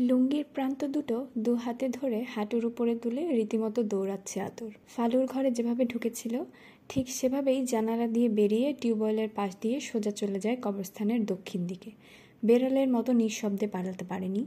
লুঙ্গির 0.00 0.44
প্রান্ত 0.54 0.84
দুটো 0.84 1.26
দু 1.38 1.54
হাতে 1.54 1.88
ধরে 1.88 2.24
হাঁটুর 2.34 2.66
উপরে 2.66 2.96
তুলে 2.96 3.36
রীতিমতো 3.36 3.82
দৌড়াচ্ছে 3.82 4.40
আতর। 4.40 4.70
ফালুর 4.96 5.26
ঘরে 5.26 5.50
যেভাবে 5.50 5.84
ঢুকেছিল, 5.84 6.44
ঠিক 6.88 7.08
সেভাবেই 7.08 7.64
জানালা 7.64 8.06
দিয়ে 8.06 8.28
বেরিয়ে 8.28 8.74
টিউবওয়েলের 8.80 9.28
পাশ 9.34 9.56
দিয়ে 9.60 9.80
সোজা 9.80 10.10
চলে 10.10 10.38
যায় 10.38 10.56
কবরস্থানের 10.62 11.26
দক্ষিণ 11.26 11.66
দিকে। 11.66 11.90
বেড়ালের 12.44 12.88
মতো 12.88 13.12
নিঃশব্দে 13.12 13.66
পালাতে 13.66 14.04
পারেনি। 14.04 14.44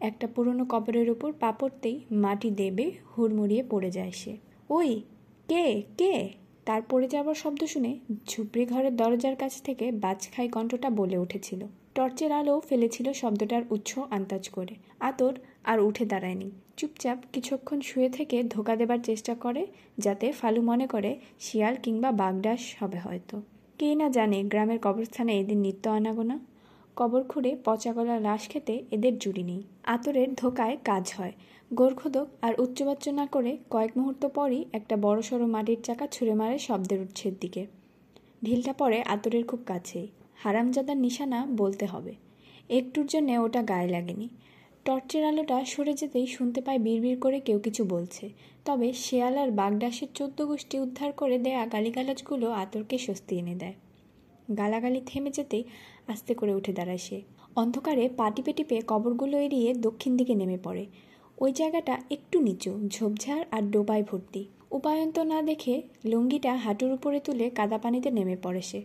একটা 0.00 0.26
পুরনো 0.26 0.64
কবরের 0.64 1.10
উপর 1.10 1.32
পা 1.32 1.52
পড়তেই 1.52 2.00
মাটি 2.10 2.50
দেবে 2.50 2.90
হুড়মুড়িয়ে 3.18 3.62
পড়ে 3.70 3.90
যায় 3.90 4.10
সে। 4.10 4.36
ওই, 4.70 5.02
কে 5.48 5.82
কে? 5.98 6.28
তার 6.64 6.82
পড়ে 6.82 7.08
যাওয়ার 7.08 7.34
শব্দ 7.34 7.64
শুনে 7.64 7.98
ঝুপড়ি 8.28 8.66
ঘরের 8.66 8.96
দরজার 8.96 9.36
কাছ 9.36 9.62
থেকে 9.62 9.92
বাজখাই 9.92 10.48
কণ্ঠটা 10.48 10.90
বলে 10.90 11.18
উঠেছিল। 11.18 11.66
টর্চের 11.94 12.32
আলো 12.32 12.60
ফেলেছিল 12.68 13.12
শব্দটার 13.12 13.62
উৎস 13.70 13.98
আন্দাজ 14.10 14.48
করে। 14.48 14.74
আতর 15.00 15.34
আর 15.64 15.80
উঠে 15.80 16.04
দাঁড়ায়নি। 16.04 16.50
চুপচাপ 16.76 17.18
কিছুক্ষণ 17.32 17.80
শুয়ে 17.80 18.08
থেকে 18.08 18.42
ধোকা 18.42 18.76
দেবার 18.76 18.98
চেষ্টা 19.02 19.34
করে, 19.34 19.66
যাতে 19.98 20.32
ফালু 20.32 20.62
মনে 20.62 20.86
করে 20.86 21.18
শিয়াল 21.40 21.74
কিংবা 21.82 22.12
বাগডাস 22.12 22.76
হবে 22.80 22.98
হয়তো। 22.98 23.42
কে 23.78 23.94
না 23.94 24.08
জানে 24.10 24.42
গ্রামের 24.42 24.78
কবরস্থানে 24.78 25.40
এদের 25.40 25.56
নিত্য 25.56 25.88
আনাগোনা। 25.90 26.38
কবর 26.96 27.22
খুঁড়ে 27.22 27.56
পচা 27.64 27.92
গলা 27.92 28.20
লাশ 28.20 28.48
খেতে 28.48 28.84
এদের 28.90 29.18
জুড়ি 29.18 29.42
নেই। 29.42 29.62
আতরের 29.84 30.34
ধোকায় 30.34 30.76
কাজ 30.84 31.12
হয়। 31.18 31.32
গোর্খদক 31.74 32.26
আর 32.42 32.60
উচ্চবাচ্য 32.60 33.10
না 33.10 33.26
করে 33.26 33.56
কয়েক 33.70 33.92
মুহূর্ত 33.96 34.26
পরই 34.26 34.64
একটা 34.72 34.96
বড়সড় 34.96 35.46
মাটির 35.46 35.80
চাকা 35.82 36.06
ছুঁড়ে 36.06 36.34
মারে 36.34 36.58
শব্দের 36.58 37.00
উৎসের 37.00 37.32
দিকে। 37.40 37.66
ঢিলটা 38.44 38.72
পড়ে 38.72 39.02
আতরের 39.02 39.44
খুব 39.46 39.60
কাছেই। 39.66 40.08
হারামজাদার 40.42 40.96
নিশানা 40.96 41.46
বলতে 41.56 41.86
হবে। 41.86 42.14
একটুর 42.68 43.06
জন্যে 43.06 43.38
ওটা 43.38 43.62
গায়ে 43.62 43.88
লাগেনি। 43.88 44.28
টর্চের 44.84 45.24
আলোটা 45.24 45.64
সরে 45.64 45.94
যেতেই 45.94 46.26
শুনতে 46.26 46.60
পায় 46.60 46.78
বিড়বিড় 46.78 47.18
করে 47.20 47.40
কেউ 47.40 47.58
কিছু 47.58 47.84
বলছে। 47.84 48.30
তবে 48.64 48.92
শেয়াল 48.92 49.38
আর 49.38 49.50
বাগডাসের 49.50 50.08
চোদ্দ 50.14 50.46
গোষ্ঠী 50.46 50.78
উদ্ধার 50.78 51.12
করে 51.12 51.38
দেয়া 51.38 51.66
গালিগালাজগুলো 51.66 52.50
আতরকে 52.50 52.98
স্বস্তি 52.98 53.38
এনে 53.38 53.54
দেয়। 53.54 53.74
গালাগালি 54.56 55.00
থেমে 55.06 55.30
যেতেই 55.30 55.64
আস্তে 56.06 56.34
করে 56.34 56.54
উঠে 56.54 56.72
দাঁড়ায় 56.72 56.98
সে। 56.98 57.22
অন্ধকারে 57.56 58.08
পাটি 58.16 58.52
টিপে 58.52 58.82
কবরগুলো 58.86 59.40
এড়িয়ে 59.40 59.74
দক্ষিণ 59.74 60.16
দিকে 60.16 60.34
নেমে 60.34 60.58
পড়ে। 60.64 60.86
ওই 61.38 61.52
জায়গাটা 61.52 61.98
একটু 62.10 62.40
নিচু, 62.40 62.88
ঝোপঝাড় 62.88 63.44
আর 63.50 63.62
ডোবায় 63.62 64.04
ভর্তি। 64.10 64.44
উপায়ন্ত 64.70 65.18
না 65.18 65.42
দেখে 65.42 65.82
লুঙ্গিটা 66.04 66.56
হাঁটুর 66.56 66.92
উপরে 66.92 67.20
তুলে 67.20 67.50
কাদা 67.50 67.78
পানিতে 67.78 68.10
নেমে 68.10 68.36
পড়ে 68.42 68.62
সে। 68.62 68.82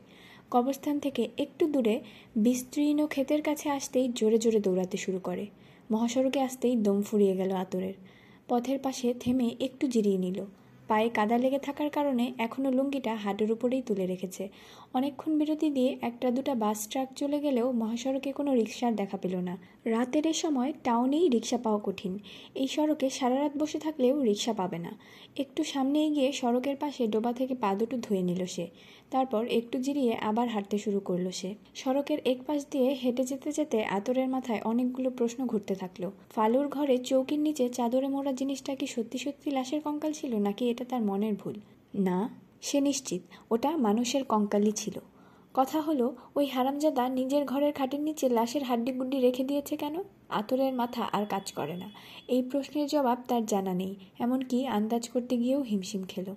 কবরস্থান 0.51 0.99
থেকে 0.99 1.29
একটু 1.37 1.67
দূরে 1.67 1.99
বিস্তীর্ণ 2.35 3.05
ক্ষেতের 3.05 3.41
কাছে 3.41 3.69
আসতেই 3.69 4.11
জোরে 4.15 4.37
জোরে 4.37 4.59
দৌড়াতে 4.59 4.97
শুরু 4.97 5.19
করে। 5.19 5.45
মহাসড়কে 5.91 6.39
আসতেই 6.41 6.75
দম 6.75 7.01
ফুরিয়ে 7.01 7.35
গেল 7.35 7.51
আতরের। 7.51 7.93
পথের 8.47 8.79
পাশে 8.79 9.13
থেমে 9.19 9.55
একটু 9.59 9.87
জিরিয়ে 9.87 10.17
নিল। 10.17 10.45
পায়ে 10.87 11.09
কাদা 11.09 11.37
লেগে 11.37 11.59
থাকার 11.59 11.89
কারণে 11.89 12.33
এখনও 12.37 12.71
লুঙ্গিটা 12.71 13.15
হাটের 13.15 13.51
উপরেই 13.51 13.81
তুলে 13.81 14.05
রেখেছে। 14.05 14.49
অনেকক্ষণ 14.93 15.39
বিরতি 15.39 15.69
দিয়ে 15.69 15.97
একটা 16.01 16.31
দুটা 16.31 16.55
বাস 16.55 16.87
ট্রাক 16.87 17.09
চলে 17.15 17.39
গেলেও 17.39 17.71
মহাসড়কে 17.71 18.31
কোনো 18.31 18.53
রিক্সার 18.53 18.95
দেখা 18.95 19.17
পেল 19.17 19.35
না। 19.35 19.57
রাতের 19.85 20.27
এ 20.27 20.33
সময় 20.33 20.73
টাউনেই 20.83 21.29
রিক্সা 21.29 21.57
পাওয়া 21.57 21.79
কঠিন। 21.83 22.19
এই 22.55 22.67
সড়কে 22.67 23.09
সারা 23.09 23.35
রাত 23.35 23.57
বসে 23.57 23.79
থাকলেও 23.79 24.23
রিক্সা 24.23 24.53
পাবে 24.53 24.79
না। 24.79 24.97
একটু 25.37 25.63
সামনে 25.63 26.05
এগিয়ে 26.05 26.31
সড়কের 26.31 26.75
পাশে 26.75 27.07
ডোবা 27.07 27.33
থেকে 27.33 27.55
পা 27.55 27.75
দুটো 27.75 27.97
ধুয়ে 27.97 28.21
নিল 28.21 28.45
সে। 28.45 28.67
তারপর 29.11 29.47
একটু 29.47 29.79
জিরিয়ে 29.79 30.13
আবার 30.15 30.47
হাঁটতে 30.47 30.77
শুরু 30.77 30.99
করল 30.99 31.31
সে। 31.31 31.55
সড়কের 31.75 32.17
এক 32.25 32.37
পাশ 32.47 32.65
দিয়ে 32.71 32.89
হেঁটে 32.93 33.23
যেতে 33.23 33.51
যেতে 33.51 33.83
আতরের 33.85 34.27
মাথায় 34.27 34.61
অনেকগুলো 34.65 35.09
প্রশ্ন 35.09 35.45
ঘুরতে 35.45 35.75
থাকল। 35.75 36.09
ফালুর 36.35 36.67
ঘরে 36.67 36.97
চৌকির 36.97 37.39
নিচে 37.39 37.69
চাদরে 37.69 38.07
মোড়া 38.07 38.33
জিনিসটা 38.33 38.75
কি 38.75 38.87
সত্যি 38.87 39.17
সত্যি 39.17 39.51
লাশের 39.51 39.81
কঙ্কাল 39.81 40.11
ছিল, 40.11 40.35
নাকি 40.35 40.69
এটা 40.69 40.85
তার 40.85 41.01
মনের 41.01 41.33
ভুল? 41.33 41.53
না, 41.95 42.29
সে 42.61 42.81
নিশ্চিত, 42.81 43.21
ওটা 43.51 43.77
মানুষের 43.77 44.23
কঙ্কালই 44.23 44.71
ছিল। 44.71 44.99
কথা 45.53 45.81
হলো, 45.81 46.15
ওই 46.35 46.45
হারামজাদা 46.45 47.09
নিজের 47.09 47.45
ঘরের 47.45 47.73
খাটের 47.73 47.99
নিচে 47.99 48.29
লাশের 48.29 48.63
হাড্ডি 48.63 48.91
গুড্ডি 48.91 49.19
রেখে 49.19 49.43
দিয়েছে 49.43 49.77
কেন? 49.77 49.95
আতরের 50.29 50.73
মাথা 50.73 51.03
আর 51.11 51.25
কাজ 51.25 51.53
করে 51.53 51.75
না। 51.75 51.91
এই 52.27 52.41
প্রশ্নের 52.41 52.87
জবাব 52.87 53.17
তার 53.27 53.45
জানা 53.45 53.73
নেই, 53.73 53.95
এমনকি 54.19 54.67
আন্দাজ 54.67 55.09
করতে 55.09 55.37
গিয়েও 55.37 55.61
হিমশিম 55.61 56.03
খেলো। 56.03 56.35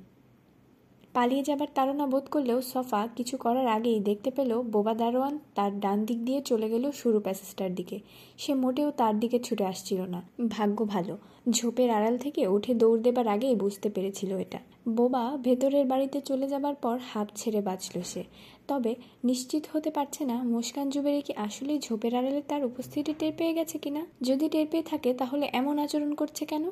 পালিয়ে 1.15 1.43
যাবার 1.43 1.69
তাড়না 1.75 2.07
বোধ 2.07 2.25
করলেও 2.31 2.61
সফা 2.63 3.09
কিছু 3.17 3.37
করার 3.37 3.67
আগেই 3.67 4.01
দেখতে 4.01 4.31
পেল 4.31 4.63
বোবা 4.63 4.95
দারোয়ান 4.95 5.39
তার 5.55 5.81
ডান 5.81 6.05
দিক 6.05 6.25
দিয়ে 6.25 6.41
চলে 6.41 6.69
গেল 6.69 6.91
শুরু 6.91 7.21
প্যাসেজটার 7.21 7.75
দিকে। 7.75 8.01
সে 8.39 8.55
মোটেও 8.55 8.91
তার 8.91 9.21
দিকে 9.21 9.39
ছুটে 9.39 9.65
আসছিল 9.65 10.01
না। 10.01 10.23
ভাগ্য 10.49 10.85
ভালো। 10.85 11.19
ঝোপের 11.51 11.91
আড়াল 11.91 12.19
থেকে 12.19 12.47
উঠে 12.47 12.75
দৌড় 12.75 13.01
দেবার 13.03 13.29
আগেই 13.29 13.55
বুঝতে 13.55 13.89
পেরেছিল 13.91 14.31
এটা। 14.39 14.59
বোবা 14.89 15.37
ভেতরের 15.37 15.87
বাড়িতে 15.87 16.21
চলে 16.21 16.49
যাবার 16.49 16.75
পর 16.75 16.99
হাত 17.13 17.29
ছেড়ে 17.37 17.61
বাঁচল 17.61 18.03
সে। 18.03 18.25
তবে 18.69 18.95
নিশ্চিত 19.25 19.63
হতে 19.73 19.91
পারছে 19.91 20.25
না 20.25 20.43
মুস্কান 20.43 20.91
জুবেরি 20.91 21.23
কি 21.23 21.33
আসলেই 21.37 21.79
ঝোপের 21.79 22.15
আড়ালে 22.15 22.43
তার 22.49 22.65
উপস্থিতি 22.65 23.13
টের 23.19 23.33
পেয়ে 23.39 23.53
গেছে 23.55 23.79
কিনা। 23.79 24.07
যদি 24.23 24.49
টের 24.49 24.67
পেয়ে 24.71 24.83
থাকে 24.83 25.15
তাহলে 25.15 25.45
এমন 25.53 25.79
আচরণ 25.79 26.15
করছে 26.15 26.45
কেন? 26.47 26.71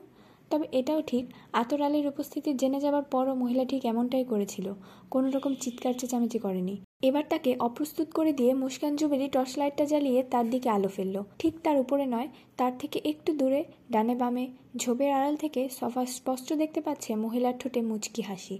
তবে 0.50 0.66
এটাও 0.72 1.02
ঠিক, 1.02 1.24
আতর 1.52 1.82
আলীর 1.82 2.06
উপস্থিতি 2.06 2.54
জেনে 2.54 2.80
যাবার 2.80 3.02
পরও 3.02 3.34
মহিলা 3.34 3.64
ঠিক 3.64 3.82
এমনটাই 3.86 4.24
করেছিল। 4.24 4.66
কোনো 5.10 5.30
রকম 5.30 5.54
চিৎকার 5.54 5.94
চেঁচামেচি 5.98 6.38
করেনি। 6.38 6.74
এবার 7.02 7.24
তাকে 7.28 7.56
অপ্রস্তুত 7.58 8.08
করে 8.10 8.32
দিয়ে 8.32 8.54
মুস্কান 8.54 8.96
জুবেরি 8.96 9.28
টর্চ 9.28 9.58
লাইটটা 9.58 9.84
জ্বালিয়ে 9.84 10.22
তার 10.22 10.50
দিকে 10.50 10.68
আলো 10.68 10.88
ফেলল। 10.88 11.22
ঠিক 11.38 11.54
তার 11.62 11.76
উপরে 11.80 12.06
নয়, 12.06 12.28
তার 12.56 12.72
থেকে 12.78 13.00
একটু 13.04 13.32
দূরে, 13.32 13.64
ডানে 13.92 14.14
বামে, 14.14 14.44
ঝোপের 14.76 15.12
আড়াল 15.12 15.36
থেকে 15.36 15.68
সফা 15.80 16.06
স্পষ্ট 16.06 16.52
দেখতে 16.52 16.80
পাচ্ছে 16.80 17.14
মহিলার 17.14 17.54
ঠোঁটে 17.58 17.80
মুচকি 17.80 18.22
হাসি। 18.22 18.58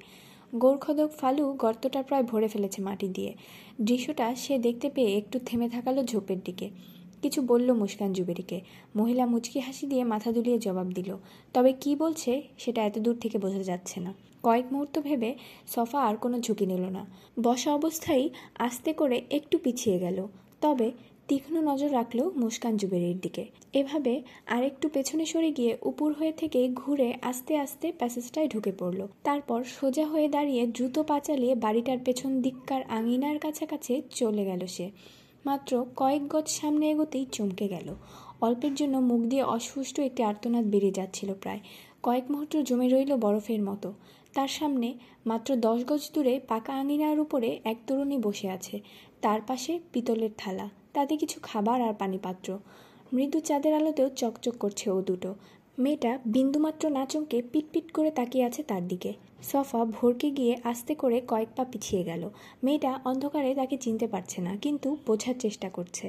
গোরখদক 0.55 1.11
ফালু 1.11 1.53
গর্তটা 1.53 2.03
প্রায় 2.03 2.23
ভরে 2.23 2.49
ফেলেছে 2.49 2.83
মাটি 2.83 3.09
দিয়ে। 3.09 3.35
দৃশ্যটা 3.81 4.35
সে 4.35 4.59
দেখতে 4.59 4.91
পেয়ে 4.91 5.17
একটু 5.17 5.39
থেমে 5.47 5.69
থাকালো 5.69 6.03
ঝোপের 6.03 6.41
দিকে। 6.45 6.71
কিছু 7.23 7.43
বলল 7.43 7.73
মুস্কান 7.73 8.13
জুবেরিকে। 8.13 8.61
মহিলা 8.97 9.27
মুচকি 9.27 9.59
হাসি 9.61 9.87
দিয়ে 9.87 10.05
মাথা 10.05 10.33
দুলিয়ে 10.33 10.59
জবাব 10.59 10.89
দিল, 10.89 11.17
তবে 11.55 11.73
কি 11.73 11.97
বলছে 11.97 12.43
সেটা 12.59 12.81
এত 12.85 12.99
দূর 12.99 13.17
থেকে 13.21 13.39
বোঝা 13.39 13.63
যাচ্ছে 13.63 14.01
না। 14.01 14.15
কয়েক 14.43 14.65
মুহূর্ত 14.73 15.01
ভেবে 15.01 15.35
সফা 15.67 15.99
আর 16.01 16.17
কোনো 16.17 16.41
ঝুঁকি 16.41 16.67
নিল 16.67 16.85
না। 16.85 17.07
বসা 17.43 17.75
অবস্থায় 17.75 18.29
আস্তে 18.59 18.93
করে 18.93 19.23
একটু 19.31 19.59
পিছিয়ে 19.59 19.99
গেল। 19.99 20.27
তবে 20.61 20.91
তীক্ষ্ণ 21.29 21.61
নজর 21.61 21.93
রাখল 21.93 22.31
মুস্কান 22.37 22.77
জুবেরির 22.77 23.19
দিকে। 23.21 23.47
এভাবে 23.73 24.23
আরেকটু 24.47 24.89
পেছনে 24.89 25.25
সরে 25.27 25.51
গিয়ে 25.53 25.77
উপর 25.83 26.13
হয়ে 26.13 26.33
থেকে 26.33 26.69
ঘুরে 26.69 27.15
আস্তে 27.23 27.57
আস্তে 27.57 27.93
প্যাসেজটায় 27.99 28.49
ঢুকে 28.49 28.73
পড়ল। 28.79 29.07
তারপর 29.25 29.65
সোজা 29.65 30.07
হয়ে 30.07 30.29
দাঁড়িয়ে 30.29 30.67
দ্রুত 30.67 30.99
পা 30.99 31.21
চালিয়ে 31.21 31.55
বাড়িটার 31.55 31.99
পেছন 32.05 32.43
দিককার 32.43 32.83
আঙিনার 32.83 33.39
কাছাকাছি 33.39 34.03
চলে 34.11 34.45
গেল 34.45 34.67
সে। 34.67 34.91
মাত্র 35.49 35.73
কয়েক 35.97 36.23
গজ 36.33 36.47
সামনে 36.59 36.85
এগোতেই 36.91 37.27
চমকে 37.33 37.67
গেল। 37.69 37.89
অল্পের 38.41 38.75
জন্য 38.75 38.95
মুখ 39.11 39.21
দিয়ে 39.31 39.45
অস্ফুষ্ট 39.57 39.97
একটি 40.01 40.23
আর্তনাদ 40.23 40.65
বেরিয়ে 40.73 40.97
যাচ্ছিল 40.99 41.31
প্রায়। 41.43 41.61
কয়েক 42.03 42.25
মুহূর্ত 42.31 42.55
জমে 42.69 42.87
রইল 42.89 43.13
বরফের 43.17 43.63
মতো। 43.63 43.89
তার 44.35 44.51
সামনে 44.59 44.89
মাত্র 45.27 45.49
দশ 45.57 45.81
গজ 45.85 46.03
দূরে 46.15 46.35
পাকা 46.49 46.73
আঙিনার 46.73 47.19
উপরে 47.21 47.49
এক 47.65 47.79
তরুণী 47.87 48.19
বসে 48.19 48.49
আছে। 48.51 48.77
তার 49.21 49.41
পাশে 49.47 49.73
পিতলের 49.93 50.33
থালা, 50.39 50.67
তাতে 50.93 51.15
কিছু 51.17 51.39
খাবার 51.43 51.79
আর 51.83 51.95
পানি 51.95 52.19
পাত্র 52.23 52.49
মৃদু 53.13 53.39
চাঁদের 53.41 53.73
আলোতেও 53.75 54.09
চকচক 54.21 54.55
করছে 54.61 54.87
ও 54.91 54.99
দুটো। 55.03 55.31
মেয়েটা 55.79 56.13
বিন্দুমাত্র 56.27 56.83
না 56.91 57.03
চমকে 57.07 57.39
পিটপিট 57.53 57.87
করে 57.93 58.11
তাকিয়ে 58.11 58.45
আছে 58.45 58.63
তার 58.63 58.85
দিকে। 58.89 59.13
সফা 59.51 59.81
ভরকে 59.97 60.29
গিয়ে 60.31 60.55
আস্তে 60.65 60.93
করে 60.95 61.19
কয়েক 61.29 61.51
পা 61.57 61.65
পিছিয়ে 61.73 62.03
গেল। 62.05 62.23
মেয়েটা 62.65 62.91
অন্ধকারে 63.05 63.51
তাকে 63.55 63.77
চিনতে 63.85 64.07
পারছে 64.07 64.39
না, 64.47 64.53
কিন্তু 64.65 64.89
বোঝার 65.07 65.37
চেষ্টা 65.39 65.69
করছে। 65.71 66.07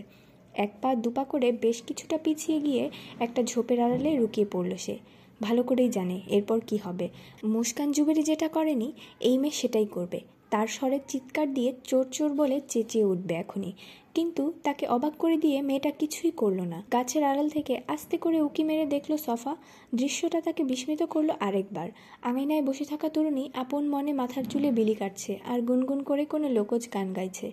এক 0.56 0.72
পা 0.82 0.90
দুপা 0.96 1.24
করে 1.24 1.48
বেশ 1.64 1.78
কিছুটা 1.88 2.18
পিছিয়ে 2.26 2.58
গিয়ে 2.60 2.84
একটা 3.20 3.42
ঝোপের 3.44 3.80
আড়ালে 3.86 4.12
রুকিয়ে 4.16 4.48
পড়ল 4.54 4.72
সে। 4.86 4.96
ভালো 5.42 5.62
করেই 5.64 5.90
জানে 5.90 6.18
এরপর 6.38 6.60
কি 6.68 6.78
হবে। 6.86 7.08
মুস্কান 7.54 7.90
জুবেরি 7.92 8.24
যেটা 8.24 8.48
করেনি, 8.48 8.90
এই 9.20 9.36
মেয়ে 9.38 9.58
সেটাই 9.60 9.88
করবে। 9.96 10.20
তার 10.50 10.68
স্বরের 10.68 11.04
চিৎকার 11.08 11.48
দিয়ে 11.54 11.72
চোর 11.84 12.06
চোর 12.12 12.30
বলে 12.34 12.58
চেঁচিয়ে 12.70 13.06
উঠবে 13.06 13.34
এখনই। 13.34 13.74
কিন্তু 14.14 14.44
তাকে 14.64 14.84
অবাক 14.88 15.14
করে 15.18 15.38
দিয়ে 15.38 15.58
মেয়েটা 15.62 15.92
কিছুই 15.92 16.32
করল 16.32 16.60
না। 16.62 16.80
গাছের 16.94 17.24
আড়াল 17.24 17.48
থেকে 17.50 17.74
আস্তে 17.88 18.16
করে 18.18 18.38
উকি 18.42 18.64
মেরে 18.64 18.86
দেখল 18.86 19.12
সফা। 19.18 19.54
দৃশ্যটা 19.96 20.40
তাকে 20.42 20.62
বিস্মিত 20.64 21.02
করল 21.04 21.30
আরেকবার। 21.40 21.88
আঙিনায় 22.22 22.62
বসে 22.62 22.86
থাকা 22.86 23.08
তরুণী 23.10 23.46
আপন 23.54 23.84
মনে 23.88 24.14
মাথার 24.14 24.44
চুলে 24.44 24.70
বিলি 24.72 24.96
কাটছে 24.96 25.32
আর 25.48 25.60
গুনগুন 25.62 26.00
করে 26.04 26.24
কোনো 26.26 26.48
লোকজ 26.50 26.82
গান 26.94 27.08
গাইছে, 27.14 27.48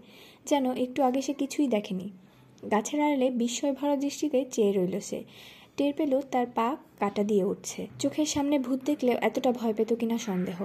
যেন 0.47 0.65
একটু 0.85 1.01
আগে 1.03 1.21
সে 1.23 1.33
কিছুই 1.33 1.69
দেখেনি। 1.69 2.07
গাছের 2.71 2.99
আড়ালে 3.01 3.31
বিস্ময় 3.31 3.73
ভরা 3.73 3.97
দৃষ্টিতে 3.97 4.39
চেয়ে 4.51 4.73
রইল 4.73 4.95
সে। 5.01 5.21
টের 5.77 5.93
পেল 5.97 6.13
তার 6.31 6.47
পা 6.55 6.69
কাটা 6.99 7.23
দিয়ে 7.25 7.45
উঠছে। 7.45 7.81
চোখের 7.99 8.27
সামনে 8.27 8.57
ভূত 8.59 8.81
দেখলেও 8.85 9.17
এতটা 9.21 9.53
ভয় 9.53 9.75
পেত 9.75 9.91
কিনা 9.95 10.19
সন্দেহ। 10.19 10.59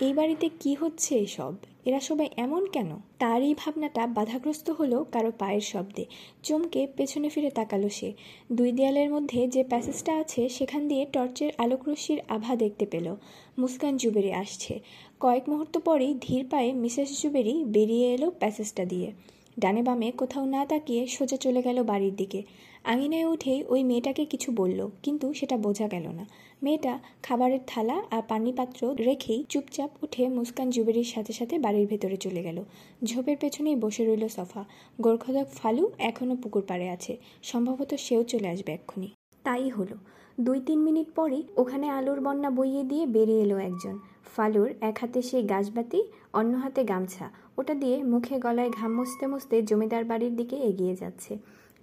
এই 0.00 0.12
বাড়িতে 0.12 0.48
কি 0.60 0.74
হচ্ছে 0.74 1.18
এসব? 1.18 1.54
এরা 1.84 2.00
সবাই 2.00 2.28
এমন 2.36 2.66
কেন? 2.66 2.96
তার 3.18 3.42
এই 3.42 3.54
ভাবনাটা 3.58 4.06
বাধাগ্রস্ত 4.06 4.70
হলো 4.70 5.04
কারও 5.12 5.32
পায়ের 5.38 5.60
শব্দে। 5.60 6.04
চমকে 6.42 6.86
পেছনে 6.96 7.28
ফিরে 7.28 7.50
তাকালো 7.50 7.88
সে। 7.88 8.12
দুই 8.52 8.72
দেয়ালের 8.72 9.10
মধ্যে 9.10 9.48
যে 9.48 9.64
প্যাসেজটা 9.64 10.18
আছে, 10.18 10.48
সেখান 10.48 10.88
দিয়ে 10.88 11.06
টর্চের 11.12 11.52
আলোকরশ্মির 11.58 12.20
আভা 12.28 12.56
দেখতে 12.56 12.86
পেল। 12.86 13.16
মুস্কান 13.58 13.96
জুবেরি 13.96 14.32
আসছে। 14.32 14.80
কয়েক 15.20 15.48
মুহূর্ত 15.48 15.78
পরেই 15.78 16.14
ধীর 16.20 16.48
পায়ে 16.50 16.72
মিসেস 16.72 17.22
জুবেরি 17.22 17.64
বেরিয়ে 17.64 18.14
এলো 18.14 18.30
প্যাসেজটা 18.30 18.84
দিয়ে। 18.84 19.12
ডানে 19.58 19.82
বামে 19.82 20.10
কোথাও 20.10 20.44
না 20.44 20.66
তাকিয়ে 20.66 21.06
সোজা 21.06 21.36
চলে 21.36 21.62
গেল 21.62 21.82
বাড়ির 21.82 22.16
দিকে। 22.16 22.42
আঙিনায় 22.84 23.26
উঠেই 23.26 23.64
ওই 23.68 23.84
মেয়েটাকে 23.84 24.24
কিছু 24.24 24.52
বলল, 24.52 24.90
কিন্তু 25.02 25.32
সেটা 25.32 25.56
বোঝা 25.56 25.88
গেল 25.88 26.08
না। 26.08 26.26
মেয়েটা 26.64 26.94
খাবারের 27.22 27.62
থালা 27.66 27.96
আর 28.10 28.22
পানি 28.28 28.50
পাত্র 28.52 28.80
রেখেই 28.98 29.40
চুপচাপ 29.48 29.90
উঠে 30.04 30.22
মুস্কান 30.28 30.68
জুবেরির 30.70 31.08
সাথে 31.14 31.32
সাথে 31.32 31.54
বাড়ির 31.58 31.86
ভেতরে 31.86 32.16
চলে 32.16 32.42
গেল। 32.42 32.58
ঝোপের 33.04 33.36
পেছনেই 33.40 33.76
বসে 33.76 34.02
রইল 34.04 34.24
সফা। 34.28 34.62
গোর্খদক 35.00 35.46
ফালু 35.48 35.84
এখনও 35.98 36.34
পুকুর 36.36 36.62
পাড়ে 36.62 36.86
আছে। 36.88 37.12
সম্ভবত 37.42 37.90
সেও 37.94 38.22
চলে 38.22 38.48
আসবে 38.48 38.70
এক্ষুনি। 38.72 39.08
তাই 39.44 39.68
হলো। 39.68 39.96
দুই 40.40 40.58
তিন 40.66 40.78
মিনিট 40.78 41.08
পরই 41.14 41.42
ওখানে 41.56 41.86
আলোর 41.88 42.20
বন্যা 42.20 42.50
বইয়ে 42.50 42.82
দিয়ে 42.82 43.04
বেরিয়ে 43.06 43.42
এলো 43.42 43.56
একজন। 43.58 43.96
ফালুর 44.36 44.70
এক 44.80 44.96
হাতে 45.00 45.20
সেই 45.22 45.42
গাছবাতি, 45.42 46.00
অন্য 46.32 46.52
হাতে 46.56 46.80
গামছা। 46.84 47.26
ওটা 47.58 47.74
দিয়ে 47.74 47.96
মুখে 48.02 48.36
গলায় 48.38 48.70
ঘাম 48.70 48.90
মুছতে 48.96 49.24
মুছতে 49.26 49.56
জমিদার 49.62 50.04
বাড়ির 50.04 50.34
দিকে 50.36 50.56
এগিয়ে 50.56 50.94
যাচ্ছে। 50.96 51.32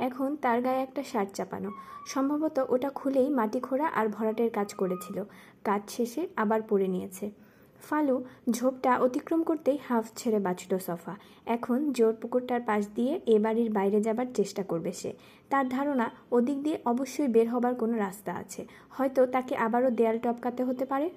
এখন 0.08 0.30
তার 0.44 0.58
গায়ে 0.62 0.82
একটা 0.82 1.02
শার্ট 1.04 1.30
চাপানো। 1.34 1.70
সম্ভবত 2.06 2.58
ওটা 2.70 2.90
খুলেই 2.90 3.28
মাটি 3.30 3.60
খোঁড়া 3.60 3.88
আর 4.00 4.06
ভরাটের 4.08 4.50
কাজ 4.58 4.70
করেছিল। 4.74 5.18
কাজ 5.64 5.82
শেষে 5.90 6.22
আবার 6.36 6.62
পরে 6.62 6.88
নিয়েছে। 6.88 7.26
ফালু 7.88 8.16
ঝোপটা 8.50 8.92
অতিক্রম 8.98 9.42
করতেই 9.44 9.78
হাফ 9.88 10.06
ছেড়ে 10.16 10.40
বাঁচল 10.40 10.72
সফা। 10.88 11.14
এখন 11.46 11.78
জোর 11.92 12.14
পুকুরটার 12.22 12.62
পাশ 12.62 12.84
দিয়ে 12.96 13.14
এ 13.26 13.36
বাড়ির 13.40 13.70
বাইরে 13.72 14.00
যাবার 14.02 14.28
চেষ্টা 14.34 14.64
করবে 14.64 14.92
সে। 14.92 15.12
তার 15.52 15.66
ধারণা, 15.70 16.08
ওদিক 16.32 16.58
দিয়ে 16.64 16.78
অবশ্যই 16.86 17.28
বের 17.28 17.48
হবার 17.50 17.74
কোনো 17.76 17.96
রাস্তা 17.98 18.32
আছে। 18.42 18.62
হয়তো 18.90 19.22
তাকে 19.26 19.54
আবারও 19.66 19.90
দেয়াল 20.00 20.18
টপকাতে 20.20 20.62
হতে 20.64 20.86
পারে। 20.86 21.08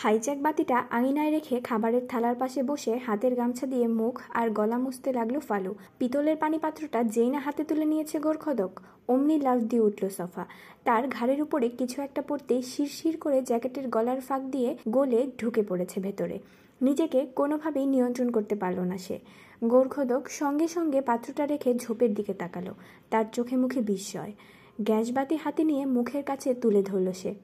হাইজ্যাক 0.00 0.38
বাতিটা 0.42 0.76
আঙিনায় 0.90 1.30
রেখে 1.30 1.60
খাবারের 1.60 2.04
থালার 2.08 2.34
পাশে 2.34 2.62
বসে 2.62 2.96
হাতের 3.06 3.34
গামছা 3.34 3.66
দিয়ে 3.66 3.86
মুখ 3.88 4.20
আর 4.30 4.50
গলা 4.50 4.78
মুছতে 4.78 5.12
লাগল 5.12 5.38
ফালু। 5.38 5.74
পিতলের 5.98 6.36
পানি 6.36 6.58
পাত্রটা 6.58 7.04
যেই 7.04 7.30
না 7.30 7.38
হাতে 7.38 7.64
তুলে 7.64 7.84
নিয়েছে 7.84 8.18
গোরখদক 8.18 8.80
অমনি 9.08 9.38
লাফ 9.38 9.58
দিয়ে 9.60 9.82
উঠল 9.82 10.08
সফা। 10.08 10.46
তার 10.84 11.08
ঘাড়ের 11.08 11.42
উপরে 11.42 11.68
কিছু 11.68 12.02
একটা 12.02 12.22
পড়তেই 12.28 12.62
শিরশির 12.62 13.16
করে 13.16 13.42
জ্যাকেটের 13.42 13.88
গলার 13.88 14.20
ফাঁক 14.20 14.42
দিয়ে 14.42 14.76
গলে 14.88 15.30
ঢুকে 15.38 15.62
পড়েছে 15.62 16.00
ভেতরে। 16.00 16.38
নিজেকে 16.80 17.26
কোনোভাবেই 17.36 17.86
নিয়ন্ত্রণ 17.86 18.30
করতে 18.30 18.54
পারল 18.54 18.80
না 18.80 18.98
সে। 18.98 19.18
গোর্খদক 19.64 20.28
সঙ্গে 20.30 20.68
সঙ্গে 20.68 21.00
পাত্রটা 21.00 21.46
রেখে 21.46 21.74
ঝোপের 21.74 22.14
দিকে 22.14 22.34
তাকালো। 22.34 22.74
তার 23.10 23.24
চোখে 23.32 23.56
মুখে 23.56 23.80
বিস্ময়। 23.80 24.32
গ্যাসবাতি 24.80 25.36
হাতে 25.36 25.64
নিয়ে 25.64 25.86
মুখের 25.86 26.22
কাছে 26.22 26.54
তুলে 26.54 26.82
ধরল 26.82 27.12
সে। 27.12 27.34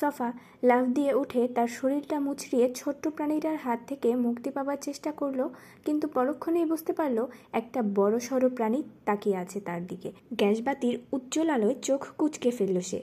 সফা 0.00 0.28
লাফ 0.68 0.84
দিয়ে 0.96 1.12
উঠে 1.14 1.42
তার 1.56 1.68
শরীরটা 1.68 2.16
মুচড়িয়ে 2.20 2.66
ছোট্ট 2.74 3.04
প্রাণীটার 3.08 3.56
হাত 3.56 3.80
থেকে 3.86 4.08
মুক্তি 4.16 4.50
পাবার 4.50 4.78
চেষ্টা 4.86 5.10
করল, 5.12 5.40
কিন্তু 5.86 6.06
পরক্ষণেই 6.08 6.66
বুঝতে 6.72 6.92
পারল 6.92 7.18
একটা 7.60 7.80
বড় 7.98 8.14
সড়ো 8.18 8.48
প্রাণী 8.48 8.80
তাকিয়ে 9.04 9.36
আছে 9.36 9.58
তার 9.60 9.80
দিকে। 9.86 10.08
গ্যাসবাতির 10.32 10.94
উজ্জ্বল 11.12 11.48
আলোয় 11.50 11.76
চোখ 11.82 12.00
কুচকে 12.18 12.50
ফেলল 12.50 12.76
সে। 12.80 13.00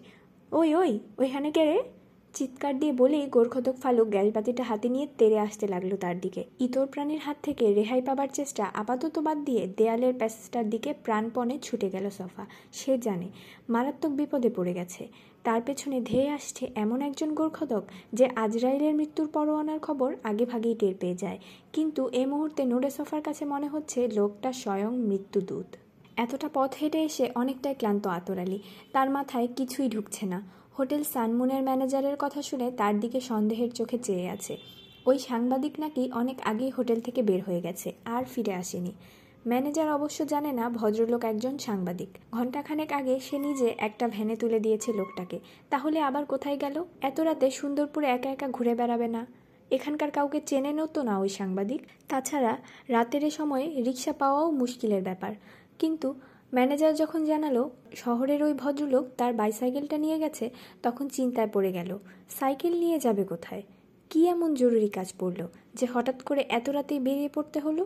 ওই 0.52 0.70
ওই, 0.76 0.92
ওইখানে 1.18 1.50
কে 1.52 1.64
রে? 1.66 1.78
চিৎকার 2.34 2.74
দিয়ে 2.80 2.94
বলেই 2.94 3.26
গোরখতক 3.26 3.76
ফালুক 3.84 4.08
গ্যাসবাতিটা 4.08 4.64
হাতে 4.64 4.88
নিয়ে 4.90 5.08
তেরে 5.18 5.38
আসতে 5.40 5.66
লাগল 5.68 5.92
তার 5.96 6.18
দিকে। 6.20 6.42
ইতর 6.60 6.86
প্রাণীর 6.88 7.22
হাত 7.26 7.38
থেকে 7.44 7.64
রেহাই 7.74 8.02
পাবার 8.02 8.30
চেষ্টা 8.34 8.64
আপাতত 8.82 9.16
বাদ 9.20 9.38
দিয়ে 9.48 9.64
দেয়ালের 9.78 10.14
প্যাসেজটার 10.20 10.66
দিকে 10.70 10.90
প্রাণপণে 11.06 11.56
ছুটে 11.62 11.88
গেল 11.90 12.06
সফা। 12.10 12.44
সে 12.72 12.92
জানে, 12.98 13.28
মারাত্মক 13.70 14.12
বিপদে 14.12 14.50
পড়ে 14.50 14.74
গেছে। 14.74 15.04
তার 15.44 15.62
পেছনে 15.66 16.02
ধেয়ে 16.02 16.30
আসছে 16.30 16.64
এমন 16.76 17.02
একজন 17.02 17.30
গোর্খদক 17.34 17.84
যে 18.14 18.26
আজরাইলের 18.36 18.94
মৃত্যুর 18.96 19.28
পরোয়ানার 19.28 19.80
খবর 19.80 20.16
আগে 20.24 20.46
ভাগেই 20.46 20.76
টের 20.76 20.96
পেয়ে 21.00 21.16
যায়। 21.16 21.40
কিন্তু 21.74 22.10
এ 22.14 22.26
মুহূর্তে 22.26 22.66
নুরে 22.66 22.90
কাছে 23.24 23.46
মনে 23.46 23.68
হচ্ছে 23.68 24.08
লোকটা 24.08 24.54
স্বয়ং 24.54 24.92
মৃত্যুদূত। 25.00 25.68
এতটা 26.18 26.50
পথ 26.54 26.72
হেঁটে 26.82 27.04
এসে 27.04 27.30
অনেকটাই 27.36 27.76
ক্লান্ত 27.76 28.08
আতরালি 28.08 28.60
তার 28.92 29.10
মাথায় 29.10 29.48
কিছুই 29.56 29.90
ঢুকছে 29.90 30.26
না। 30.26 30.42
হোটেল 30.80 31.04
সানমুনের 31.04 31.64
ম্যানেজারের 31.64 32.16
কথা 32.20 32.42
শুনে 32.42 32.72
তার 32.72 33.00
দিকে 33.00 33.20
সন্দেহের 33.20 33.72
চোখে 33.72 33.98
চেয়ে 33.98 34.30
আছে। 34.30 34.58
ওই 35.06 35.20
সাংবাদিক 35.20 35.80
নাকি 35.80 36.12
অনেক 36.12 36.38
আগেই 36.44 36.70
হোটেল 36.70 37.00
থেকে 37.02 37.22
বের 37.22 37.42
হয়ে 37.44 37.62
গেছে, 37.62 37.94
আর 38.06 38.24
ফিরে 38.24 38.54
আসেনি। 38.54 38.92
ম্যানেজার 39.48 39.92
অবশ্য 39.92 40.26
জানে 40.26 40.52
না 40.52 40.70
ভদ্রলোক 40.70 41.24
একজন 41.24 41.58
সাংবাদিক। 41.58 42.10
ঘণ্টাখানেক 42.32 42.92
আগে 42.92 43.20
সে 43.20 43.40
নিজে 43.40 43.76
একটা 43.78 44.08
ভ্যানে 44.08 44.36
তুলে 44.36 44.60
দিয়েছে 44.60 44.94
লোকটাকে। 44.94 45.40
তাহলে 45.70 46.00
আবার 46.00 46.26
কোথায় 46.26 46.58
গেল? 46.58 46.84
এত 47.02 47.20
রাতে 47.20 47.52
সুন্দরপুরে 47.52 48.08
একা 48.08 48.30
একা 48.30 48.48
ঘুরে 48.48 48.76
বেড়াবে 48.76 49.08
না। 49.08 49.28
এখানকার 49.72 50.12
কাউকে 50.12 50.42
চেনে 50.46 50.88
তো 50.94 51.04
না 51.04 51.20
ওই 51.20 51.30
সাংবাদিক। 51.30 51.82
তাছাড়া 52.10 52.58
রাতের 52.88 53.32
সময় 53.32 53.84
রিক্সা 53.84 54.14
পাওয়াও 54.14 54.52
মুশকিলের 54.52 55.04
ব্যাপার। 55.04 55.34
কিন্তু 55.80 56.14
ম্যানেজার 56.54 56.96
যখন 56.96 57.26
জানালো 57.26 57.70
শহরের 57.96 58.44
ওই 58.44 58.54
ভদ্রলোক 58.54 59.06
তার 59.18 59.34
বাইসাইকেলটা 59.34 59.98
নিয়ে 59.98 60.20
গেছে, 60.20 60.50
তখন 60.84 61.08
চিন্তায় 61.08 61.48
পড়ে 61.54 61.72
গেল, 61.72 61.98
সাইকেল 62.30 62.80
নিয়ে 62.80 63.00
যাবে 63.00 63.24
কোথায়? 63.24 63.64
কী 64.10 64.28
এমন 64.28 64.54
জরুরি 64.54 64.90
কাজ 64.90 65.14
পড়ল 65.20 65.48
যে 65.74 65.88
হঠাৎ 65.94 66.24
করে 66.24 66.46
এত 66.50 66.70
রাতেই 66.70 67.00
বেরিয়ে 67.00 67.30
পড়তে 67.30 67.60
হলো? 67.60 67.86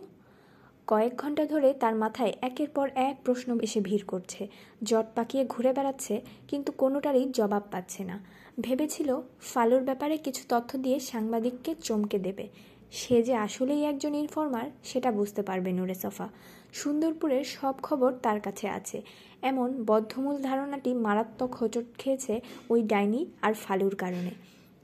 কয়েক 0.86 1.12
ঘণ্টা 1.16 1.44
ধরে 1.46 1.68
তার 1.72 1.94
মাথায় 1.94 2.32
একের 2.42 2.68
পর 2.68 2.86
এক 3.08 3.16
প্রশ্ন 3.24 3.48
এসে 3.60 3.80
ভিড় 3.80 4.04
করছে। 4.06 4.42
জট 4.82 5.06
পাকিয়ে 5.14 5.44
ঘুরে 5.44 5.72
বেড়াচ্ছে, 5.72 6.14
কিন্তু 6.48 6.72
কোনোটারই 6.72 7.24
জবাব 7.32 7.62
পাচ্ছে 7.70 8.04
না। 8.04 8.16
ভেবেছিল 8.60 9.08
ফালুর 9.40 9.82
ব্যাপারে 9.82 10.16
কিছু 10.18 10.42
তথ্য 10.48 10.78
দিয়ে 10.78 10.98
সাংবাদিককে 11.00 11.72
চমকে 11.82 12.18
দেবে। 12.18 12.48
সে 12.92 13.22
যে 13.22 13.34
আসলেই 13.36 13.82
একজন 13.84 14.14
ইনফর্মার 14.14 14.66
সেটা 14.84 15.10
বুঝতে 15.12 15.42
পারবে 15.42 15.72
নুরে 15.72 15.94
সফা 15.94 16.28
সুন্দরপুরের 16.72 17.44
সব 17.44 17.74
খবর 17.82 18.10
তার 18.22 18.40
কাছে 18.40 18.66
আছে। 18.68 19.02
এমন 19.42 19.68
বদ্ধমূল 19.86 20.36
ধারণাটি 20.42 20.90
মারাত্মক 20.94 21.54
হোঁচট 21.54 21.86
খেয়েছে 21.98 22.40
ওই 22.70 22.82
ডাইনি 22.82 23.26
আর 23.42 23.52
ফালুর 23.54 23.96
কারণে। 23.96 24.32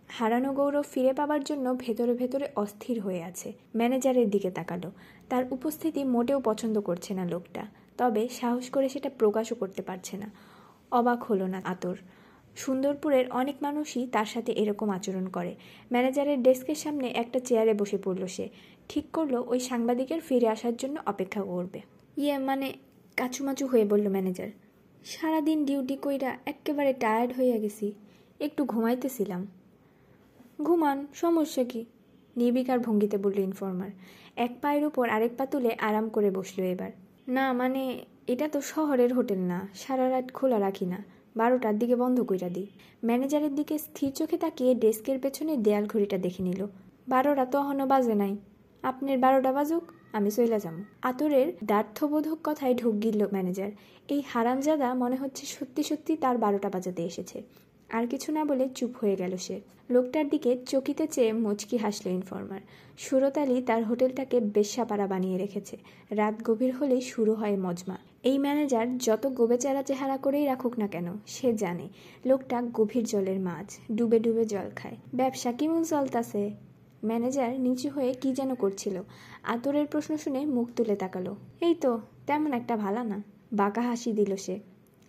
হারানো 0.09 0.53
গৌরব 0.53 0.83
ফিরে 0.83 1.13
পাবার 1.13 1.45
জন্য 1.45 1.67
ভেতরে 1.75 2.13
ভেতরে 2.15 2.47
অস্থির 2.57 3.01
হয়ে 3.01 3.23
আছে। 3.23 3.53
ম্যানেজারের 3.77 4.31
দিকে 4.31 4.51
তাকালো। 4.51 4.89
তার 5.33 5.45
উপস্থিতি 5.51 6.01
মোটেও 6.15 6.39
পছন্দ 6.41 6.77
করছে 6.81 7.11
না 7.15 7.25
লোকটা, 7.25 7.63
তবে 7.99 8.23
সাহস 8.41 8.65
করে 8.71 8.87
সেটা 8.89 9.11
প্রকাশও 9.19 9.55
করতে 9.55 9.83
পারছে 9.83 10.15
না। 10.17 10.29
অবাক 10.93 11.21
হলো 11.23 11.47
না 11.47 11.59
আতর। 11.65 11.97
সুন্দরপুরের 12.57 13.27
অনেক 13.31 13.57
মানুষই 13.63 14.03
তার 14.07 14.29
সাথে 14.35 14.51
এরকম 14.53 14.89
আচরণ 14.91 15.27
করে। 15.29 15.53
ম্যানেজারের 15.93 16.39
ডেস্কের 16.43 16.79
সামনে 16.85 17.07
একটা 17.23 17.39
চেয়ারে 17.41 17.75
বসে 17.75 17.99
পড়ল 18.05 18.23
সে। 18.27 18.47
ঠিক 18.89 19.05
করল 19.13 19.35
ওই 19.53 19.61
সাংবাদিকের 19.61 20.21
ফিরে 20.21 20.49
আসার 20.49 20.75
জন্য 20.77 20.97
অপেক্ষা 21.07 21.43
করবে। 21.43 21.81
ইয়ে 22.17 22.37
মানে 22.49 22.69
কাচুমাচু 23.19 23.65
হয়ে 23.67 23.85
বলল 23.85 24.07
ম্যানেজার, 24.09 24.51
সারাদিন 25.05 25.59
ডিউটি 25.65 25.97
কইরা 25.97 26.31
একেবারে 26.47 26.93
টায়ার্ড 26.93 27.31
হইয়া 27.39 27.57
গেছি, 27.59 27.87
একটু 28.41 28.63
ঘুমাইতেছিলাম। 28.65 29.43
ঘুমান, 30.63 30.99
সমস্যা 31.15 31.65
কি? 31.65 31.81
নির্বিকার 32.37 32.79
ভঙ্গিতে 32.79 33.17
বলল 33.19 33.39
ইনফর্মার। 33.39 33.93
এক 34.37 34.53
পায়ের 34.63 34.85
উপর 34.87 35.05
আরেক 35.09 35.33
পা 35.39 35.45
তুলে 35.47 35.71
আরাম 35.89 36.07
করে 36.09 36.31
বসল 36.31 36.61
এবার। 36.75 36.91
না 37.29 37.45
মানে 37.53 37.83
এটা 38.33 38.47
তো 38.49 38.59
শহরের 38.73 39.11
হোটেল 39.15 39.41
না, 39.53 39.59
সারা 39.75 40.07
রাত 40.11 40.27
খোলা 40.33 40.59
রাখি 40.61 40.87
না, 40.87 40.99
বারোটার 41.37 41.75
দিকে 41.79 41.97
বন্ধ 41.97 42.19
কইরা 42.23 42.49
দিই। 42.49 42.69
ম্যানেজারের 43.05 43.53
দিকে 43.55 43.75
স্থির 43.79 44.11
চোখে 44.19 44.37
তাকিয়ে 44.39 44.73
ডেস্কের 44.75 45.19
পেছনে 45.19 45.53
দেয়াল 45.57 45.85
ঘড়িটা 45.87 46.19
দেখে 46.19 46.43
নিল। 46.43 46.61
বারোটা 47.09 47.45
তো 47.53 47.59
বাজে 47.93 48.15
নাই, 48.23 48.33
আপনার 48.83 49.17
বারোটা 49.25 49.51
বাজুক, 49.53 49.85
আমি 50.17 50.31
চইলা 50.37 50.59
যাম। 50.65 50.77
আতরের 51.03 51.49
দ্বার্থবোধক 51.71 52.39
কথায় 52.45 52.75
ঢুক 52.81 52.95
গিল 53.05 53.21
ম্যানেজার। 53.35 53.71
এই 54.15 54.21
হারামজাদা 54.33 54.89
মনে 55.03 55.17
হচ্ছে 55.17 55.43
সত্যি 55.47 55.83
সত্যি 55.83 56.13
তার 56.17 56.37
বারোটা 56.45 56.69
বাজাতে 56.75 57.03
এসেছে। 57.11 57.39
আর 57.93 58.07
কিছু 58.07 58.33
না 58.33 58.45
বলে 58.45 58.69
চুপ 58.69 58.91
হয়ে 59.01 59.17
গেল 59.17 59.37
সে। 59.37 59.61
লোকটার 59.91 60.29
দিকে 60.29 60.57
চকিতে 60.69 61.07
চেয়ে 61.07 61.33
মুচকি 61.33 61.77
হাসল 61.77 62.11
ইনফর্মার। 62.11 62.61
সুরতালি 62.99 63.63
তার 63.63 63.85
হোটেলটাকে 63.85 64.41
বেশ্যাপাড়া 64.41 65.07
বানিয়ে 65.07 65.39
রেখেছে। 65.39 65.77
রাত 66.11 66.35
গভীর 66.43 66.75
হলেই 66.75 67.01
শুরু 67.01 67.35
হয় 67.35 67.57
মজমা। 67.57 67.97
এই 68.23 68.39
ম্যানেজার 68.39 68.99
যত 68.99 69.27
গোবেচারা 69.27 69.83
চেহারা 69.83 70.17
করেই 70.17 70.47
রাখুক 70.47 70.79
না 70.79 70.87
কেন, 70.87 71.07
সে 71.27 71.53
জানে, 71.53 71.89
লোকটা 72.27 72.63
গভীর 72.75 73.05
জলের 73.05 73.41
মাছ, 73.41 73.79
ডুবে 73.95 74.19
ডুবে 74.19 74.45
জল 74.45 74.71
খায়। 74.77 74.97
ব্যবসা 75.15 75.53
কেমন 75.53 75.85
চলতাছে? 75.85 76.51
ম্যানেজার 77.05 77.61
নিচু 77.61 77.89
হয়ে 77.89 78.13
কি 78.13 78.33
যেন 78.33 78.55
করছিল। 78.55 79.03
আতরের 79.43 79.87
প্রশ্ন 79.87 80.17
শুনে 80.17 80.47
মুখ 80.47 80.69
তুলে 80.77 80.97
তাকালো। 80.97 81.37
এই 81.61 81.75
তো, 81.75 82.01
তেমন 82.27 82.53
একটা 82.53 82.77
ভালা 82.77 83.05
না। 83.05 83.23
বাঁকা 83.53 83.81
হাসি 83.81 84.13
দিল 84.13 84.37
সে। 84.37 84.61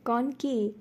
কন 0.06 0.32
কি? 0.32 0.72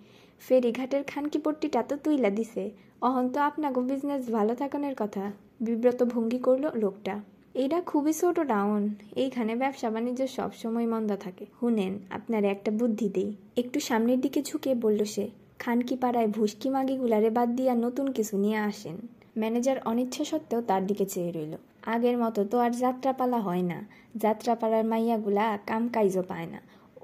ফেরিঘাটের 0.49 1.03
খানকি 1.05 1.39
পট্টিটা 1.39 1.83
তো 1.83 1.97
তুইলা 1.97 2.31
দিছে। 2.31 2.71
অহন 3.01 3.29
তো 3.29 3.41
আপনাকে 3.41 3.81
বিজনেস 3.81 4.31
ভালো 4.31 4.55
থাকানোর 4.55 4.95
কথা। 4.99 5.33
বিব্রত 5.61 6.03
ভঙ্গি 6.03 6.39
করল 6.39 6.65
লোকটা। 6.75 7.21
এইটা 7.55 7.81
খুবই 7.81 8.13
ছোট 8.13 8.41
টাউন 8.41 8.95
এইখানে 9.17 9.57
ব্যবসা 9.57 9.91
বাণিজ্য 9.91 10.27
সবসময় 10.27 10.87
মন্দা 10.87 11.17
থাকে। 11.17 11.47
হুনেন, 11.63 11.99
আপনার 12.11 12.45
একটা 12.45 12.71
বুদ্ধি 12.71 13.09
দেই। 13.09 13.37
একটু 13.57 13.81
সামনের 13.81 14.21
দিকে 14.21 14.43
ঝুঁকে 14.43 14.75
বলল 14.75 15.05
সে, 15.05 15.31
খানকি 15.59 15.97
পাড়ায় 15.97 16.29
ভুসকি 16.29 16.71
মাগিগুলারে 16.71 17.31
বাদ 17.31 17.49
দিয়া 17.57 17.75
নতুন 17.75 18.13
কিছু 18.13 18.39
নিয়ে 18.39 18.57
আসেন। 18.57 18.97
ম্যানেজার 19.39 19.77
অনিচ্ছা 19.85 20.25
সত্ত্বেও 20.25 20.63
তার 20.63 20.87
দিকে 20.87 21.05
চেয়ে 21.07 21.33
রইল। 21.33 21.57
আগের 21.87 22.19
মতো 22.19 22.45
তো 22.45 22.59
আর 22.59 22.71
যাত্রাপালা 22.71 23.39
হয় 23.39 23.63
না। 23.63 23.79
যাত্রাপালার 24.17 24.85
মাইয়াগুলা 24.85 25.59
কাম 25.67 25.89
কাইজও 25.89 26.23
পায় 26.23 26.47
না। 26.47 26.61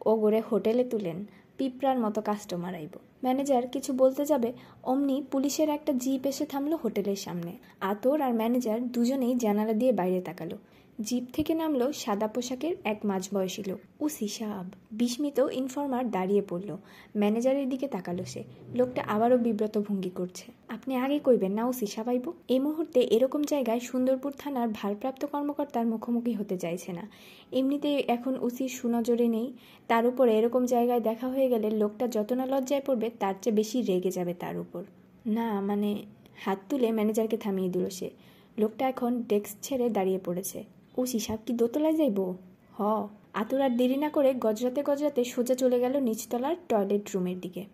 ও 0.06 0.16
গড়ে 0.16 0.42
হোটেলে 0.50 0.84
তুলেন। 0.84 1.26
পিঁপড়ার 1.58 1.98
মতো 1.98 2.20
কাস্টমার 2.20 2.74
আইব। 2.74 2.94
ম্যানেজার 3.24 3.68
কিছু 3.68 3.92
বলতে 3.92 4.24
যাবে, 4.24 4.52
অমনি 4.82 5.22
পুলিশের 5.30 5.68
একটা 5.68 5.92
জিপ 5.92 6.26
এসে 6.26 6.46
থামলো 6.46 6.78
হোটেলের 6.84 7.16
সামনে। 7.16 7.52
আতর 7.80 8.20
আর 8.20 8.32
ম্যানেজার 8.34 8.88
দুজনেই 8.88 9.34
জানালা 9.34 9.72
দিয়ে 9.72 9.92
বাইরে 9.92 10.20
তাকালো। 10.20 10.56
জিপ 11.04 11.24
থেকে 11.32 11.54
নামলো 11.54 11.92
সাদা 11.92 12.28
পোশাকের 12.28 12.76
এক 12.84 13.00
মাঝবয়সী 13.04 13.62
লোক। 13.66 13.78
উসি 14.00 14.28
সাহাব। 14.28 14.66
বিস্মিত 14.92 15.38
ইনফর্মার 15.52 16.10
দাঁড়িয়ে 16.10 16.42
পড়ল। 16.48 16.76
ম্যানেজারের 17.16 17.68
দিকে 17.68 17.88
তাকালো 17.88 18.24
সে। 18.24 18.44
লোকটা 18.74 19.04
আবারও 19.08 19.38
বিব্রত 19.38 19.78
ভঙ্গি 19.78 20.10
করছে। 20.10 20.52
আপনি 20.68 20.96
আগে 20.96 21.18
কইবেন 21.18 21.52
না 21.52 21.66
উসি 21.66 21.86
সাবাইব? 21.86 22.32
এই 22.48 22.58
মুহূর্তে 22.58 23.00
এরকম 23.00 23.44
জায়গায় 23.44 23.80
সুন্দরপুর 23.80 24.32
থানার 24.38 24.68
ভারপ্রাপ্ত 24.68 25.24
কর্মকর্তার 25.24 25.86
মুখোমুখি 25.86 26.32
হতে 26.32 26.58
চাইছে 26.58 26.92
না। 26.92 27.08
এমনিতেই 27.52 28.04
এখন 28.08 28.38
উসির 28.40 28.68
সুনজরে 28.68 29.28
নেই। 29.28 29.52
তার 29.88 30.06
উপর 30.06 30.28
এরকম 30.28 30.66
জায়গায় 30.66 31.00
দেখা 31.00 31.28
হয়ে 31.28 31.48
গেলে 31.48 31.70
লোকটা 31.70 32.08
যত 32.08 32.32
না 32.32 32.46
লজ্জায় 32.46 32.82
পড়বে, 32.86 33.10
তার 33.20 33.34
চেয়ে 33.42 33.56
বেশি 33.56 33.82
রেগে 33.82 34.10
যাবে 34.10 34.34
তার 34.34 34.58
উপর। 34.58 34.84
না 35.26 35.60
মানে 35.60 36.06
হাত 36.36 36.58
তুলে 36.68 36.92
ম্যানেজারকে 36.92 37.36
থামিয়ে 37.36 37.68
দিল 37.68 37.88
সে। 37.88 38.10
লোকটা 38.58 38.88
এখন 38.88 39.22
ডেস্ক 39.22 39.56
ছেড়ে 39.62 39.90
দাঁড়িয়ে 39.90 40.18
পড়েছে। 40.24 40.77
ও 40.98 41.06
সাপ 41.06 41.40
কি 41.46 41.52
দোতলায় 41.52 41.96
যাইব? 41.96 42.34
হ। 42.78 43.08
আতুর 43.34 43.60
আর 43.60 43.70
দেরি 43.76 43.96
না 43.96 44.08
করে 44.08 44.34
গজরাতে 44.34 44.82
গজরাতে 44.82 45.24
সোজা 45.24 45.54
চলে 45.54 45.80
গেল 45.80 45.94
নিচতলার 45.98 46.56
টয়লেট 46.68 47.04
রুমের 47.14 47.40
দিকে। 47.40 47.64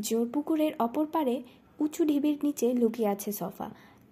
জোরপুকুরের 0.00 0.72
অপর 0.78 1.06
পারে 1.06 1.42
উঁচু 1.80 2.04
ঢিবির 2.04 2.38
নিচে 2.42 2.72
লুকিয়ে 2.72 3.08
আছে 3.08 3.32
সফা। 3.32 3.70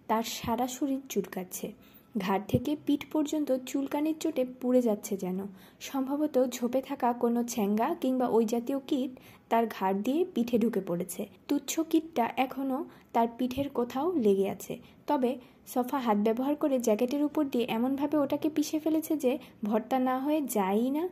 তার 0.08 0.22
সারা 0.22 0.66
শরীর 0.66 1.00
চুলকাচ্ছে। 1.08 1.72
ঘাট 2.18 2.48
থেকে 2.48 2.76
পিঠ 2.86 3.04
পর্যন্ত 3.12 3.52
চুলকানির 3.66 4.14
চোটে 4.20 4.44
পুড়ে 4.60 4.82
যাচ্ছে 4.82 5.16
যেন। 5.16 5.38
সম্ভবত 5.80 6.46
ঝোপে 6.50 6.80
থাকা 6.82 7.12
কোনো 7.12 7.44
ছ্যাঙ্গা 7.44 7.94
কিংবা 8.00 8.28
ওই 8.28 8.44
জাতীয় 8.44 8.78
কীট 8.86 9.10
তার 9.48 9.66
ঘাট 9.66 9.96
দিয়ে 9.96 10.24
পিঠে 10.34 10.58
ঢুকে 10.58 10.80
পড়েছে। 10.86 11.28
তুচ্ছ 11.48 11.80
কীটটা 11.80 12.30
এখনও 12.36 12.84
তার 13.12 13.28
পিঠের 13.38 13.68
কোথাও 13.68 14.12
লেগে 14.12 14.50
আছে। 14.50 14.78
তবে 15.06 15.38
সফা 15.68 15.98
হাত 15.98 16.18
ব্যবহার 16.26 16.54
করে 16.62 16.76
জ্যাকেটের 16.86 17.22
উপর 17.28 17.42
দিয়ে 17.52 17.64
এমনভাবে 17.76 18.16
ওটাকে 18.24 18.48
পিষে 18.56 18.78
ফেলেছে 18.84 19.12
যে 19.24 19.32
ভর্তা 19.64 19.96
না 20.08 20.14
হয়ে 20.18 20.40
যায়ই 20.56 20.90
না। 20.90 21.04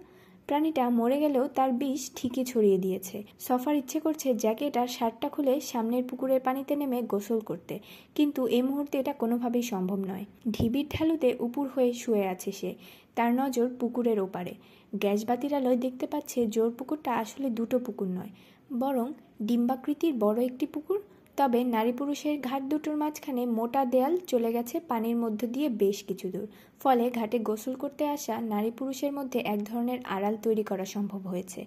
প্রাণীটা 0.49 0.85
মরে 0.91 1.17
গেলেও 1.25 1.45
তার 1.57 1.71
বিষ 1.73 2.03
ঠিকই 2.17 2.45
ছড়িয়ে 2.45 2.79
দিয়েছে। 2.85 3.17
সফার 3.47 3.75
ইচ্ছে 3.77 3.99
করছে 4.01 4.29
জ্যাকেট 4.35 4.75
আর 4.77 4.89
শার্টটা 4.97 5.29
খুলে 5.29 5.55
সামনের 5.71 6.05
পুকুরের 6.09 6.41
পানিতে 6.41 6.73
নেমে 6.77 6.99
গোসল 7.13 7.41
করতে। 7.41 7.75
কিন্তু 8.17 8.41
এই 8.57 8.63
মুহূর্তে 8.63 8.95
এটা 8.99 9.13
কোনোভাবেই 9.13 9.65
সম্ভব 9.73 9.99
নয়। 10.11 10.25
ঢিবির 10.51 10.87
ঢালুতে 10.95 11.29
উপুর 11.47 11.67
হয়ে 11.75 11.91
শুয়ে 11.93 12.25
আছে 12.35 12.51
সে। 12.53 12.71
তার 13.17 13.31
নজর 13.35 13.67
পুকুরের 13.81 14.19
ওপারে। 14.21 14.53
গ্যাস 14.93 15.21
বাতির 15.29 15.53
আলোয় 15.59 15.77
দেখতে 15.77 16.07
পাচ্ছে 16.07 16.39
জোর 16.47 16.71
পুকুরটা 16.79 17.11
আসলে 17.23 17.49
দুটো 17.51 17.77
পুকুর 17.79 18.09
নয়, 18.09 18.33
বরং 18.83 19.07
ডিম্বাকৃতির 19.43 20.15
বড় 20.15 20.39
একটি 20.45 20.67
পুকুর 20.67 20.99
তবে 21.37 21.61
নারী 21.65 21.93
পুরুষের 21.93 22.37
ঘাট 22.41 22.63
দুটোর 22.63 22.97
মাঝখানে 22.97 23.43
মোটা 23.47 23.83
দেয়াল 23.85 24.15
চলে 24.27 24.51
গেছে 24.53 24.77
পানির 24.81 25.17
মধ্য 25.17 25.41
দিয়ে 25.47 25.69
বেশ 25.83 25.99
কিছু 26.05 26.27
দূর। 26.31 26.47
ফলে 26.81 27.05
ঘাটে 27.11 27.37
গোসল 27.39 27.75
করতে 27.75 28.05
আসা 28.07 28.35
নারী 28.53 28.71
পুরুষের 28.71 29.13
মধ্যে 29.13 29.39
এক 29.45 29.61
ধরনের 29.65 29.99
আড়াল 30.07 30.35
তৈরি 30.43 30.65
করা 30.65 30.85
সম্ভব 30.85 31.23
হয়েছে। 31.27 31.61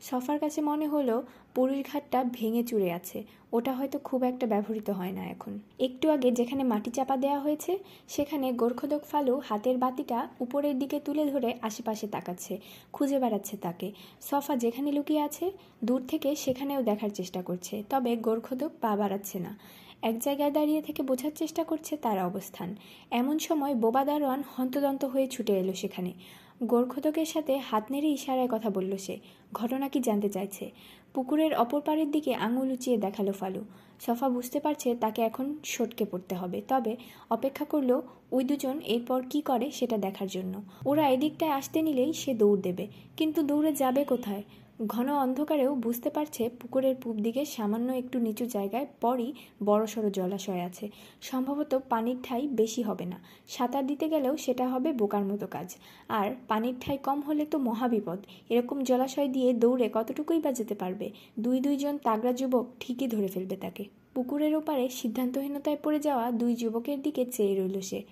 সফার 0.00 0.38
কাছে 0.38 0.60
মনে 0.60 0.86
হলো 0.86 1.22
পুরুষ 1.54 1.78
ঘাটটা 1.92 2.24
ভেঙে 2.24 2.62
চুরে 2.62 2.92
আছে। 2.92 3.24
ওটা 3.52 3.72
হয়তো 3.72 3.98
খুব 3.98 4.22
একটা 4.22 4.46
ব্যবহৃত 4.46 4.90
হয় 4.90 5.12
না 5.12 5.24
এখন। 5.24 5.58
একটু 5.78 6.10
আগে 6.10 6.30
যেখানে 6.30 6.62
মাটি 6.64 6.90
চাপা 6.90 7.16
দেওয়া 7.16 7.38
হয়েছে, 7.38 7.78
সেখানে 8.08 8.52
গোর্খদক 8.52 9.02
ফালু 9.04 9.40
হাতের 9.48 9.78
বাতিটা 9.78 10.28
উপরের 10.40 10.78
দিকে 10.78 11.00
তুলে 11.00 11.26
ধরে 11.26 11.54
আশেপাশে 11.62 12.06
তাকাচ্ছে, 12.06 12.58
খুঁজে 12.92 13.18
বেড়াচ্ছে 13.18 13.56
তাকে। 13.56 13.92
সফা 14.20 14.56
যেখানে 14.56 14.92
লুকিয়ে 14.92 15.20
আছে, 15.20 15.50
দূর 15.84 16.00
থেকে 16.08 16.36
সেখানেও 16.36 16.82
দেখার 16.82 17.10
চেষ্টা 17.10 17.42
করছে, 17.42 17.82
তবে 17.90 18.16
গোর্খদক 18.16 18.70
পা 18.80 18.96
বাড়াচ্ছে 18.96 19.38
না। 19.38 19.58
এক 20.02 20.18
জায়গায় 20.18 20.50
দাঁড়িয়ে 20.50 20.82
থেকে 20.82 21.02
বোঝার 21.02 21.30
চেষ্টা 21.34 21.64
করছে 21.64 21.96
তার 21.96 22.18
অবস্থান। 22.20 22.76
এমন 23.10 23.38
সময় 23.38 23.74
বোবা 23.74 24.04
দারোয়ান 24.04 24.42
হন্তদন্ত 24.56 25.04
হয়ে 25.04 25.26
ছুটে 25.26 25.58
এলো 25.58 25.74
সেখানে। 25.74 26.12
গোর্খদকের 26.60 27.26
সাথে 27.26 27.58
হাত 27.58 27.84
নেড়ে 27.90 28.08
ইশারায় 28.08 28.48
কথা 28.50 28.70
বলল 28.70 28.96
সে। 28.96 29.18
ঘটনা 29.52 29.88
কি 29.88 30.00
জানতে 30.00 30.28
চাইছে? 30.28 30.70
পুকুরের 31.14 31.54
অপর 31.54 31.80
পাড়ের 31.80 32.10
দিকে 32.10 32.34
আঙুল 32.34 32.72
উঁচিয়ে 32.72 32.96
দেখাল 32.96 33.32
ফালু। 33.32 33.64
সফা 34.00 34.28
বুঝতে 34.28 34.60
পারছে 34.60 34.94
তাকে 34.94 35.22
এখন 35.22 35.58
সটকে 35.64 36.04
পড়তে 36.04 36.34
হবে। 36.34 36.62
তবে 36.68 36.96
অপেক্ষা 37.30 37.64
করল 37.64 38.00
ওই 38.32 38.44
দুজন 38.44 38.80
এরপর 38.80 39.22
কি 39.30 39.40
করে 39.40 39.70
সেটা 39.70 39.98
দেখার 39.98 40.28
জন্য। 40.28 40.62
ওরা 40.86 41.08
এদিকটায় 41.08 41.50
আসতে 41.50 41.82
নিলেই 41.82 42.12
সে 42.12 42.34
দৌড় 42.34 42.60
দেবে। 42.60 42.86
কিন্তু 43.16 43.42
দৌড়ে 43.42 43.72
যাবে 43.72 44.04
কোথায়? 44.04 44.42
ঘন 44.86 45.08
অন্ধকারেও 45.08 45.74
বুঝতে 45.74 46.10
পারছে 46.10 46.50
পুকুরের 46.60 46.96
পূব 47.02 47.16
দিকে 47.16 47.44
সামান্য 47.44 47.92
একটু 47.92 48.18
নিচু 48.18 48.46
জায়গায় 48.46 48.86
পরই 49.00 49.32
বড়সড় 49.64 50.10
জলাশয় 50.10 50.60
আছে। 50.60 50.90
সম্ভবত 51.20 51.80
পানির 51.88 52.16
ঠাই 52.22 52.48
বেশি 52.48 52.82
হবে 52.82 53.04
না। 53.04 53.20
সাঁতার 53.48 53.86
দিতে 53.86 54.08
গেলেও 54.08 54.36
সেটা 54.36 54.68
হবে 54.68 54.92
বোকার 54.92 55.24
মতো 55.24 55.46
কাজ। 55.46 55.76
আর 56.08 56.34
পানির 56.48 56.74
ঠাই 56.80 56.98
কম 56.98 57.20
হলে 57.20 57.44
তো 57.44 57.58
মহাবিপদ। 57.58 58.18
এরকম 58.48 58.80
জলাশয় 58.82 59.28
দিয়ে 59.28 59.52
দৌড়ে 59.52 59.90
কতটুকুই 59.92 60.40
বা 60.40 60.52
যেতে 60.52 60.74
পারবে? 60.74 61.10
দুই 61.38 61.60
দুইজন 61.60 61.98
তাগড়া 61.98 62.32
যুবক 62.32 62.66
ঠিকই 62.80 63.08
ধরে 63.08 63.28
ফেলবে 63.28 63.56
তাকে। 63.56 63.84
পুকুরের 64.14 64.56
ওপারে 64.56 64.88
সিদ্ধান্তহীনতায় 64.88 65.76
পড়ে 65.82 66.00
যাওয়া 66.00 66.30
দুই 66.30 66.54
যুবকের 66.54 67.02
দিকে 67.02 67.24
চেয়ে 67.24 67.54
রইল 67.54 67.80
সে। 67.80 68.02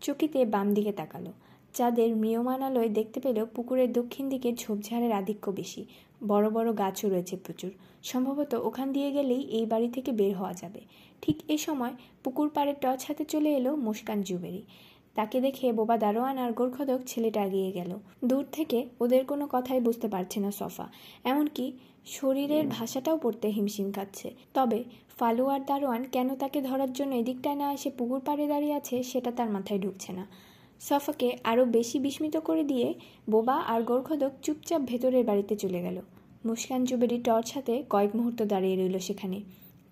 চকিতে 0.00 0.44
বাম 0.44 0.74
দিকে 0.74 0.92
তাকালো। 0.92 1.32
চাঁদের 1.74 2.10
আলোয় 2.62 2.88
দেখতে 2.88 3.20
পেলেও 3.20 3.46
পুকুরের 3.46 3.92
দক্ষিণ 3.92 4.28
দিকে 4.28 4.52
ঝোপঝাড়ের 4.52 5.12
আধিক্য 5.12 5.50
বেশি। 5.50 5.84
বড় 6.26 6.50
বড় 6.50 6.68
গাছও 6.78 7.08
রয়েছে 7.08 7.36
প্রচুর। 7.36 7.70
সম্ভবত 8.02 8.54
ওখান 8.54 8.92
দিয়ে 8.92 9.10
গেলেই 9.12 9.42
এই 9.58 9.66
বাড়ি 9.66 9.88
থেকে 9.88 10.12
বের 10.12 10.36
হওয়া 10.36 10.52
যাবে। 10.52 10.80
ঠিক 11.22 11.36
এ 11.48 11.58
সময় 11.58 11.94
পুকুর 12.24 12.48
পাড়ে 12.50 12.72
টর্চ 12.74 13.00
হাতে 13.04 13.24
চলে 13.24 13.50
এলো 13.54 13.76
মুস্কান 13.76 14.22
জুবেরি। 14.22 14.62
তাকে 15.14 15.40
দেখে 15.40 15.72
বোবা 15.72 15.96
দারোয়ান 15.96 16.38
আর 16.38 16.52
গোর্খদক 16.52 17.00
ছেলেটা 17.06 17.44
এগিয়ে 17.44 17.72
গেল। 17.72 17.90
দূর 18.24 18.44
থেকে 18.52 18.78
ওদের 19.00 19.24
কোনো 19.24 19.44
কথাই 19.50 19.80
বুঝতে 19.80 20.08
পারছে 20.08 20.40
না 20.40 20.50
সফা। 20.50 20.86
এমনকি 21.24 21.72
শরীরের 22.06 22.64
ভাষাটাও 22.66 23.16
পড়তে 23.18 23.48
হিমশিম 23.48 23.92
খাচ্ছে। 23.92 24.28
তবে 24.54 24.84
ফালু 25.18 25.44
আর 25.46 25.60
দারোয়ান 25.66 26.02
কেন 26.04 26.28
তাকে 26.34 26.58
ধরার 26.60 26.92
জন্য 26.92 27.14
এদিকটায় 27.14 27.56
না 27.56 27.72
এসে 27.72 27.90
পুকুর 27.90 28.20
পাড়ে 28.20 28.46
দাঁড়িয়ে 28.46 28.74
আছে 28.74 29.02
সেটা 29.02 29.30
তার 29.30 29.50
মাথায় 29.50 29.80
ঢুকছে 29.80 30.12
না। 30.12 30.26
সফাকে 30.88 31.28
আরও 31.44 31.64
বেশি 31.64 31.98
বিস্মিত 31.98 32.36
করে 32.36 32.62
দিয়ে 32.64 32.94
বোবা 33.30 33.56
আর 33.72 33.82
গোর্খদক 33.82 34.30
চুপচাপ 34.42 34.80
ভেতরের 34.80 35.24
বাড়িতে 35.24 35.56
চলে 35.56 35.80
গেল। 35.82 36.00
মুস্কান 36.46 36.84
জুবেরি 36.84 37.18
টর্চ 37.18 37.52
হাতে 37.52 37.74
কয়েক 37.90 38.16
মুহূর্ত 38.16 38.42
দাঁড়িয়ে 38.42 38.76
রইল 38.76 38.98
সেখানে। 38.98 39.38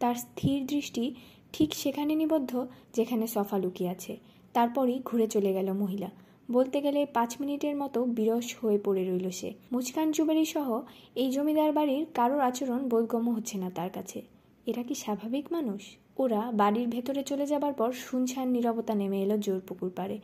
তার 0.01 0.15
স্থির 0.15 0.67
দৃষ্টি 0.67 1.15
ঠিক 1.53 1.75
সেখানে 1.75 2.15
নিবদ্ধ 2.15 2.67
যেখানে 2.93 3.27
সফা 3.27 3.59
লুকিয়ে 3.59 3.91
আছে। 3.91 4.17
তারপরই 4.53 5.01
ঘুরে 5.05 5.27
চলে 5.27 5.53
গেল 5.53 5.73
মহিলা। 5.73 6.11
বলতে 6.53 6.81
গেলে 6.81 7.07
পাঁচ 7.07 7.37
মিনিটের 7.41 7.77
মতো 7.77 8.05
বিরস 8.05 8.57
হয়ে 8.61 8.79
পড়ে 8.85 9.03
রইল 9.11 9.31
সে। 9.31 9.55
মুচকান 9.73 10.11
জুবেরি 10.11 10.45
সহ 10.45 10.69
এই 11.15 11.31
জমিদার 11.31 11.73
বাড়ির 11.73 12.07
কারোর 12.15 12.41
আচরণ 12.41 12.89
বোধগম্য 12.89 13.31
হচ্ছে 13.31 13.59
না 13.59 13.71
তার 13.71 13.91
কাছে। 13.91 14.23
এরা 14.67 14.83
কি 14.83 14.95
স্বাভাবিক 14.95 15.47
মানুষ? 15.53 15.83
ওরা 16.17 16.51
বাড়ির 16.55 16.89
ভেতরে 16.89 17.23
চলে 17.23 17.47
যাবার 17.47 17.73
পর 17.73 17.93
শুনছান 17.93 18.49
নিরবতা 18.49 18.95
নেমে 18.95 19.23
এলো 19.23 19.39
জোর 19.39 19.61
পুকুর 19.61 19.91
পাড়ে। 19.97 20.19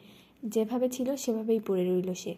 যেভাবে 0.49 0.89
ছিল 0.89 1.17
সেভাবেই 1.17 1.61
পড়ে 1.67 1.85
রইল 1.85 2.15
সে, 2.15 2.35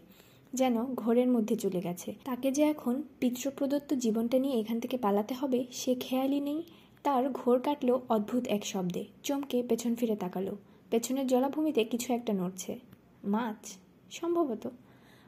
যেন 0.54 0.84
ঘোরের 0.94 1.28
মধ্যে 1.28 1.56
চলে 1.56 1.80
গেছে। 1.80 2.14
তাকে 2.24 2.50
যে 2.50 2.62
এখন 2.62 3.02
পিতৃপ্রদত্ত 3.20 3.94
জীবনটা 3.94 4.38
নিয়ে 4.38 4.60
এখান 4.60 4.80
থেকে 4.80 4.96
পালাতে 4.96 5.34
হবে, 5.34 5.64
সে 5.72 5.94
খেয়ালই 5.94 6.40
নেই। 6.40 6.62
তার 7.02 7.30
ঘোর 7.30 7.60
কাটলো 7.60 8.00
অদ্ভুত 8.08 8.46
এক 8.46 8.66
শব্দে। 8.66 9.04
চমকে 9.22 9.62
পেছন 9.68 9.94
ফিরে 9.94 10.16
তাকালো। 10.16 10.56
পেছনের 10.90 11.26
জলাভূমিতে 11.26 11.84
কিছু 11.84 12.12
একটা 12.12 12.32
নড়ছে। 12.32 12.78
মাছ? 13.24 13.76
সম্ভবত। 14.10 14.70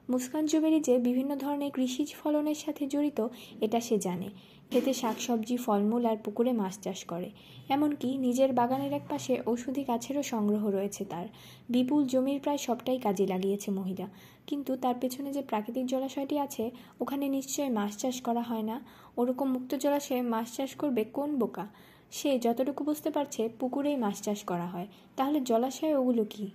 মুস্কান 0.08 0.46
জুবেরি 0.46 0.80
যে 0.80 0.98
বিভিন্ন 0.98 1.36
ধরনের 1.36 1.70
কৃষিজ 1.70 2.14
ফলনের 2.14 2.54
সাথে 2.54 2.86
জড়িত, 2.86 3.28
এটা 3.60 3.80
সে 3.80 3.98
জানে। 3.98 4.30
খেতে 4.70 4.94
শাকসবজি, 4.94 5.56
ফলমূল 5.56 6.06
আর 6.06 6.16
পুকুরে 6.24 6.52
মাছ 6.52 6.78
চাষ 6.78 7.04
করে। 7.04 7.30
এমনকি 7.68 8.18
নিজের 8.18 8.52
বাগানের 8.52 8.92
এক 8.92 9.02
পাশে 9.08 9.38
ঔষধি 9.46 9.84
গাছেরও 9.84 10.22
সংগ্রহ 10.22 10.68
রয়েছে 10.68 11.04
তার। 11.04 11.26
বিপুল 11.68 12.06
জমির 12.06 12.40
প্রায় 12.40 12.58
সবটাই 12.58 12.98
কাজে 12.98 13.26
লাগিয়েছে 13.26 13.70
মহিলা। 13.70 14.08
কিন্তু 14.46 14.76
তার 14.76 14.94
পেছনে 15.00 15.32
যে 15.32 15.42
প্রাকৃতিক 15.42 15.86
জলাশয়টি 15.86 16.38
আছে, 16.38 16.70
ওখানে 17.00 17.28
নিশ্চয়ই 17.28 17.70
মাছ 17.70 17.96
চাষ 17.96 18.20
করা 18.20 18.42
হয় 18.42 18.62
না। 18.62 18.80
ওরকম 19.16 19.50
মুক্ত 19.50 19.74
জলাশয়ে 19.74 20.22
মাছ 20.22 20.56
চাষ 20.56 20.74
করবে 20.74 21.04
কোন 21.04 21.38
বোকা? 21.38 21.68
সে 22.10 22.38
যতটুকু 22.38 22.84
বুঝতে 22.84 23.10
পারছে, 23.10 23.48
পুকুরেই 23.60 23.96
মাছ 23.96 24.22
চাষ 24.22 24.44
করা 24.44 24.66
হয়। 24.66 24.86
তাহলে 25.16 25.40
জলাশয়ে 25.40 25.94
ওগুলো 25.96 26.24
কি? 26.30 26.50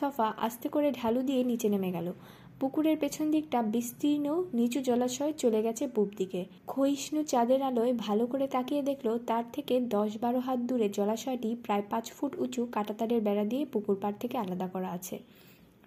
সফা 0.00 0.32
আস্তে 0.36 0.68
করে 0.68 0.92
ঢালু 0.92 1.22
দিয়ে 1.22 1.44
নিচে 1.44 1.68
নেমে 1.68 1.92
গেল। 1.92 2.12
পুকুরের 2.60 2.96
পেছন 2.98 3.30
দিকটা 3.30 3.62
বিস্তীর্ণ, 3.62 4.26
নিচু 4.52 4.80
জলাশয় 4.80 5.32
চলে 5.32 5.60
গেছে 5.62 5.86
পূব 5.86 6.08
দিকে। 6.16 6.44
ক্ষয়িষ্ণু 6.66 7.22
চাঁদের 7.22 7.62
আলোয় 7.62 7.92
ভালো 7.92 8.26
করে 8.26 8.46
তাকিয়ে 8.46 8.82
দেখল, 8.82 9.18
তার 9.26 9.44
থেকে 9.52 9.80
দশ 9.80 10.10
বারো 10.18 10.40
হাত 10.40 10.58
দূরে 10.58 10.88
জলাশয়টি 10.88 11.54
প্রায় 11.54 11.82
পাঁচ 11.90 12.12
ফুট 12.12 12.32
উঁচু 12.38 12.62
কাটাতারের 12.66 13.20
বেড়া 13.20 13.44
দিয়ে 13.44 13.64
পুকুর 13.64 13.96
পাড় 13.96 14.16
থেকে 14.20 14.38
আলাদা 14.38 14.66
করা 14.68 14.90
আছে। 14.90 15.16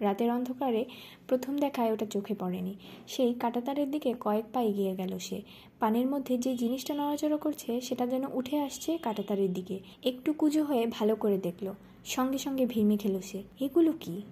রাতের 0.00 0.30
অন্ধকারে 0.30 0.84
প্রথম 1.28 1.52
দেখায় 1.56 1.92
ওটা 1.92 2.06
চোখে 2.06 2.34
পড়েনি। 2.34 2.74
সেই 3.06 3.32
কাটাতারের 3.34 3.90
দিকে 3.90 4.14
কয়েক 4.20 4.46
পা 4.52 4.60
এগিয়ে 4.60 4.94
গেল 4.94 5.18
সে। 5.18 5.38
পানির 5.80 6.06
মধ্যে 6.06 6.38
যে 6.38 6.56
জিনিসটা 6.56 6.94
নড়াচড়া 6.94 7.36
করছে, 7.36 7.80
সেটা 7.80 8.06
যেন 8.06 8.24
উঠে 8.32 8.56
আসছে 8.60 8.98
কাটাতারের 8.98 9.52
দিকে। 9.52 9.76
একটু 10.02 10.32
কুজো 10.32 10.64
হয়ে 10.64 10.86
ভালো 10.86 11.16
করে 11.16 11.38
দেখল। 11.38 11.66
সঙ্গে 12.04 12.38
সঙ্গে 12.38 12.66
ভিড়মি 12.66 12.96
খেল 12.96 13.20
সে। 13.20 13.42
এগুলো 13.60 13.92
কি? 14.00 14.22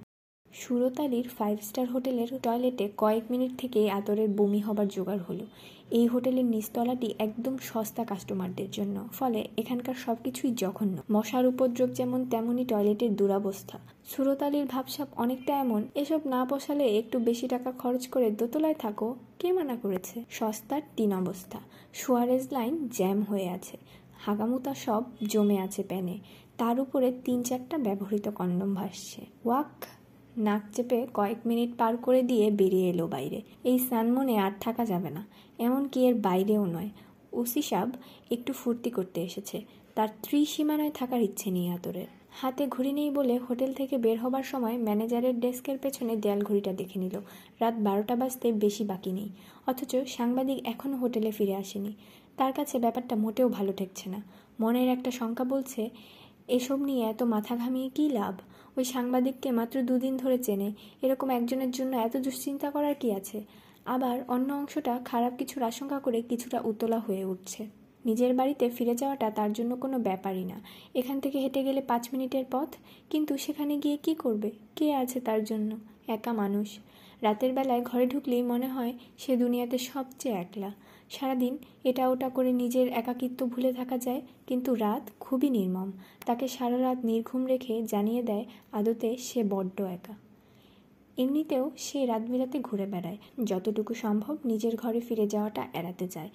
সুরতালির 0.52 1.28
ফাইভ 1.28 1.58
স্টার 1.62 1.86
হোটেলের 1.86 2.28
টয়লেটে 2.42 2.88
কয়েক 2.96 3.24
মিনিট 3.30 3.58
থেকে 3.58 3.90
আতরের 3.90 4.28
বমি 4.28 4.60
হবার 4.60 4.88
জোগাড় 4.88 5.18
হলো। 5.28 5.46
এই 5.90 6.06
হোটেলের 6.06 6.44
নিচতলাটি 6.44 7.14
একদম 7.18 7.56
সস্তা 7.58 8.04
কাস্টমারদের 8.04 8.70
জন্য, 8.70 9.08
ফলে 9.12 9.48
এখানকার 9.56 9.94
সব 9.94 10.16
কিছুই 10.24 10.50
জঘন্য। 10.50 11.02
মশার 11.12 11.46
উপদ্রব 11.46 11.90
যেমন 11.90 12.24
তেমনই 12.24 12.64
টয়লেটের 12.64 13.16
দুরাবস্থা। 13.16 13.78
সুরতালির 14.04 14.64
ভাবসাপ 14.64 15.08
অনেকটা 15.16 15.52
এমন, 15.60 15.82
এসব 15.94 16.20
না 16.26 16.44
পোষালে 16.44 16.98
একটু 16.98 17.18
বেশি 17.18 17.48
টাকা 17.48 17.72
খরচ 17.72 18.08
করে 18.08 18.30
দোতলায় 18.30 18.74
থাকো, 18.74 19.16
কে 19.38 19.52
মানা 19.52 19.76
করেছে? 19.76 20.24
সস্তার 20.30 20.80
তিন 20.96 21.12
অবস্থা। 21.12 21.58
সুয়ারেজ 21.92 22.48
লাইন 22.52 22.88
জ্যাম 22.88 23.22
হয়ে 23.22 23.48
আছে। 23.48 23.76
হাগামুতা 24.18 24.74
সব 24.74 25.02
জমে 25.28 25.58
আছে 25.60 25.82
প্যানে। 25.82 26.18
তার 26.58 26.80
উপরে 26.80 27.12
তিন 27.24 27.42
চারটা 27.42 27.78
ব্যবহৃত 27.78 28.28
কন্ডম 28.28 28.74
ভাসছে। 28.74 29.26
ওয়াক! 29.44 29.97
নাক 30.38 30.62
চেপে 30.72 31.06
কয়েক 31.14 31.38
মিনিট 31.46 31.70
পার 31.78 31.96
করে 31.96 32.22
দিয়ে 32.22 32.50
বেরিয়ে 32.50 32.90
এলো 32.90 33.06
বাইরে। 33.06 33.42
এই 33.64 33.78
সানমনে 33.78 34.38
আর 34.38 34.50
থাকা 34.60 34.84
যাবে 34.84 35.10
না। 35.10 35.26
এমনকি 35.58 36.06
এর 36.06 36.14
বাইরেও 36.14 36.66
নয়। 36.66 36.88
ওসি 37.32 37.62
সাব 37.62 37.90
একটু 38.30 38.52
ফুর্তি 38.52 38.90
করতে 38.90 39.22
এসেছে। 39.22 39.64
তার 39.94 40.08
ত্রিসীমানায় 40.22 40.90
থাকার 40.90 41.22
ইচ্ছে 41.22 41.50
নেই 41.50 41.68
আতরের। 41.68 42.06
হাতে 42.30 42.66
ঘড়ি 42.66 42.92
নেই 42.92 43.10
বলে 43.10 43.38
হোটেল 43.38 43.74
থেকে 43.74 43.98
বের 43.98 44.18
হবার 44.18 44.42
সময় 44.42 44.78
ম্যানেজারের 44.78 45.40
ডেস্কের 45.40 45.78
পেছনে 45.78 46.16
দেয়াল 46.16 46.42
ঘড়িটা 46.42 46.72
দেখে 46.72 46.98
নিল। 46.98 47.20
রাত 47.60 47.74
বারোটা 47.78 48.16
বাজতে 48.16 48.52
বেশি 48.52 48.84
বাকি 48.84 49.12
নেই। 49.12 49.28
অথচ 49.66 49.96
সাংবাদিক 50.06 50.58
এখনও 50.64 50.96
হোটেলে 50.96 51.30
ফিরে 51.30 51.54
আসেনি। 51.54 51.92
তার 52.36 52.52
কাছে 52.52 52.78
ব্যাপারটা 52.78 53.16
মোটেও 53.16 53.48
ভালো 53.48 53.72
ঠেকছে 53.72 54.10
না। 54.10 54.22
মনের 54.60 54.88
একটা 54.88 55.10
শঙ্কা 55.10 55.44
বলছে, 55.44 55.90
এসব 56.48 56.82
নিয়ে 56.82 57.06
এত 57.06 57.22
মাথা 57.22 57.56
ঘামিয়ে 57.56 57.88
কী 57.88 58.08
লাভ? 58.08 58.34
ওই 58.78 58.84
সাংবাদিককে 58.84 59.50
মাত্র 59.50 59.82
দুদিন 59.82 60.16
ধরে 60.16 60.38
চেনে। 60.38 60.72
এরকম 61.02 61.30
একজনের 61.30 61.70
জন্য 61.70 61.96
এত 61.96 62.16
দুশ্চিন্তা 62.16 62.70
করার 62.70 62.94
কি 62.94 63.12
আছে? 63.12 63.44
আবার 63.84 64.16
অন্য 64.28 64.52
অংশটা 64.52 65.00
খারাপ 65.04 65.32
কিছুর 65.38 65.62
আশঙ্কা 65.62 65.98
করে 65.98 66.22
কিছুটা 66.22 66.60
উতলা 66.64 66.98
হয়ে 66.98 67.24
উঠছে। 67.24 67.66
নিজের 68.04 68.34
বাড়িতে 68.34 68.70
ফিরে 68.70 68.94
যাওয়াটা 68.94 69.30
তার 69.30 69.52
জন্য 69.52 69.76
কোনো 69.76 69.98
ব্যাপারই 69.98 70.44
না। 70.44 70.60
এখান 70.94 71.20
থেকে 71.20 71.38
হেঁটে 71.38 71.62
গেলে 71.64 71.80
পাঁচ 71.80 72.08
মিনিটের 72.12 72.44
পথ। 72.50 72.68
কিন্তু 73.10 73.36
সেখানে 73.36 73.76
গিয়ে 73.76 73.96
কি 73.96 74.14
করবে? 74.14 74.50
কে 74.76 74.94
আছে 74.94 75.20
তার 75.20 75.44
জন্য? 75.44 75.76
একা 76.08 76.32
মানুষ। 76.32 76.78
রাতের 77.22 77.52
বেলায় 77.52 77.82
ঘরে 77.82 78.06
ঢুকলেই 78.06 78.42
মনে 78.42 78.68
হয় 78.68 78.92
সে 79.18 79.36
দুনিয়াতে 79.36 79.78
সবচেয়ে 79.78 80.34
একলা। 80.34 80.70
সারাদিন 81.10 81.54
এটা 81.84 82.04
ওটা 82.08 82.28
করে 82.30 82.50
নিজের 82.52 82.86
একাকিত্ব 83.00 83.40
ভুলে 83.52 83.70
থাকা 83.72 83.96
যায়, 84.06 84.20
কিন্তু 84.48 84.70
রাত 84.84 85.04
খুবই 85.20 85.48
নির্মম। 85.50 85.88
তাকে 86.26 86.44
সারা 86.48 86.78
রাত 86.78 86.98
নির্ঘুম 87.04 87.42
রেখে 87.46 87.74
জানিয়ে 87.92 88.22
দেয় 88.22 88.44
আদতে 88.78 89.08
সে 89.26 89.40
বড্ড 89.52 89.78
একা। 89.96 90.14
এমনিতেও 91.18 91.64
সে 91.76 91.98
রাত 92.06 92.22
বিরাতে 92.30 92.58
ঘুরে 92.60 92.86
বেড়ায়। 92.86 93.18
যতটুকু 93.44 93.92
সম্ভব 94.04 94.34
নিজের 94.44 94.74
ঘরে 94.76 95.00
ফিরে 95.00 95.26
যাওয়াটা 95.34 95.62
এড়াতে 95.72 96.06
চায় 96.08 96.30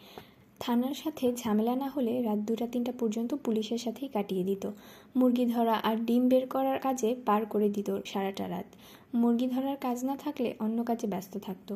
থানার 0.59 0.93
সাথে 0.93 1.25
ঝামেলা 1.41 1.73
না 1.75 1.87
হলে 1.95 2.13
রাত 2.21 2.39
দুটা 2.39 2.65
তিনটা 2.73 2.93
পর্যন্ত 2.99 3.31
পুলিশের 3.45 3.79
সাথেই 3.85 4.09
কাটিয়ে 4.15 4.43
দিত। 4.43 4.63
মুরগি 5.15 5.45
ধরা 5.45 5.75
আর 5.89 5.97
ডিম 6.07 6.23
বের 6.29 6.45
করার 6.47 6.77
কাজে 6.79 7.09
পার 7.27 7.41
করে 7.45 7.67
দিত 7.69 7.89
সারাটা 8.11 8.45
রাত। 8.47 8.67
মুরগি 9.21 9.47
ধরার 9.47 9.77
কাজ 9.85 9.97
না 10.09 10.15
থাকলে 10.23 10.49
অন্য 10.65 10.77
কাজে 10.89 11.07
ব্যস্ত 11.13 11.33
থাকতো। 11.37 11.73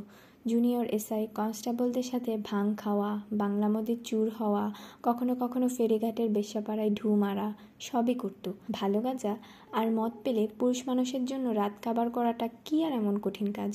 জুনিয়র 0.47 0.85
এসআই 0.87 1.27
কনস্টেবলদের 1.35 2.03
সাথে 2.03 2.37
ভাং 2.43 2.75
খাওয়া, 2.75 3.21
বাংলা 3.31 3.67
মদের 3.67 3.99
চুর 4.03 4.29
হওয়া, 4.29 4.63
কখনো 5.03 5.35
কখনো 5.35 5.67
ফেরিঘাটের 5.67 6.29
বেশ্যাপাড়ায় 6.29 6.89
ঢু 6.89 7.15
মারা, 7.15 7.47
সবই 7.79 8.13
করত। 8.13 8.51
ভালো 8.71 9.01
গাজা 9.01 9.33
আর 9.71 9.91
মদ 9.91 10.11
পেলে 10.23 10.47
পুরুষ 10.59 10.79
মানুষের 10.87 11.25
জন্য 11.25 11.49
রাত 11.49 11.73
কাবার 11.81 12.09
করাটা 12.09 12.47
কি 12.65 12.83
আর 12.83 12.93
এমন 12.93 13.15
কঠিন 13.19 13.51
কাজ? 13.51 13.71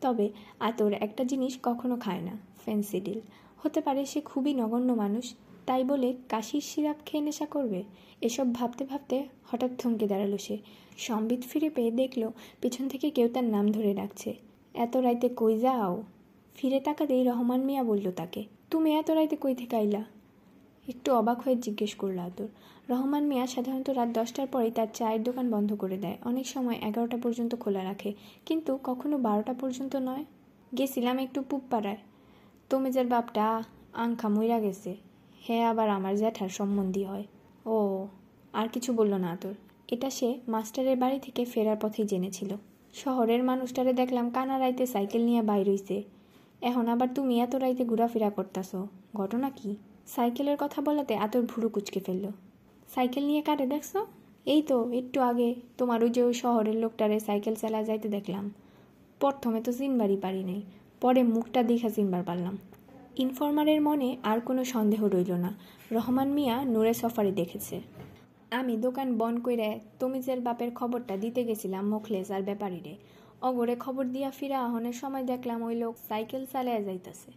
তবে 0.00 0.26
আতর 0.60 0.92
একটা 0.92 1.24
জিনিস 1.24 1.58
কখনো 1.62 1.96
খায় 1.96 2.20
না 2.20 2.34
ফেন্সিডিল 2.64 3.20
হতে 3.58 3.80
পারে 3.80 4.02
সে 4.06 4.20
খুবই 4.20 4.52
নগণ্য 4.54 4.90
মানুষ, 4.92 5.34
তাই 5.66 5.84
বলে 5.84 6.08
কাশির 6.28 6.60
সিরাপ 6.60 6.96
খেয়ে 7.06 7.22
নেশা 7.22 7.46
করবে? 7.46 7.80
এসব 8.20 8.54
ভাবতে 8.54 8.84
ভাবতে 8.84 9.16
হঠাৎ 9.44 9.70
থমকে 9.78 10.06
দাঁড়াল 10.06 10.36
সে। 10.36 10.56
সম্বিত 10.98 11.42
ফিরে 11.50 11.68
পেয়ে 11.70 11.90
দেখল 11.90 12.22
পিছন 12.60 12.84
থেকে 12.88 13.06
কেউ 13.10 13.28
তার 13.28 13.44
নাম 13.44 13.64
ধরে 13.68 13.94
ডাকছে। 13.94 14.30
এত 14.74 14.96
রাইতে 14.96 15.28
কই 15.36 15.58
যাও? 15.58 16.02
ফিরে 16.56 16.80
তাকাতেই 16.80 17.22
রহমান 17.24 17.60
মিয়া 17.60 17.82
বলল 17.82 18.10
তাকে, 18.10 18.42
তুমি 18.70 18.88
এত 18.94 19.10
রাইতে 19.10 19.36
কই 19.36 19.54
থেকে 19.54 19.76
আইলা? 19.76 20.02
একটু 20.88 21.08
অবাক 21.14 21.38
হয়ে 21.40 21.56
জিজ্ঞেস 21.56 21.94
করল 21.94 22.18
আতর 22.18 22.48
রহমান 22.90 23.24
মিয়া 23.26 23.46
সাধারণত 23.46 23.88
রাত 23.90 24.08
দশটার 24.08 24.46
পরেই 24.46 24.70
তার 24.70 24.88
চায়ের 24.94 25.22
দোকান 25.22 25.46
বন্ধ 25.50 25.70
করে 25.74 25.96
দেয়। 25.98 26.16
অনেক 26.24 26.46
সময় 26.46 26.76
এগারোটা 26.82 27.18
পর্যন্ত 27.22 27.52
খোলা 27.54 27.82
রাখে, 27.84 28.10
কিন্তু 28.46 28.72
কখনো 28.84 29.16
বারোটা 29.18 29.54
পর্যন্ত 29.60 29.96
নয়। 29.96 30.24
গেছিলাম 30.78 31.16
একটু 31.18 31.42
পুপ 31.42 31.62
পাড়ায় 31.70 32.00
তমেজের 32.70 33.06
বাপটা 33.06 33.62
আংখা 33.94 34.28
মইরা 34.28 34.58
গেছে। 34.60 34.96
হ্যাঁ 35.42 35.64
আবার 35.70 35.88
আমার 35.88 36.16
জ্যাঠার 36.16 36.48
সম্বন্ধী 36.48 37.02
হয়। 37.04 37.24
ও, 37.66 37.76
আর 38.52 38.66
কিছু 38.68 38.90
বলল 38.92 39.12
না 39.14 39.28
আতর 39.32 39.54
এটা 39.88 40.08
সে 40.10 40.28
মাস্টারের 40.48 40.96
বাড়ি 40.96 41.18
থেকে 41.18 41.42
ফেরার 41.44 41.78
পথেই 41.82 42.06
জেনেছিল। 42.06 42.50
শহরের 42.94 43.42
মানুষটারে 43.44 43.92
দেখলাম 43.92 44.30
কানা 44.30 44.58
রাইতে 44.58 44.84
সাইকেল 44.86 45.22
নিয়ে 45.24 45.42
বাইর 45.42 45.68
হইছে। 45.68 45.96
এখন 46.62 46.88
আবার 46.88 47.08
তুমি 47.14 47.40
এত 47.40 47.54
রাইতে 47.54 47.84
ঘোরাফেরা 47.84 48.30
করতাছ। 48.30 48.76
ঘটনা 49.16 49.50
কি? 49.50 49.76
সাইকেলের 50.06 50.56
কথা 50.58 50.82
বলাতে 50.82 51.16
আতর 51.16 51.42
ভুরু 51.42 51.68
কুচকে 51.68 52.00
ফেলল। 52.00 52.30
সাইকেল 52.94 53.26
নিয়ে 53.26 53.42
কাটে 53.42 53.66
দেখছ? 53.66 53.96
এই 54.46 54.62
তো, 54.62 54.90
একটু 54.90 55.20
আগে 55.20 55.54
তোমার 55.78 56.04
ওই 56.04 56.10
যে 56.10 56.22
ওই 56.22 56.34
শহরের 56.34 56.76
লোকটারে 56.76 57.20
সাইকেল 57.20 57.54
চালা 57.54 57.82
যাইতে 57.82 58.08
দেখলাম। 58.08 58.50
প্রথমে 59.20 59.60
তো 59.60 59.72
চিনবারই 59.72 60.16
পারি 60.16 60.44
নাই, 60.44 60.62
পরে 61.00 61.22
মুখটা 61.22 61.62
দেখা 61.62 61.88
চিনবার 61.88 62.22
পারলাম। 62.22 62.58
ইনফরমারের 63.16 63.82
মনে 63.82 64.16
আর 64.22 64.40
কোনো 64.40 64.64
সন্দেহ 64.64 65.04
রইল 65.04 65.32
না। 65.32 65.56
রহমান 65.92 66.28
মিয়া 66.28 66.64
নূরে 66.64 66.94
সফারি 66.94 67.30
দেখেছে। 67.30 67.80
আমি 68.50 68.76
দোকান 68.76 69.18
বন 69.18 69.40
কইরে 69.40 69.80
তমিজের 69.98 70.40
বাপের 70.40 70.74
খবরটা 70.74 71.16
দিতে 71.16 71.44
গেছিলাম 71.44 71.88
মোখলেস 71.88 72.30
আর 72.30 72.42
ব্যাপারীরে। 72.42 72.96
অগরে 73.42 73.76
খবর 73.76 74.04
দিয়া 74.04 74.30
ফিরা 74.30 74.64
আহনের 74.64 74.92
সময় 74.92 75.22
দেখলাম 75.22 75.62
ওই 75.62 75.74
লোক 75.74 75.96
সাইকেল 76.08 76.46
চালায় 76.52 76.84
যাইতাছে। 76.84 77.32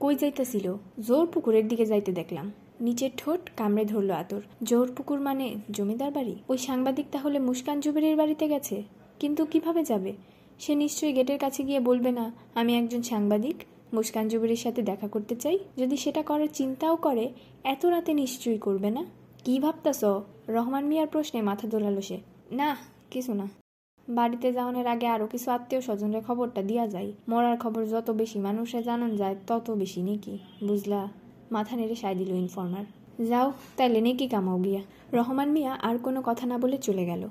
কই 0.00 0.14
যাইতাছিল? 0.14 0.74
জোর 1.00 1.26
পুকুরের 1.26 1.68
দিকে 1.68 1.86
যাইতে 1.86 2.12
দেখলাম। 2.12 2.52
নিচের 2.80 3.10
ঠোঁট 3.16 3.50
কামড়ে 3.56 3.84
ধরলো 3.84 4.14
আতর। 4.14 4.40
জোর 4.62 4.92
পুকুর 4.96 5.20
মানে 5.20 5.54
জমিদার 5.70 6.10
বাড়ি? 6.10 6.36
ওই 6.48 6.58
সাংবাদিক 6.58 7.06
তাহলে 7.12 7.38
মুস্কান 7.38 7.80
জুবেরির 7.80 8.16
বাড়িতে 8.16 8.48
গেছে? 8.48 8.82
কিন্তু 9.20 9.46
কীভাবে 9.46 9.84
যাবে? 9.84 10.12
সে 10.58 10.74
নিশ্চয়ই 10.74 11.12
গেটের 11.12 11.38
কাছে 11.38 11.62
গিয়ে 11.62 11.80
বলবে 11.80 12.12
না, 12.12 12.32
আমি 12.54 12.78
একজন 12.78 13.02
সাংবাদিক, 13.02 13.64
মুস্কান 13.94 14.28
জুবেরির 14.28 14.56
সাথে 14.56 14.82
দেখা 14.82 15.08
করতে 15.08 15.36
চাই। 15.36 15.58
যদি 15.78 15.96
সেটা 15.96 16.22
করার 16.22 16.48
চিন্তাও 16.52 16.96
করে, 16.96 17.32
এত 17.64 17.86
রাতে 17.86 18.14
নিশ্চয়ই 18.14 18.58
করবে 18.58 18.90
না? 18.90 19.04
কি 19.44 19.60
ভাবতাস 19.60 20.04
রহমান 20.48 20.84
মিয়ার 20.84 21.06
প্রশ্নে 21.06 21.42
মাথা 21.42 21.68
দোলালো 21.68 22.00
সে। 22.00 22.18
না, 22.52 22.76
কিছু 23.10 23.34
না। 23.34 23.61
বাড়িতে 24.08 24.52
যাওয়ানোর 24.52 24.86
আগে 24.86 25.06
আরও 25.06 25.26
কিছু 25.26 25.50
আত্মীয় 25.50 25.80
স্বজনের 25.80 26.22
খবরটা 26.24 26.62
দিয়া 26.62 26.86
যায় 26.86 27.12
মরার 27.28 27.58
খবর 27.58 27.86
যত 27.86 28.10
বেশি 28.10 28.38
মানুষে 28.38 28.82
জানান 28.82 29.16
যায়, 29.16 29.36
তত 29.46 29.70
বেশি 29.70 30.02
নাকি, 30.02 30.38
বুঝলা? 30.64 31.08
মাথা 31.50 31.76
নেড়ে 31.76 31.94
সায় 31.94 32.14
দিল 32.14 32.28
ইনফর্মার 32.28 32.84
যাও, 33.28 33.52
তাইলে 33.76 34.00
নেকি 34.00 34.28
কামাও 34.28 34.58
গিয়া। 34.58 34.80
রহমান 35.12 35.48
মিয়া 35.52 35.72
আর 35.72 35.98
কোনো 35.98 36.22
কথা 36.24 36.46
না 36.46 36.58
বলে 36.58 36.78
চলে 36.78 37.04
গেল। 37.06 37.28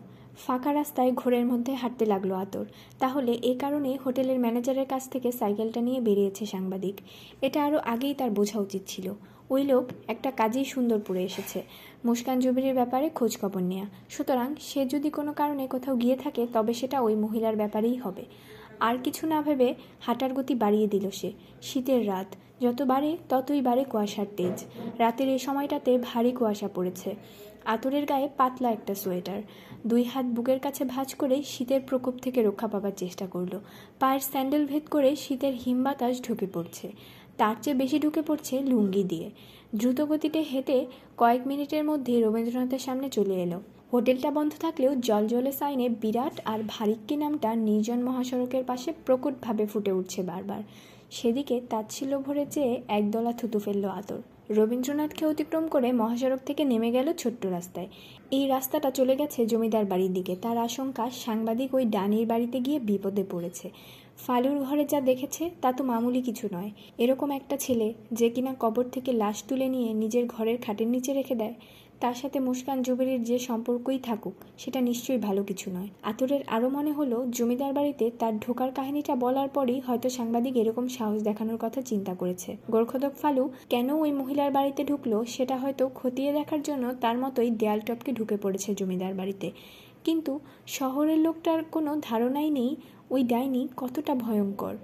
ফাঁকা 0.47 0.73
রাস্তায় 0.73 1.11
ঘোরের 1.11 1.45
মধ্যে 1.45 1.73
হাঁটতে 1.73 2.05
লাগল 2.05 2.31
আতর। 2.31 2.65
তাহলে 2.99 3.31
এ 3.31 3.55
কারণে 3.59 3.97
হোটেলের 4.05 4.39
ম্যানেজারের 4.39 4.85
কাছ 4.85 5.09
থেকে 5.09 5.31
সাইকেলটা 5.31 5.81
নিয়ে 5.81 5.99
বেরিয়েছে 5.99 6.45
সাংবাদিক। 6.45 7.01
এটা 7.41 7.65
আরও 7.65 7.79
আগেই 7.85 8.13
তার 8.13 8.31
বোঝা 8.31 8.59
উচিত 8.59 8.81
ছিল। 8.87 9.13
ওই 9.51 9.63
লোক 9.63 9.85
একটা 10.07 10.31
কাজেই 10.31 10.65
সুন্দরপুরে 10.65 11.23
এসেছে। 11.23 11.63
মুস্কান 12.05 12.39
জুবিরের 12.39 12.73
ব্যাপারে 12.73 13.09
খোঁজ 13.09 13.37
খবর 13.41 13.61
নেয়া। 13.61 13.85
সুতরাং 14.09 14.55
সে 14.59 14.85
যদি 14.85 15.09
কোনো 15.09 15.33
কারণে 15.33 15.67
কোথাও 15.67 15.95
গিয়ে 15.95 16.15
থাকে, 16.15 16.47
তবে 16.53 16.73
সেটা 16.73 17.01
ওই 17.01 17.15
মহিলার 17.15 17.55
ব্যাপারেই 17.55 17.95
হবে। 17.95 18.25
আর 18.79 18.95
কিছু 19.03 19.27
না 19.27 19.41
ভেবে 19.41 19.75
হাঁটার 19.99 20.33
গতি 20.33 20.55
বাড়িয়ে 20.55 20.87
দিল 20.87 21.09
সে। 21.09 21.31
শীতের 21.61 22.07
রাত। 22.07 22.35
যত 22.61 22.81
বাড়ে, 22.81 23.17
ততই 23.29 23.61
বাড়ে 23.61 23.83
কুয়াশার 23.83 24.25
তেজ। 24.37 24.65
রাতের 24.99 25.29
এই 25.29 25.39
সময়টাতে 25.39 25.97
ভারী 25.97 26.31
কুয়াশা 26.31 26.69
পড়েছে। 26.75 27.15
আতরের 27.65 28.05
গায়ে 28.05 28.29
পাতলা 28.37 28.71
একটা 28.71 28.95
সোয়েটার। 28.95 29.41
দুই 29.87 30.03
হাত 30.03 30.25
বুকের 30.25 30.59
কাছে 30.59 30.85
ভাঁজ 30.85 31.15
করে 31.15 31.43
শীতের 31.43 31.81
প্রকোপ 31.81 32.13
থেকে 32.17 32.43
রক্ষা 32.43 32.67
পাবার 32.67 32.91
চেষ্টা 32.97 33.27
করল। 33.27 33.59
পায়ের 33.99 34.19
স্যান্ডেল 34.19 34.65
ভেদ 34.65 34.83
করে 34.91 35.15
শীতের 35.15 35.53
হিম 35.53 35.83
বাতাস 35.83 36.21
ঢুকে 36.21 36.47
পড়ছে। 36.53 36.91
তার 37.41 37.55
চেয়ে 37.61 37.75
বেশি 37.75 37.97
ঢুকে 37.99 38.21
পড়ছে 38.21 38.55
লুঙ্গি 38.61 39.03
দিয়ে। 39.03 39.27
দ্রুতগতিতে 39.75 40.39
হেঁটে 40.51 40.77
কয়েক 41.17 41.41
মিনিটের 41.47 41.83
মধ্যে 41.83 42.13
রবীন্দ্রনাথের 42.21 42.79
সামনে 42.79 43.09
চলে 43.09 43.35
এলো। 43.43 43.59
হোটেলটা 43.93 44.29
বন্ধ 44.31 44.51
থাকলেও 44.59 44.91
জলজলে 45.07 45.51
সাইনে 45.51 45.85
বিরাট 46.01 46.35
আর 46.45 46.59
ভারিক্কি 46.67 47.15
নামটা 47.15 47.49
নির্জন 47.67 47.99
মহাসড়কের 48.03 48.63
পাশে 48.63 48.89
প্রকটভাবে 49.05 49.65
ফুটে 49.65 49.91
উঠছে 49.91 50.21
বারবার। 50.23 50.61
সেদিকে 51.11 51.55
তাচ্ছিল্য 51.69 52.13
ভরে 52.19 52.45
চেয়ে 52.51 52.81
একদলা 52.87 53.31
থুতু 53.33 53.59
ফেলল 53.59 53.85
আতর। 53.99 54.21
রবীন্দ্রনাথকে 54.57 55.23
অতিক্রম 55.25 55.65
করে 55.67 55.89
মহাসড়ক 55.91 56.41
থেকে 56.45 56.63
নেমে 56.65 56.89
গেল 56.91 57.07
ছোট্ট 57.13 57.41
রাস্তায়। 57.45 57.87
এই 58.31 58.47
রাস্তাটা 58.47 58.89
চলে 58.91 59.13
গেছে 59.15 59.39
জমিদার 59.45 59.85
বাড়ির 59.85 60.13
দিকে। 60.13 60.33
তার 60.35 60.57
আশঙ্কা 60.57 61.05
সাংবাদিক 61.25 61.69
ওই 61.75 61.85
ডানির 61.85 62.25
বাড়িতে 62.27 62.57
গিয়ে 62.59 62.79
বিপদে 62.79 63.23
পড়েছে। 63.31 63.67
ফালুর 64.25 64.57
ঘরে 64.59 64.83
যা 64.85 64.99
দেখেছে, 65.01 65.43
তা 65.61 65.69
তো 65.71 65.81
মামুলি 65.83 66.21
কিছু 66.21 66.45
নয়। 66.53 66.71
এরকম 66.97 67.29
একটা 67.31 67.55
ছেলে 67.57 67.87
যে 68.11 68.27
কিনা 68.29 68.51
কবর 68.59 68.85
থেকে 68.91 69.11
লাশ 69.13 69.37
তুলে 69.43 69.67
নিয়ে 69.69 69.89
নিজের 69.93 70.25
ঘরের 70.25 70.57
খাটের 70.61 70.87
নিচে 70.87 71.11
রেখে 71.13 71.35
দেয়, 71.35 71.55
তার 71.99 72.13
সাথে 72.13 72.37
মুস্কান 72.39 72.77
জুবেরির 72.83 73.21
যে 73.23 73.37
সম্পর্কই 73.39 73.99
থাকুক, 73.99 74.35
সেটা 74.57 74.79
নিশ্চয়ই 74.81 75.17
ভালো 75.17 75.41
কিছু 75.43 75.67
নয়। 75.71 75.89
আতরের 76.03 76.41
আরও 76.47 76.69
মনে 76.69 76.91
হলো, 76.91 77.17
জমিদার 77.29 77.73
বাড়িতে 77.73 78.05
তার 78.19 78.33
ঢোকার 78.39 78.71
কাহিনীটা 78.71 79.13
বলার 79.15 79.49
পরই 79.49 79.77
হয়তো 79.79 80.07
সাংবাদিক 80.09 80.53
এরকম 80.55 80.85
সাহস 80.87 81.19
দেখানোর 81.23 81.57
কথা 81.61 81.79
চিন্তা 81.81 82.13
করেছে। 82.15 82.49
গোর্খদক 82.71 83.13
ফালু, 83.15 83.43
কেন 83.69 83.87
ওই 83.95 84.11
মহিলার 84.11 84.51
বাড়িতে 84.51 84.81
ঢুকলো, 84.83 85.17
সেটা 85.25 85.55
হয়তো 85.57 85.83
খতিয়ে 85.95 86.31
দেখার 86.33 86.61
জন্য 86.61 86.83
তার 87.01 87.15
মতোই 87.17 87.49
দেয়াল 87.51 87.79
টপকে 87.79 88.11
ঢুকে 88.11 88.37
পড়েছে 88.37 88.69
জমিদার 88.75 89.13
বাড়িতে। 89.13 89.51
কিন্তু 90.03 90.39
শহরের 90.67 91.19
লোকটার 91.19 91.59
কোনো 91.71 91.91
ধারণাই 92.01 92.49
নেই 92.49 92.71
ওই 93.11 93.21
ডাইনি 93.23 93.61
কতটা 93.77 94.13
ভয়ঙ্কর। 94.15 94.75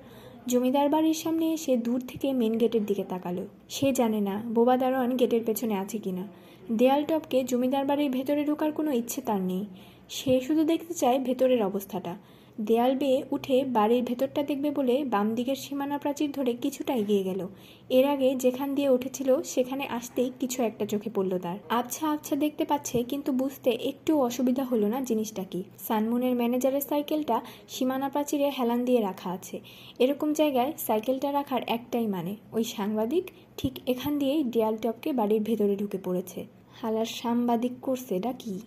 জমিদার 0.48 0.88
বাড়ির 0.90 1.14
সামনে 1.14 1.46
এসে 1.54 1.74
দূর 1.78 2.00
থেকে 2.08 2.28
মেন 2.34 2.54
গেটের 2.58 2.84
দিকে 2.86 3.04
তাকালো। 3.04 3.44
সে 3.70 3.88
জানে 3.94 4.20
না 4.22 4.36
বোবা 4.46 4.76
দারোয়ান 4.78 5.12
গেটের 5.18 5.44
পেছনে 5.46 5.76
আছে 5.76 5.98
কিনা। 5.98 6.26
দেয়াল 6.72 7.02
টপকে 7.04 7.44
জমিদার 7.44 7.86
বাড়ির 7.86 8.10
ভেতরে 8.12 8.42
ঢোকার 8.46 8.72
কোনো 8.72 8.92
ইচ্ছে 8.92 9.20
তার 9.22 9.42
নেই। 9.42 9.64
সে 10.10 10.34
শুধু 10.42 10.62
দেখতে 10.64 10.94
চায় 10.94 11.18
ভেতরের 11.20 11.62
অবস্থাটা। 11.64 12.14
দেয়াল 12.60 12.96
বেয়ে 12.96 13.24
উঠে 13.32 13.66
বাড়ির 13.66 14.04
ভেতরটা 14.04 14.44
দেখবে 14.44 14.72
বলে 14.72 15.04
বাম 15.04 15.36
দিকের 15.36 15.56
সীমানা 15.56 15.98
প্রাচীর 15.98 16.32
ধরে 16.32 16.54
কিছুটা 16.54 16.94
এগিয়ে 16.96 17.24
গেল। 17.24 17.48
এর 17.90 18.06
আগে 18.06 18.36
যেখান 18.36 18.76
দিয়ে 18.76 18.90
উঠেছিল, 18.90 19.42
সেখানে 19.44 19.88
আসতেই 19.88 20.32
কিছু 20.40 20.64
একটা 20.64 20.86
চোখে 20.86 21.10
পড়ল 21.10 21.38
তার। 21.38 21.58
আবছা 21.70 22.12
আবছা 22.12 22.36
দেখতে 22.36 22.66
পাচ্ছে, 22.66 23.04
কিন্তু 23.04 23.32
বুঝতে 23.32 23.70
একটু 23.70 24.22
অসুবিধা 24.22 24.64
হলো 24.64 24.88
না 24.88 25.02
জিনিসটা 25.02 25.44
কি। 25.44 25.64
সানমুনের 25.88 26.36
ম্যানেজারের 26.36 26.82
সাইকেলটা 26.82 27.42
সীমানা 27.68 28.10
প্রাচীরে 28.10 28.50
হেলান 28.50 28.86
দিয়ে 28.86 29.02
রাখা 29.02 29.30
আছে। 29.32 29.60
এরকম 30.00 30.34
জায়গায় 30.34 30.74
সাইকেলটা 30.78 31.32
রাখার 31.32 31.62
একটাই 31.68 32.08
মানে 32.08 32.36
ওই 32.52 32.64
সাংবাদিক 32.64 33.32
ঠিক 33.58 33.80
এখান 33.88 34.20
দিয়েই 34.20 34.44
দেয়াল 34.44 34.78
টপকে 34.78 35.14
বাড়ির 35.14 35.42
ভেতরে 35.42 35.76
ঢুকে 35.76 35.98
পড়েছে। 35.98 36.46
হালার 36.82 37.06
সাংবাদিক 37.06 37.74
করছে 37.82 38.16
এটা 38.16 38.32
কি? 38.32 38.60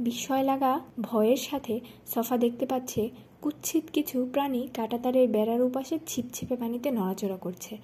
বিস্ময় 0.00 0.42
লাগা 0.42 0.80
ভয়ের 1.00 1.36
সাথে 1.36 1.80
সফা 2.06 2.36
দেখতে 2.36 2.66
পাচ্ছে 2.66 3.10
কুৎসিত 3.42 3.84
কিছু 3.92 4.28
প্রাণী 4.32 4.68
কাটাতারের 4.74 5.28
বেড়ার 5.28 5.62
উপাসে 5.62 5.98
ছিপছিপে 6.06 6.56
পানিতে 6.56 6.90
নড়াচড়া 6.90 7.36
করছে। 7.36 7.78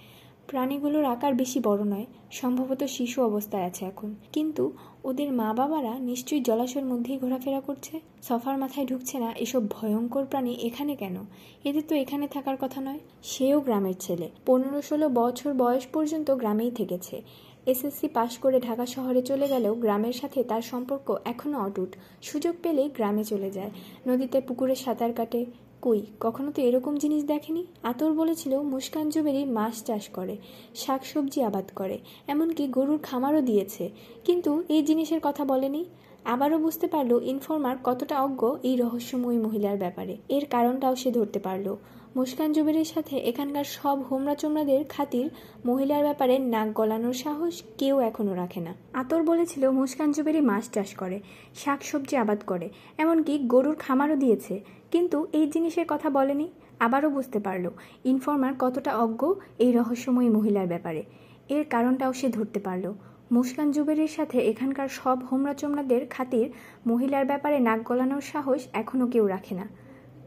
প্রাণীগুলোর 0.47 1.05
আকার 1.05 1.35
বেশি 1.35 1.61
বড় 1.61 1.85
নয়, 1.85 2.07
সম্ভবত 2.31 2.85
শিশু 2.85 3.23
অবস্থায় 3.23 3.65
আছে 3.65 3.85
এখন। 3.85 4.15
কিন্তু 4.33 4.73
ওদের 5.05 5.33
মা 5.33 5.55
বাবারা 5.55 5.99
নিশ্চয়ই 5.99 6.41
জলাশয়ের 6.41 6.87
মধ্যেই 6.87 7.19
ঘোরাফেরা 7.19 7.61
করছে? 7.61 8.01
সফার 8.23 8.59
মাথায় 8.59 8.87
ঢুকছে 8.87 9.19
না 9.19 9.33
এসব 9.33 9.69
ভয়ঙ্কর 9.71 10.25
প্রাণী 10.25 10.53
এখানে 10.63 10.97
কেন? 10.97 11.17
এদের 11.65 11.83
তো 11.89 11.95
এখানে 11.95 12.29
থাকার 12.29 12.57
কথা 12.61 12.81
নয়। 12.81 12.99
সেও 13.23 13.61
গ্রামের 13.61 13.95
ছেলে। 14.01 14.31
পনেরো 14.47 14.83
ষোলো 14.83 15.09
বছর 15.09 15.55
বয়স 15.55 15.87
পর্যন্ত 15.93 16.31
গ্রামেই 16.31 16.71
থেকেছে। 16.71 17.23
এসএসসি 17.67 18.09
পাশ 18.09 18.39
করে 18.39 18.61
ঢাকা 18.61 18.87
শহরে 18.87 19.23
চলে 19.23 19.49
গেলেও 19.49 19.75
গ্রামের 19.75 20.13
সাথে 20.13 20.45
তার 20.45 20.63
সম্পর্ক 20.63 21.17
এখনও 21.25 21.59
অটুট। 21.59 21.97
সুযোগ 22.23 22.55
পেলেই 22.63 22.89
গ্রামে 22.89 23.25
চলে 23.25 23.51
যায়। 23.51 23.71
নদীতে 24.07 24.41
পুকুরে 24.41 24.75
সাঁতার 24.75 25.13
কাটে। 25.13 25.47
কই, 25.83 26.01
কখনো 26.21 26.53
তো 26.53 26.63
এরকম 26.63 26.97
জিনিস 26.97 27.25
দেখেনি? 27.25 27.67
আতর 27.83 28.13
বলেছিল, 28.13 28.61
মুস্কান 28.61 29.11
জুবেরি 29.11 29.45
মাছ 29.45 29.83
চাষ 29.85 30.09
করে, 30.09 30.37
শাকসবজি 30.75 31.43
আবাদ 31.43 31.65
করে, 31.75 31.99
এমনকি 32.27 32.67
গরুর 32.67 32.99
খামারও 32.99 33.41
দিয়েছে। 33.41 33.91
কিন্তু 34.25 34.63
এই 34.69 34.83
জিনিসের 34.83 35.21
কথা 35.23 35.45
বলেনি। 35.45 35.85
আবারও 36.25 36.59
বুঝতে 36.59 36.87
পারল 36.87 37.21
ইনফর্মার 37.23 37.77
কতটা 37.85 38.23
অজ্ঞ 38.23 38.57
এই 38.63 38.77
রহস্যময়ী 38.77 39.39
মহিলার 39.39 39.77
ব্যাপারে। 39.77 40.17
এর 40.29 40.47
কারণটাও 40.51 40.97
সে 40.97 41.11
ধরতে 41.11 41.39
পারল। 41.39 41.77
মুস্কান 42.17 42.51
জুবেরির 42.53 42.85
সাথে 42.85 43.15
এখানকার 43.31 43.65
সব 43.65 43.97
হোমরা 44.03 44.35
চোমরাদের 44.35 44.83
খাতির 44.89 45.27
মহিলার 45.67 46.03
ব্যাপারে 46.03 46.35
নাক 46.55 46.69
গলানোর 46.75 47.17
সাহস 47.25 47.55
কেউ 47.79 47.97
এখনও 48.01 48.35
রাখে 48.35 48.61
না। 48.61 48.73
আতর 48.93 49.21
বলেছিল, 49.23 49.63
মুস্কান 49.71 50.13
জুবেরি 50.13 50.41
মাছ 50.41 50.65
চাষ 50.73 50.91
করে, 50.95 51.21
শাক 51.55 51.81
সবজি 51.83 52.17
আবাদ 52.17 52.41
করে, 52.47 52.67
এমনকি 52.99 53.35
গরুর 53.39 53.75
খামারও 53.75 54.17
দিয়েছে। 54.17 54.55
কিন্তু 54.91 55.27
এই 55.33 55.47
জিনিসের 55.51 55.87
কথা 55.89 56.09
বলেনি, 56.11 56.47
আবারও 56.81 57.09
বুঝতে 57.11 57.39
পারল, 57.39 57.67
ইনফর্মার 58.05 58.55
কতটা 58.59 58.93
অজ্ঞ 58.99 59.23
এই 59.59 59.73
রহস্যময়ী 59.73 60.29
মহিলার 60.29 60.67
ব্যাপারে। 60.67 61.03
এর 61.49 61.65
কারণটাও 61.71 62.13
সে 62.13 62.29
ধরতে 62.29 62.61
পারল। 62.61 62.87
মুস্কান 63.33 63.69
জুবেরির 63.73 64.09
সাথে 64.09 64.39
এখানকার 64.39 64.89
সব 64.89 65.19
হোমরা 65.31 65.55
চোমরাদের 65.55 66.03
খাতির 66.11 66.49
মহিলার 66.87 67.25
ব্যাপারে 67.25 67.57
নাক 67.59 67.81
গলানোর 67.89 68.25
সাহস 68.33 68.61
এখনও 68.73 69.07
কেউ 69.07 69.27
রাখে 69.27 69.55
না। 69.55 69.67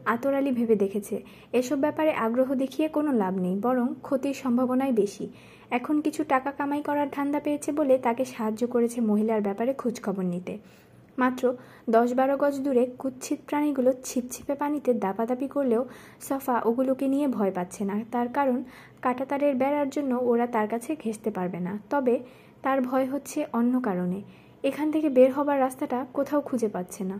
আতর 0.04 0.34
আলী 0.34 0.50
ভেবে 0.50 0.76
দেখেছে, 0.76 1.22
এসব 1.52 1.78
ব্যাপারে 1.78 2.12
আগ্রহ 2.12 2.54
দেখিয়ে 2.54 2.88
কোনো 2.88 3.12
লাভ 3.12 3.38
নেই, 3.38 3.56
বরং 3.56 3.94
ক্ষতির 4.02 4.34
সম্ভাবনাই 4.34 4.92
বেশি। 4.92 5.28
এখন 5.70 6.00
কিছু 6.00 6.24
টাকা 6.24 6.50
কামাই 6.50 6.82
করার 6.82 7.08
ধান্দা 7.10 7.40
পেয়েছে 7.40 7.72
বলে 7.72 7.98
তাকে 7.98 8.24
সাহায্য 8.24 8.66
করেছে 8.66 9.00
মহিলার 9.00 9.40
ব্যাপারে 9.40 9.74
খোঁজখবর 9.74 10.24
নিতে। 10.24 10.58
মাত্র 11.18 11.54
দশ 11.90 12.14
বারো 12.14 12.36
গজ 12.36 12.60
দূরে 12.60 12.86
কুৎসিত 12.98 13.38
প্রাণীগুলো 13.46 13.92
ছিপছিপে 14.04 14.54
পানিতে 14.54 14.94
দাপাদাপি 14.94 15.48
করলেও 15.48 15.84
সফা 16.20 16.60
ওগুলোকে 16.64 17.08
নিয়ে 17.08 17.28
ভয় 17.28 17.50
পাচ্ছে 17.50 17.84
না। 17.84 18.04
তার 18.12 18.28
কারণ, 18.28 18.62
কাটাতারের 19.02 19.54
বেড়ার 19.54 19.90
জন্য 19.90 20.18
ওরা 20.22 20.46
তার 20.46 20.68
কাছে 20.68 20.96
ঘেঁষতে 20.96 21.30
পারবে 21.30 21.60
না। 21.60 21.78
তবে 21.90 22.18
তার 22.62 22.80
ভয় 22.80 23.06
হচ্ছে 23.06 23.46
অন্য 23.52 23.80
কারণে। 23.80 24.22
এখান 24.64 24.90
থেকে 24.90 25.08
বের 25.08 25.32
হবার 25.32 25.60
রাস্তাটা 25.60 26.06
কোথাও 26.12 26.40
খুঁজে 26.40 26.68
পাচ্ছে 26.68 27.04
না। 27.04 27.18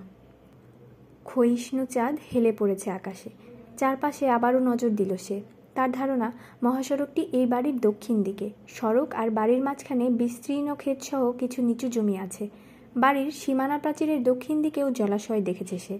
ক্ষয়িষ্ণু 1.30 1.84
চাঁদ 1.84 2.14
হেলে 2.34 2.52
পড়েছে 2.52 2.90
আকাশে। 2.90 3.30
চারপাশে 3.76 4.24
আবারও 4.28 4.60
নজর 4.60 4.90
দিল 4.90 5.16
সে। 5.16 5.40
তার 5.74 5.92
ধারণা, 5.92 6.32
মহাসড়কটি 6.62 7.22
এই 7.32 7.46
বাড়ির 7.46 7.80
দক্ষিণ 7.80 8.22
দিকে। 8.22 8.50
সড়ক 8.68 9.14
আর 9.14 9.30
বাড়ির 9.30 9.62
মাঝখানে 9.62 10.10
বিস্তীর্ণ 10.10 10.74
ক্ষেতসহ 10.74 11.32
কিছু 11.32 11.62
নিচু 11.62 11.88
জমি 11.88 12.18
আছে। 12.18 12.48
বাড়ির 12.96 13.30
সীমানা 13.30 13.78
প্রাচীরের 13.78 14.22
দক্ষিণ 14.22 14.62
দিকেও 14.62 14.90
জলাশয় 14.90 15.40
দেখেছে 15.40 15.78
সে। 15.78 15.98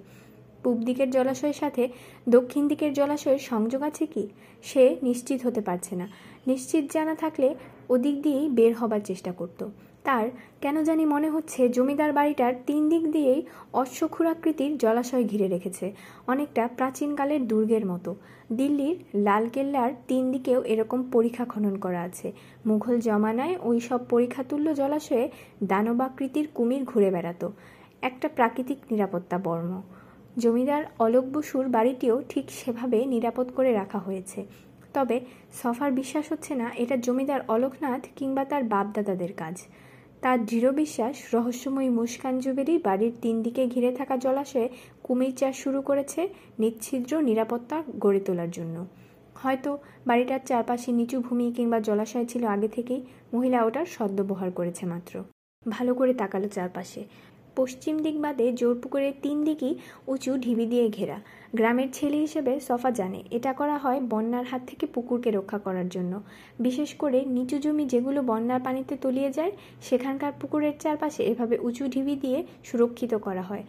পূব 0.63 0.79
দিকের 0.79 1.11
জলাশয়ের 1.11 1.53
সাথে 1.53 1.89
দক্ষিণ 2.29 2.69
দিকের 2.69 2.93
জলাশয়ের 2.95 3.39
সংযোগ 3.39 3.83
আছে 3.83 4.07
কি, 4.07 4.29
সে 4.63 4.97
নিশ্চিত 5.03 5.47
হতে 5.47 5.61
পারছে 5.61 5.97
না। 5.97 6.07
নিশ্চিত 6.47 6.85
জানা 6.93 7.15
থাকলে 7.15 7.55
ওদিক 7.89 8.23
দিয়েই 8.23 8.49
বের 8.49 8.73
হবার 8.75 9.01
চেষ্টা 9.01 9.33
করতো। 9.33 9.71
তার 10.05 10.27
কেন 10.61 10.77
জানি 10.83 11.05
মনে 11.05 11.29
হচ্ছে 11.31 11.69
জমিদার 11.69 12.13
বাড়িটার 12.13 12.53
তিন 12.67 12.89
দিক 12.89 13.05
দিয়েই 13.11 13.43
অশ্বক্ষুরাকৃতির 13.73 14.79
জলাশয় 14.79 15.25
ঘিরে 15.25 15.49
রেখেছে, 15.49 15.93
অনেকটা 16.27 16.69
প্রাচীনকালের 16.77 17.49
দুর্গের 17.49 17.87
মতো। 17.87 18.11
দিল্লির 18.53 18.97
লালকেল্লার 19.15 19.91
তিন 20.09 20.33
দিকেও 20.33 20.63
এরকম 20.63 21.01
পরীক্ষা 21.13 21.45
খনন 21.45 21.75
করা 21.79 22.01
আছে। 22.03 22.33
মুঘল 22.67 22.97
জমানায় 23.01 23.57
ওই 23.63 23.81
সব 23.81 24.01
পরীক্ষাতুল্য 24.09 24.75
জলাশয়ে 24.75 25.31
দানবাকৃতির 25.63 26.47
কুমির 26.55 26.85
ঘুরে 26.85 27.11
বেড়াতো। 27.11 27.53
একটা 28.03 28.29
প্রাকৃতিক 28.29 28.79
নিরাপত্তা 28.91 29.39
বর্ম। 29.39 29.83
জমিদার 30.37 30.83
অলোক 30.99 31.25
বসুর 31.33 31.69
বাড়িটিও 31.69 32.23
ঠিক 32.29 32.45
সেভাবে 32.51 32.99
নিরাপদ 33.07 33.47
করে 33.57 33.71
রাখা 33.73 33.99
হয়েছে। 33.99 34.41
তবে 34.95 35.21
সফার 35.63 35.93
বিশ্বাস 35.93 36.33
হচ্ছে 36.33 36.55
না 36.55 36.67
এটা 36.77 36.97
জমিদার 36.97 37.41
অলোকনাথ 37.49 38.03
কিংবা 38.17 38.45
তার 38.45 38.63
বাপদাদাদের 38.65 39.33
কাজ। 39.33 39.57
তার 40.23 40.39
দৃঢ় 40.47 40.71
বিশ্বাস 40.73 41.35
রহস্যময়ী 41.35 41.89
মুস্কান 41.89 42.35
জুবেরি 42.39 42.79
বাড়ির 42.79 43.13
তিন 43.23 43.43
দিকে 43.43 43.67
ঘিরে 43.67 43.93
থাকা 43.93 44.17
জলাশয়ে 44.17 44.69
কুমির 45.03 45.33
চাষ 45.37 45.55
শুরু 45.57 45.83
করেছে 45.83 46.29
নিচ্ছিদ্র 46.59 47.13
নিরাপত্তা 47.21 47.83
গড়ে 48.01 48.21
তোলার 48.21 48.51
জন্য। 48.51 48.87
হয়তো 49.35 49.79
বাড়িটার 50.07 50.41
চারপাশে 50.47 50.93
নিচু 50.93 51.21
ভূমি 51.21 51.53
কিংবা 51.53 51.81
জলাশয় 51.81 52.25
ছিল 52.25 52.45
আগে 52.45 52.69
থেকেই, 52.69 53.01
মহিলা 53.35 53.65
ওটার 53.65 53.87
সদ্ব্যবহার 53.87 54.51
করেছে 54.51 54.87
মাত্র। 54.87 55.23
ভালো 55.69 55.95
করে 55.95 56.15
তাকালো 56.15 56.49
চারপাশে। 56.49 57.05
পশ্চিম 57.57 57.99
দিক 57.99 58.21
বাদে 58.21 58.53
জোরপুকুরের 58.53 59.13
তিন 59.23 59.45
দিকই 59.45 59.75
উঁচু 60.07 60.37
ঢিবি 60.37 60.67
দিয়ে 60.67 60.89
ঘেরা। 60.89 61.19
গ্রামের 61.55 61.89
ছেলে 61.93 62.17
হিসেবে 62.17 62.61
সফা 62.61 62.91
জানে। 62.91 63.23
এটা 63.31 63.53
করা 63.53 63.79
হয় 63.79 64.01
বন্যার 64.01 64.45
হাত 64.45 64.63
থেকে 64.67 64.87
পুকুরকে 64.87 65.31
রক্ষা 65.31 65.59
করার 65.59 65.89
জন্য। 65.89 66.13
বিশেষ 66.61 66.95
করে 66.95 67.25
নিচু 67.25 67.59
জমি 67.59 67.85
যেগুলো 67.85 68.23
বন্যার 68.23 68.61
পানিতে 68.61 68.97
তলিয়ে 68.97 69.31
যায়, 69.33 69.53
সেখানকার 69.81 70.33
পুকুরের 70.41 70.73
চারপাশে 70.79 71.23
এভাবে 71.23 71.57
উঁচু 71.59 71.85
ঢিবি 71.89 72.15
দিয়ে 72.17 72.39
সুরক্ষিত 72.65 73.15
করা 73.15 73.43
হয়। 73.43 73.65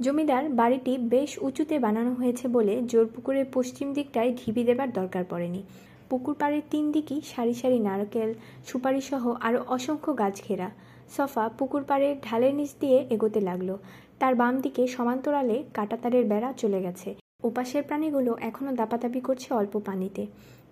জমিদার 0.00 0.44
বাড়িটি 0.50 0.98
বেশ 0.98 1.30
উঁচুতে 1.42 1.78
বানানো 1.78 2.12
হয়েছে 2.14 2.48
বলে 2.48 2.74
জোর 2.82 3.06
পুকুরের 3.06 3.46
পশ্চিম 3.52 3.92
দিকটায় 3.92 4.30
ঢিবি 4.36 4.64
দেবার 4.64 4.92
দরকার 4.92 5.24
পড়েনি। 5.30 5.62
পুকুর 6.10 6.34
পাড়ের 6.34 6.62
তিন 6.70 6.92
দিকই 6.92 7.20
সারি 7.24 7.54
সারি 7.54 7.78
নারকেল, 7.78 8.34
সুপারিসহ 8.66 9.22
আরও 9.40 9.64
অসংখ্য 9.68 10.18
গাছ 10.18 10.36
ঘেরা। 10.48 10.70
সফা 11.16 11.48
পুকুর 11.58 11.82
পাড়ের 11.84 12.14
ঢালের 12.22 12.54
নিচ 12.54 12.72
দিয়ে 12.80 12.98
এগোতে 13.10 13.40
লাগল। 13.40 13.76
তার 14.18 14.34
বাম 14.34 14.60
দিকে 14.60 14.86
সমান্তরালে 14.86 15.64
কাটাতারের 15.74 16.24
বেড়া 16.24 16.52
চলে 16.52 16.82
গেছে। 16.82 17.14
ওপাশের 17.42 17.82
প্রাণীগুলো 17.82 18.36
এখনও 18.40 18.74
দাপাদাপি 18.74 19.20
করছে 19.20 19.54
অল্প 19.54 19.78
পানিতে। 19.78 20.26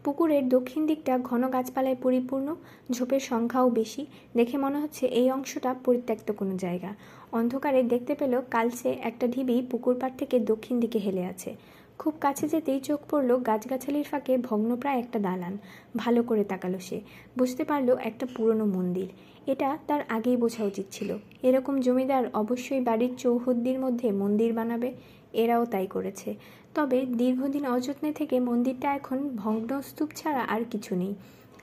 পুকুরের 0.04 0.48
দক্ষিণ 0.48 0.86
দিকটা 0.86 1.18
ঘন 1.18 1.48
গাছপালায় 1.48 1.96
পরিপূর্ণ, 2.02 2.54
ঝোপের 2.92 3.20
সংখ্যাও 3.20 3.70
বেশি। 3.70 4.06
দেখে 4.36 4.58
মনে 4.58 4.80
হচ্ছে 4.80 5.06
এই 5.06 5.30
অংশটা 5.30 5.74
পরিত্যক্ত 5.84 6.32
কোনো 6.32 6.56
জায়গা। 6.56 6.94
অন্ধকারে 7.32 7.82
দেখতে 7.82 8.14
পেল 8.14 8.40
কালচে 8.50 8.90
একটা 9.02 9.26
ঢিবি 9.26 9.62
পুকুর 9.70 9.94
পাড় 10.00 10.12
থেকে 10.18 10.38
দক্ষিণ 10.40 10.80
দিকে 10.80 10.98
হেলে 10.98 11.24
আছে। 11.24 11.54
খুব 11.98 12.14
কাছে 12.20 12.48
যেতেই 12.48 12.80
চোখ 12.80 13.00
পড়ল 13.10 13.36
গাছগাছালির 13.36 14.04
ফাঁকে 14.04 14.38
ভগ্নপ্রায় 14.38 14.98
একটা 14.98 15.18
দালান। 15.18 15.58
ভালো 15.96 16.22
করে 16.22 16.44
তাকালো 16.44 16.78
সে। 16.78 17.00
বুঝতে 17.38 17.64
পারল 17.64 17.96
একটা 18.00 18.26
পুরনো 18.36 18.64
মন্দির। 18.64 19.08
এটা 19.46 19.78
তার 19.86 20.00
আগেই 20.08 20.36
বোঝা 20.36 20.64
উচিত 20.64 20.86
ছিল। 20.90 21.16
এরকম 21.42 21.80
জমিদার 21.80 22.24
অবশ্যই 22.34 22.80
বাড়ির 22.80 23.16
চৌহদ্দির 23.18 23.78
মধ্যে 23.78 24.12
মন্দির 24.12 24.52
বানাবে, 24.52 24.92
এরাও 25.32 25.64
তাই 25.64 25.86
করেছে। 25.86 26.34
তবে 26.74 27.06
দীর্ঘদিন 27.06 27.66
অযত্নে 27.66 28.12
থেকে 28.12 28.40
মন্দিরটা 28.40 28.94
এখন 28.94 29.18
ভগ্নস্তূপ 29.36 30.08
ছাড়া 30.16 30.40
আর 30.40 30.60
কিছু 30.70 30.96
নেই। 30.96 31.14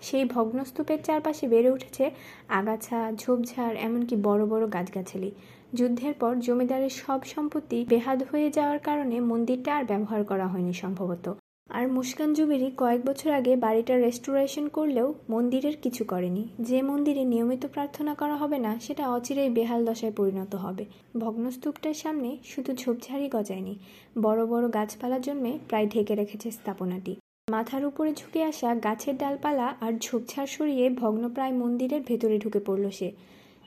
সেই 0.01 0.25
ভগ্নস্তূপের 0.25 0.99
চারপাশে 1.03 1.47
বেড়ে 1.47 1.71
উঠেছে 1.71 2.11
আগাছা, 2.49 3.11
ঝোপঝাড়, 3.17 3.75
এমনকি 3.79 4.15
বড় 4.15 4.45
বড় 4.45 4.67
গাছগাছালি। 4.67 5.31
যুদ্ধের 5.73 6.13
পর 6.13 6.39
জমিদারের 6.39 6.89
সব 6.89 7.23
সম্পত্তি 7.23 7.85
বেহাদ 7.89 8.23
হয়ে 8.31 8.51
যাওয়ার 8.51 8.79
কারণে 8.79 9.19
মন্দিরটা 9.19 9.75
আর 9.75 9.83
ব্যবহার 9.83 10.23
করা 10.23 10.47
হয়নি 10.47 10.73
সম্ভবত। 10.73 11.25
আর 11.71 11.85
মুস্কান 11.87 12.33
জুবিরি 12.33 12.71
কয়েক 12.77 13.05
বছর 13.05 13.31
আগে 13.31 13.55
বাড়িটা 13.55 13.97
রেস্টোরেশন 13.97 14.67
করলেও 14.67 15.13
মন্দিরের 15.29 15.75
কিছু 15.81 16.03
করেনি। 16.03 16.47
যে 16.59 16.81
মন্দিরে 16.81 17.23
নিয়মিত 17.23 17.65
প্রার্থনা 17.65 18.13
করা 18.13 18.35
হবে 18.35 18.57
না, 18.57 18.79
সেটা 18.79 19.09
অচিরেই 19.09 19.49
বেহাল 19.49 19.85
দশায় 19.85 20.11
পরিণত 20.11 20.55
হবে। 20.55 20.85
ভগ্নস্তূপটার 21.17 21.93
সামনে 21.93 22.37
শুধু 22.43 22.73
ঝোপঝাড়ই 22.73 23.29
গজায়নি, 23.29 23.75
বড় 24.21 24.45
বড় 24.45 24.65
গাছপালা 24.69 25.19
জন্মে 25.19 25.59
প্রায় 25.67 25.87
ঢেকে 25.87 26.15
রেখেছে 26.15 26.51
স্থাপনাটি। 26.51 27.15
মাথার 27.51 27.85
উপরে 27.85 28.13
ঝুঁকে 28.13 28.43
আসা 28.43 28.75
গাছের 28.75 29.17
ডালপালা 29.17 29.67
আর 29.81 29.93
ঝোপঝাড় 30.01 30.47
সরিয়ে 30.47 30.89
ভগ্নপ্রায় 30.89 31.51
মন্দিরের 31.51 32.01
ভেতরে 32.01 32.37
ঢুকে 32.37 32.59
পড়ল 32.59 32.89
সে। 32.89 33.11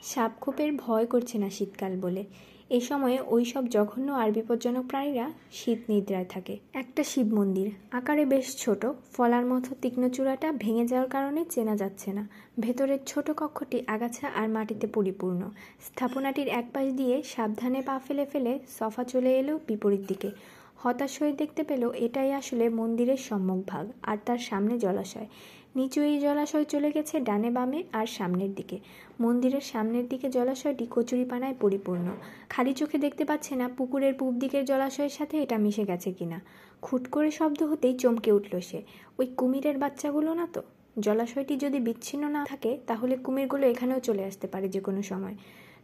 সাপখোপের 0.03 0.71
ভয় 0.73 1.05
করছে 1.05 1.37
না 1.37 1.49
শীতকাল 1.49 1.93
বলে। 2.01 2.23
এ 2.69 2.79
সময়ে 2.79 3.21
ওই 3.27 3.45
সব 3.45 3.63
জঘন্য 3.67 4.11
আর 4.11 4.31
বিপজ্জনক 4.31 4.85
প্রাণীরা 4.85 5.31
শীত 5.51 5.79
নিদ্রায় 5.89 6.25
থাকে। 6.25 6.57
একটা 6.73 7.03
শিব 7.03 7.33
মন্দির, 7.33 7.71
আকারে 7.91 8.25
বেশ 8.25 8.57
ছোট, 8.57 8.85
ফলার 9.13 9.45
মতো 9.45 9.75
তীক্ষ্ণ 9.81 10.09
চূড়াটা 10.09 10.51
ভেঙে 10.51 10.85
যাওয়ার 10.87 11.09
কারণে 11.09 11.45
চেনা 11.49 11.75
যাচ্ছে 11.75 12.13
না। 12.13 12.27
ভেতরের 12.59 12.99
ছোট 13.05 13.31
কক্ষটি 13.31 13.83
আগাছা 13.87 14.27
আর 14.35 14.49
মাটিতে 14.49 14.87
পরিপূর্ণ। 14.87 15.49
স্থাপনাটির 15.81 16.47
এক 16.47 16.65
পাশ 16.73 16.93
দিয়ে 16.93 17.23
সাবধানে 17.23 17.81
পা 17.81 17.99
ফেলে 18.07 18.25
ফেলে 18.25 18.59
সফা 18.79 19.03
চলে 19.03 19.39
এলো 19.39 19.59
বিপরীত 19.67 20.01
দিকে। 20.07 20.31
হতাশ 20.75 21.21
হয়ে 21.21 21.31
দেখতে 21.31 21.63
পেল 21.63 21.91
এটাই 21.91 22.31
আসলে 22.31 22.69
মন্দিরের 22.69 23.17
সম্মুখ 23.17 23.63
ভাগ 23.67 23.91
আর 24.03 24.17
তার 24.25 24.37
সামনে 24.37 24.79
জলাশয়। 24.79 25.27
নিচু 25.75 26.01
এই 26.01 26.19
জলাশয় 26.19 26.63
চলে 26.63 26.91
গেছে 26.91 27.19
ডানে 27.19 27.51
বামে 27.51 27.83
আর 27.93 28.05
সামনের 28.05 28.55
দিকে। 28.55 28.79
মন্দিরের 29.19 29.61
সামনের 29.61 30.07
দিকে 30.07 30.29
জলাশয়টি 30.29 30.87
কচুরিপানায় 30.91 31.53
পরিপূর্ণ। 31.59 32.07
খালি 32.49 32.73
চোখে 32.73 32.97
দেখতে 32.97 33.25
পাচ্ছে 33.25 33.55
না 33.55 33.69
পুকুরের 33.69 34.13
পূব 34.13 34.33
দিকের 34.33 34.65
জলাশয়ের 34.65 35.09
সাথে 35.09 35.41
এটা 35.41 35.57
মিশে 35.57 35.85
গেছে 35.85 36.11
কিনা। 36.11 36.41
খুট 36.81 37.07
করে 37.07 37.31
শব্দ 37.31 37.63
হতেই 37.63 37.93
চমকে 37.93 38.31
উঠল 38.31 38.59
সে। 38.59 38.81
ওই 39.19 39.27
কুমিরের 39.37 39.77
বাচ্চাগুলো 39.77 40.33
না 40.33 40.47
তো? 40.53 40.61
জলাশয়টি 40.99 41.57
যদি 41.57 41.79
বিচ্ছিন্ন 41.79 42.29
না 42.29 42.45
থাকে, 42.45 42.77
তাহলে 42.87 43.17
কুমিরগুলো 43.17 43.67
এখানেও 43.67 43.99
চলে 43.99 44.23
আসতে 44.25 44.47
পারে 44.47 44.69
যে 44.69 44.79
কোনো 44.79 45.01
সময়। 45.01 45.35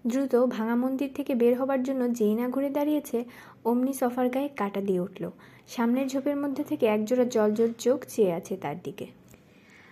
দ্রুত 0.07 0.35
ভাঙা 0.35 0.75
মন্দির 0.75 1.09
থেকে 1.15 1.35
বের 1.35 1.57
হবার 1.57 1.83
জন্য 1.83 2.13
যেই 2.13 2.35
না 2.35 2.49
ঘুরে 2.49 2.69
দাঁড়িয়েছে, 2.69 3.25
অমনি 3.65 3.93
সফার 3.93 4.29
গায়ে 4.29 4.47
কাটা 4.47 4.81
দিয়ে 4.81 4.99
উঠল। 4.99 5.29
সামনের 5.67 6.07
ঝোপের 6.07 6.35
মধ্যে 6.35 6.63
থেকে 6.63 6.85
একজোড়া 6.85 7.25
জলজল 7.25 7.73
চোখ 7.77 8.05
চেয়ে 8.07 8.31
আছে 8.31 8.57
তার 8.57 8.75
দিকে। 8.83 9.20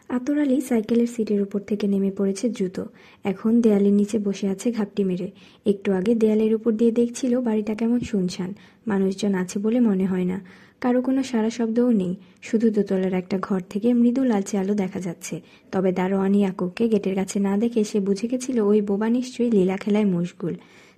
আতর 0.09 0.37
আলী 0.39 0.61
সাইকেলের 0.61 1.07
সিটের 1.07 1.41
উপর 1.41 1.59
থেকে 1.59 1.87
নেমে 1.87 2.11
পড়েছে 2.11 2.49
দ্রুত 2.49 2.77
এখন 3.23 3.61
দেয়ালের 3.61 3.93
নিচে 3.93 4.19
বসে 4.19 4.47
আছে 4.47 4.71
ঘাপটি 4.71 5.03
মেরে। 5.03 5.31
একটু 5.65 5.91
আগে 5.91 6.15
দেয়ালের 6.15 6.55
উপর 6.55 6.71
দিয়ে 6.71 6.91
দেখছিল 6.91 7.41
বাড়িটা 7.41 7.75
কেমন 7.75 7.99
শুনশান। 7.99 8.53
মানুষজন 8.87 9.33
আছে 9.33 9.59
বলে 9.59 9.79
মনে 9.79 10.05
হয় 10.05 10.23
না। 10.25 10.41
কারও 10.81 11.01
কোনো 11.01 11.23
সারা 11.23 11.49
শব্দও 11.49 11.91
নেই। 11.91 12.15
শুধু 12.41 12.69
দোতলার 12.69 13.13
একটা 13.13 13.39
ঘর 13.39 13.61
থেকে 13.69 13.93
মৃদু 13.93 14.23
লালচে 14.23 14.57
আলো 14.57 14.73
দেখা 14.73 14.99
যাচ্ছে। 14.99 15.41
তবে 15.71 15.91
দারোয়ান 15.91 16.33
ইয়াকুবকে 16.33 16.89
গেটের 16.89 17.15
কাছে 17.15 17.39
না 17.39 17.57
দেখে 17.57 17.83
সে 17.83 17.99
বুঝে 17.99 18.27
গেছিল 18.27 18.59
ওই 18.59 18.81
বোবা 18.81 19.09
নিশ্চয়ই 19.09 19.51
লীলা 19.51 19.77
খেলায় 19.77 20.05
মশগুল। 20.05 20.53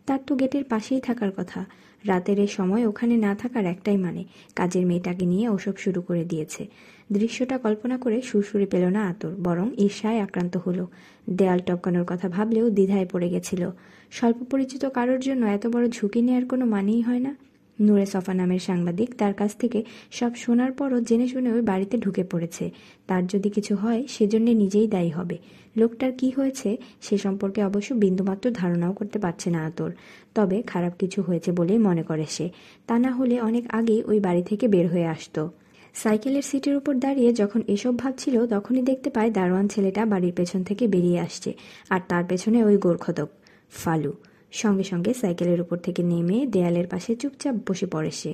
তার 0.06 0.20
তো 0.28 0.36
গেটের 0.36 0.64
পাশেই 0.64 1.02
থাকার 1.02 1.32
কথা। 1.38 1.66
রাতের 2.08 2.40
এ 2.40 2.48
সময় 2.48 2.88
ওখানে 2.88 3.18
না 3.18 3.36
থাকার 3.36 3.66
একটাই 3.66 3.98
মানে 3.98 4.24
কাজের 4.56 4.86
মেয়েটাকে 4.86 5.26
নিয়ে 5.26 5.50
ওসব 5.50 5.76
শুরু 5.78 6.02
করে 6.02 6.26
দিয়েছে। 6.26 6.68
দৃশ্যটা 7.14 7.58
কল্পনা 7.58 7.98
করে 7.98 8.22
সুরসুরি 8.22 8.66
পেল 8.66 8.86
না 8.86 9.08
আতর, 9.08 9.32
বরং 9.44 9.72
ঈর্ষায় 9.78 10.20
আক্রান্ত 10.20 10.58
হলো। 10.58 10.88
দেয়াল 11.30 11.60
টপকানোর 11.60 12.06
কথা 12.08 12.30
ভাবলেও 12.30 12.70
দ্বিধায় 12.70 13.08
পড়ে 13.12 13.30
গেছিল। 13.30 13.70
স্বল্প 14.12 14.44
পরিচিত 14.44 14.86
কারোর 14.86 15.20
জন্য 15.20 15.46
এত 15.46 15.68
বড় 15.68 15.90
ঝুঁকি 15.90 16.22
নেওয়ার 16.22 16.46
কোনো 16.46 16.66
মানেই 16.66 17.02
হয় 17.02 17.20
না। 17.20 17.36
নূরে 17.82 18.06
সফা 18.06 18.34
নামের 18.34 18.60
সাংবাদিক 18.60 19.16
তার 19.18 19.34
কাছ 19.34 19.56
থেকে 19.56 19.84
সব 20.12 20.36
শোনার 20.36 20.72
পরও 20.72 21.02
জেনে 21.02 21.28
শুনে 21.28 21.52
ওই 21.52 21.62
বাড়িতে 21.62 21.98
ঢুকে 21.98 22.24
পড়েছে। 22.24 22.72
তার 23.08 23.28
যদি 23.28 23.50
কিছু 23.50 23.76
হয়, 23.76 24.06
সেজন্য 24.08 24.50
নিজেই 24.50 24.88
দায়ী 24.88 25.10
হবে। 25.10 25.38
লোকটার 25.78 26.12
কি 26.12 26.30
হয়েছে, 26.30 26.78
সে 27.02 27.18
সম্পর্কে 27.18 27.64
অবশ্য 27.64 27.94
বিন্দুমাত্র 27.94 28.52
ধারণাও 28.52 28.94
করতে 28.94 29.20
পারছে 29.20 29.50
না 29.50 29.66
আতর। 29.66 29.92
তবে 30.36 30.62
খারাপ 30.62 30.94
কিছু 31.00 31.22
হয়েছে 31.22 31.52
বলেই 31.52 31.78
মনে 31.78 32.04
করে 32.04 32.26
সে। 32.30 32.50
তা 32.88 33.00
না 33.00 33.12
হলে 33.12 33.42
অনেক 33.42 33.64
আগেই 33.70 34.04
ওই 34.04 34.20
বাড়ি 34.20 34.44
থেকে 34.44 34.68
বের 34.68 34.88
হয়ে 34.88 35.06
আসতো। 35.06 35.50
সাইকেলের 35.96 36.42
সিটের 36.42 36.76
উপর 36.76 36.94
দাঁড়িয়ে 36.96 37.32
যখন 37.34 37.62
এসব 37.68 37.94
ভাবছিল, 37.98 38.36
তখনই 38.46 38.82
দেখতে 38.82 39.10
পায় 39.10 39.32
দারোয়ান 39.32 39.66
ছেলেটা 39.68 40.02
বাড়ির 40.06 40.34
পেছন 40.34 40.64
থেকে 40.64 40.84
বেরিয়ে 40.88 41.20
আসছে, 41.20 41.50
আর 41.90 42.02
তার 42.10 42.24
পেছনে 42.26 42.60
ওই 42.64 42.78
গোরখদক, 42.78 43.30
ফালু। 43.72 44.14
সঙ্গে 44.52 44.84
সঙ্গে 44.84 45.12
সাইকেলের 45.14 45.60
উপর 45.62 45.78
থেকে 45.78 46.02
নেমে 46.04 46.38
দেয়ালের 46.46 46.88
পাশে 46.88 47.12
চুপচাপ 47.16 47.56
বসে 47.68 47.86
পড়ে 47.86 48.12
সে। 48.12 48.32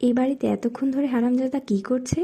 এই 0.00 0.12
বাড়িতে 0.12 0.44
এতক্ষণ 0.46 0.86
ধরে 0.90 1.06
হারামজাদা 1.06 1.60
কি 1.60 1.78
করছে? 1.80 2.20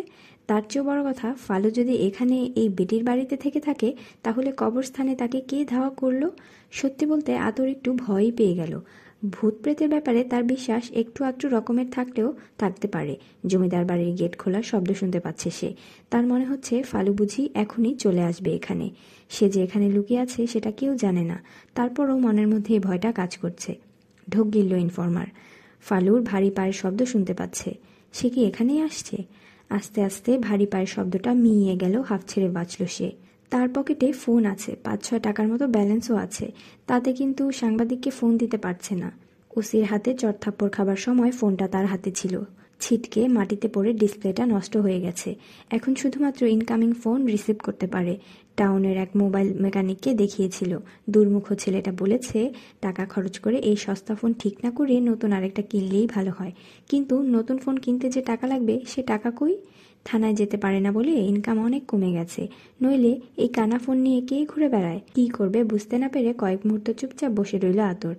তার 0.46 0.62
চেয়েও 0.68 0.84
বড় 0.88 1.00
কথা, 1.08 1.28
ফালু 1.46 1.68
যদি 1.70 1.94
এখানে 2.08 2.36
এই 2.60 2.68
বেটির 2.68 3.02
বাড়িতে 3.04 3.34
থেকে 3.36 3.60
থাকে, 3.60 3.88
তাহলে 4.22 4.50
কবরস্থানে 4.56 5.12
তাকে 5.16 5.38
কে 5.40 5.58
ধাওয়া 5.64 5.90
করল? 5.90 6.22
সত্যি 6.70 7.06
বলতে 7.06 7.30
আতর 7.48 7.66
একটু 7.68 7.90
ভয়ই 8.04 8.32
পেয়ে 8.32 8.54
গেল। 8.54 8.72
ভূত 9.22 9.54
প্রেতের 9.62 9.88
ব্যাপারে 9.88 10.24
তার 10.24 10.44
বিশ্বাস 10.44 10.90
একটু 10.92 11.24
আধটু 11.24 11.48
রকমের 11.48 11.86
থাকলেও 11.90 12.34
থাকতে 12.58 12.88
পারে। 12.88 13.16
জমিদার 13.46 13.84
বাড়ির 13.84 14.14
গেট 14.14 14.36
খোলার 14.36 14.62
শব্দ 14.62 14.92
শুনতে 14.92 15.20
পাচ্ছে 15.20 15.50
সে। 15.50 15.74
তার 16.10 16.26
মনে 16.26 16.44
হচ্ছে 16.44 16.82
ফালু 16.82 17.12
বুঝি 17.12 17.48
এখনই 17.54 17.94
চলে 17.94 18.22
আসবে 18.22 18.54
এখানে। 18.54 18.90
সে 19.30 19.50
যে 19.50 19.62
এখানে 19.62 19.90
লুকিয়ে 19.90 20.20
আছে 20.20 20.46
সেটা 20.46 20.70
কেউ 20.70 20.94
জানে 20.94 21.24
না। 21.24 21.42
তারপরও 21.74 22.18
মনের 22.18 22.48
মধ্যে 22.48 22.74
এই 22.74 22.80
ভয়টা 22.80 23.12
কাজ 23.12 23.36
করছে। 23.36 23.74
ঢোক 24.28 24.52
গিলল 24.52 24.72
ইনফর্মার। 24.76 25.26
ফালুর 25.80 26.22
ভারী 26.22 26.50
পায়ের 26.50 26.72
শব্দ 26.72 27.02
শুনতে 27.02 27.34
পাচ্ছে। 27.34 27.74
সে 28.12 28.28
কি 28.30 28.44
এখানেই 28.44 28.80
আসছে? 28.80 29.16
আস্তে 29.70 30.02
আস্তে 30.02 30.38
ভারী 30.38 30.66
পায়ের 30.66 30.86
শব্দটা 30.86 31.34
মিইয়ে 31.34 31.76
গেল, 31.76 32.00
হাফ 32.00 32.22
ছেড়ে 32.26 32.48
বাঁচল 32.48 32.86
সে। 32.86 33.12
তার 33.50 33.68
পকেটে 33.74 34.12
ফোন 34.12 34.44
আছে 34.44 34.76
পাঁচ 34.84 35.04
ছয় 35.04 35.20
টাকার 35.20 35.48
মতো 35.48 35.66
ব্যালেন্সও 35.66 36.14
আছে। 36.16 36.52
তাতে 36.86 37.12
কিন্তু 37.12 37.50
সাংবাদিককে 37.50 38.10
ফোন 38.10 38.36
দিতে 38.36 38.56
পারছে 38.56 38.94
না। 38.94 39.12
ওসির 39.56 39.84
হাতে 39.84 40.14
চড়থাপ্পড় 40.14 40.70
খাবার 40.70 40.96
সময় 40.96 41.30
ফোনটা 41.30 41.68
তার 41.68 41.86
হাতে 41.86 42.10
ছিল। 42.10 42.40
ছিটকে 42.80 43.28
মাটিতে 43.28 43.68
পড়ে 43.68 43.92
ডিসপ্লেটা 43.92 44.46
নষ্ট 44.46 44.76
হয়ে 44.76 45.00
গেছে। 45.00 45.34
এখন 45.70 45.94
শুধুমাত্র 45.94 46.46
ইনকামিং 46.46 46.92
ফোন 46.92 47.26
রিসিভ 47.26 47.56
করতে 47.62 47.86
পারে। 47.86 48.18
টাউনের 48.56 48.96
এক 48.96 49.08
মোবাইল 49.16 49.60
মেকানিককে 49.60 50.14
দেখিয়েছিল। 50.14 50.78
দুর্মুখ 51.10 51.52
ছেলেটা 51.52 51.92
বলেছে, 51.98 52.52
টাকা 52.80 53.06
খরচ 53.06 53.38
করে 53.38 53.56
এই 53.56 53.76
সস্তা 53.76 54.14
ফোন 54.14 54.32
ঠিক 54.32 54.56
না 54.64 54.70
করে 54.70 55.00
নতুন 55.00 55.32
আরেকটা 55.32 55.62
কিনলেই 55.62 56.06
ভালো 56.06 56.32
হয়। 56.38 56.52
কিন্তু 56.88 57.22
নতুন 57.22 57.58
ফোন 57.58 57.76
কিনতে 57.76 58.10
যে 58.10 58.22
টাকা 58.22 58.46
লাগবে, 58.46 58.80
সে 58.86 59.02
টাকা 59.02 59.30
কই? 59.30 59.56
থানায় 60.06 60.34
যেতে 60.34 60.56
পারে 60.56 60.78
না 60.80 60.90
বলে 60.92 61.12
ইনকাম 61.30 61.56
অনেক 61.58 61.82
কমে 61.86 62.10
গেছে। 62.12 62.42
নইলে 62.82 63.12
এই 63.36 63.48
কানা 63.48 63.78
ফোন 63.78 63.96
নিয়ে 63.96 64.20
কে 64.20 64.36
ঘুরে 64.46 64.68
বেড়ায়? 64.68 65.00
কি 65.14 65.24
করবে 65.28 65.58
বুঝতে 65.64 65.94
না 65.98 66.08
পেরে 66.08 66.30
কয়েক 66.38 66.60
মুহূর্ত 66.66 66.86
চুপচাপ 66.90 67.30
বসে 67.32 67.56
রইল 67.58 67.80
আতর। 67.92 68.14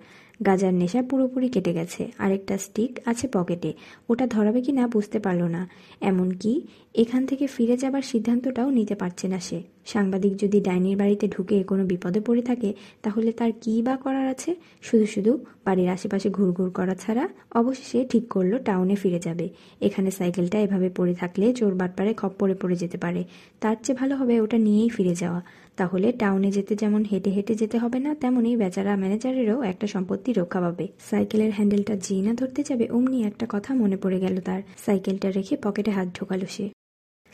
গাজার 0.45 0.73
নেশা 0.73 1.02
পুরোপুরি 1.02 1.50
কেটে 1.50 1.73
গেছে। 1.73 2.12
আরেকটা 2.17 2.58
স্টিক 2.58 3.00
আছে 3.06 3.28
পকেটে 3.28 3.73
ওটা 4.10 4.28
ধরাবে 4.28 4.62
কি 4.62 4.71
না 4.71 4.88
বুঝতে 4.88 5.19
পারল 5.19 5.43
না। 5.43 5.69
এমনকি 6.02 6.62
এখান 6.95 7.26
থেকে 7.26 7.47
ফিরে 7.47 7.78
যাবার 7.78 8.02
সিদ্ধান্তটাও 8.02 8.69
নিতে 8.69 8.95
পারছে 8.95 9.28
না 9.28 9.39
সে। 9.39 9.63
সাংবাদিক 9.86 10.38
যদি 10.38 10.62
ডাইনির 10.62 10.97
বাড়িতে 10.97 11.28
ঢুকে 11.28 11.63
কোনো 11.63 11.86
বিপদে 11.86 12.19
পড়ে 12.19 12.41
থাকে, 12.41 12.73
তাহলে 13.04 13.32
তার 13.32 13.52
কী 13.62 13.82
বা 13.82 13.95
করার 13.97 14.28
আছে? 14.28 14.56
শুধু 14.82 15.06
শুধু 15.06 15.45
বাড়ির 15.65 15.89
আশেপাশে 15.89 16.30
ঘুরঘুর 16.30 16.69
করা 16.69 16.95
ছাড়া 16.95 17.30
অবশেষে 17.52 18.06
ঠিক 18.10 18.28
করল 18.30 18.58
টাউনে 18.58 18.95
ফিরে 18.95 19.19
যাবে। 19.19 19.50
এখানে 19.82 20.12
সাইকেলটা 20.12 20.60
এভাবে 20.60 20.89
পড়ে 20.89 21.13
থাকলে 21.13 21.54
চোর 21.54 21.76
বাটপারে 21.76 22.13
খপ্পরে 22.13 22.54
পড়ে 22.54 22.76
যেতে 22.76 22.97
পারে। 22.97 23.23
তার 23.62 23.76
চেয়ে 23.84 23.97
ভালো 23.97 24.15
হবে 24.15 24.41
ওটা 24.41 24.58
নিয়েই 24.58 24.89
ফিরে 24.89 25.15
যাওয়া। 25.15 25.41
তাহলে 25.78 26.08
টাউনে 26.12 26.50
যেতে 26.52 26.76
যেমন 26.76 27.02
হেঁটে 27.12 27.30
হেঁটে 27.30 27.54
যেতে 27.56 27.78
হবে 27.78 28.00
না 28.00 28.12
তেমনই 28.16 28.56
বেচারা 28.58 28.94
ম্যানেজারেরও 28.96 29.58
একটা 29.62 29.88
সম্পত্তি 29.88 30.30
রক্ষা 30.34 30.60
পাবে। 30.62 30.86
সাইকেলের 31.10 31.52
হ্যান্ডেলটা 31.52 31.96
না 32.22 32.34
ধরতে 32.34 32.62
যাবে, 32.63 32.86
অমনি 32.88 33.18
একটা 33.24 33.46
কথা 33.50 33.72
মনে 33.74 33.98
পড়ে 33.98 34.20
গেল 34.20 34.36
তার। 34.42 34.62
সাইকেলটা 34.86 35.28
রেখে 35.32 35.56
পকেটে 35.63 35.92
হাত 35.92 36.08
ঢোকালো 36.20 36.48
সে। 36.50 36.66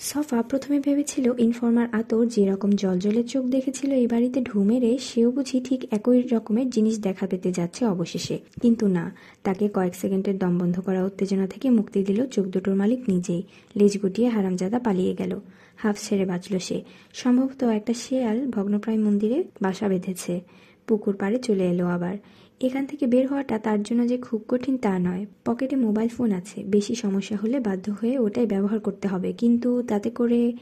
সফা 0.04 0.42
প্রথমে 0.42 0.80
ভেবেছিল 0.80 1.32
ইনফর্মার 1.38 1.88
আতর 1.92 2.26
যেরকম 2.26 2.72
জলজলের 2.72 3.28
চোখ 3.28 3.46
দেখেছিল 3.46 3.92
এই 3.92 4.08
বাড়িতে 4.08 4.42
ঢু 4.42 4.64
মেরে, 4.64 4.98
সেও 4.98 5.32
বুঝি 5.32 5.62
ঠিক 5.62 5.88
একই 5.92 6.22
রকমের 6.22 6.70
জিনিস 6.70 7.00
দেখা 7.00 7.28
পেতে 7.28 7.52
যাচ্ছে 7.52 7.86
অবশেষে। 7.86 8.40
কিন্তু 8.62 8.88
না, 8.88 9.16
তাকে 9.44 9.70
কয়েক 9.70 9.96
সেকেন্ডের 9.96 10.38
দম 10.38 10.58
বন্ধ 10.58 10.80
করা 10.80 11.06
উত্তেজনা 11.06 11.48
থেকে 11.48 11.70
মুক্তি 11.70 12.04
দিল 12.04 12.26
চোখ 12.26 12.46
দুটোর 12.46 12.76
মালিক 12.76 13.00
নিজেই। 13.08 13.44
লেজ 13.78 13.98
গুটিয়ে 13.98 14.28
হারামজাদা 14.30 14.80
পালিয়ে 14.80 15.14
গেল। 15.14 15.40
হাফ 15.78 15.98
ছেড়ে 16.10 16.26
বাঁচল 16.26 16.60
সে। 16.60 16.82
সম্ভবত 17.14 17.64
একটা 17.64 17.94
শেয়াল 17.94 18.48
ভগ্নপ্রায় 18.48 18.98
মন্দিরে 18.98 19.44
বাসা 19.62 19.88
বেঁধেছে। 19.88 20.42
পুকুর 20.88 21.16
পাড়ে 21.16 21.38
চলে 21.40 21.70
এলো 21.70 21.86
আবার। 21.88 22.18
এখান 22.62 22.86
থেকে 22.86 23.08
বের 23.08 23.28
হওয়াটা 23.28 23.60
তার 23.60 23.84
জন্য 23.84 24.08
যে 24.08 24.18
খুব 24.18 24.44
কঠিন 24.48 24.78
তা 24.78 25.00
নয়। 25.00 25.26
পকেটে 25.46 25.76
মোবাইল 25.76 26.10
ফোন 26.10 26.32
আছে। 26.32 26.64
বেশি 26.64 26.96
সমস্যা 26.96 27.38
হলে 27.44 27.60
বাধ্য 27.60 27.92
হয়ে 28.02 28.20
ওটাই 28.20 28.46
ব্যবহার 28.46 28.80
করতে 28.80 29.08
হবে। 29.08 29.34
কিন্তু 29.34 29.82
তাতে 29.82 30.10
করে 30.10 30.54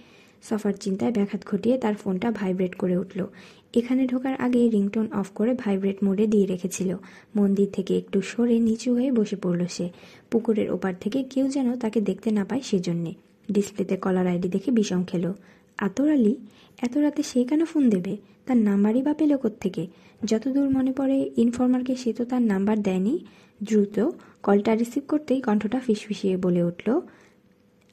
সফার 0.43 0.73
চিন্তায় 0.73 1.11
ব্যাঘাত 1.11 1.45
ঘটিয়ে 1.45 1.77
তার 1.77 1.95
ফোনটা 1.95 2.31
ভাইব্রেট 2.31 2.75
করে 2.75 2.97
উঠল। 2.97 3.25
এখানে 3.73 4.07
ঢোকার 4.07 4.35
আগে 4.35 4.69
রিংটোন 4.69 5.07
অফ 5.11 5.29
করে 5.29 5.53
ভাইব্রেট 5.53 6.03
মোডে 6.03 6.27
দিয়ে 6.27 6.45
রেখেছিল। 6.45 6.95
মন্দির 7.35 7.67
থেকে 7.73 7.97
একটু 7.97 8.21
সরে 8.21 8.59
নিচু 8.59 8.93
হয়ে 8.93 9.11
বসে 9.11 9.35
পড়ল 9.35 9.65
সে। 9.69 9.89
পুকুরের 10.31 10.71
ওপার 10.71 10.93
থেকে 11.01 11.23
কেউ 11.23 11.47
যেন 11.47 11.75
তাকে 11.75 12.01
দেখতে 12.01 12.31
না 12.31 12.45
পায় 12.45 12.61
সেজন্যে। 12.61 13.13
ডিসপ্লেতে 13.51 13.97
কলার 13.97 14.27
আইডি 14.27 14.47
দেখে 14.47 14.71
বিষম 14.71 15.03
খেলো। 15.03 15.33
আতর 15.77 16.11
আলী, 16.11 16.35
এত 16.81 16.97
রাতে 16.97 17.23
সে 17.23 17.43
কেন 17.43 17.65
ফোন 17.65 17.89
দেবে? 17.89 18.17
তার 18.45 18.57
নাম্বারই 18.57 19.01
বা 19.01 19.13
পেল 19.13 19.37
থেকে 19.59 19.87
যতদূর 20.29 20.67
মনে 20.69 20.91
পড়ে 20.97 21.17
ইনফর্মারকে 21.43 21.93
সে 21.95 22.11
তো 22.13 22.23
তার 22.25 22.43
নাম্বার 22.51 22.77
দেয়নি। 22.81 23.15
দ্রুত 23.61 23.97
কলটা 24.45 24.71
রিসিভ 24.75 25.03
করতেই 25.07 25.39
কণ্ঠটা 25.41 25.79
ফিসফিসিয়ে 25.79 26.35
বলে 26.37 26.61
উঠল, 26.63 26.87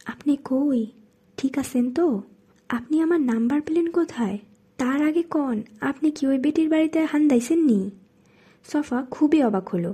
আপনি 0.06 0.32
কই? 0.44 0.80
ঠিক 1.38 1.52
আছেন 1.58 1.84
তো? 1.94 2.06
আপনি 2.68 2.96
আমার 3.04 3.20
নাম্বার 3.20 3.58
পেলেন 3.66 3.86
কোথায়? 3.90 4.38
তার 4.78 4.98
আগে 5.08 5.22
কন, 5.34 5.56
আপনি 5.80 6.08
কি 6.16 6.22
ওই 6.26 6.38
বেটির 6.38 6.68
বাড়িতে 6.70 6.98
হান 7.10 7.22
দাইছেননি? 7.28 7.80
সফা 8.66 8.98
খুবই 9.14 9.38
অবাক 9.42 9.66
হলো। 9.68 9.92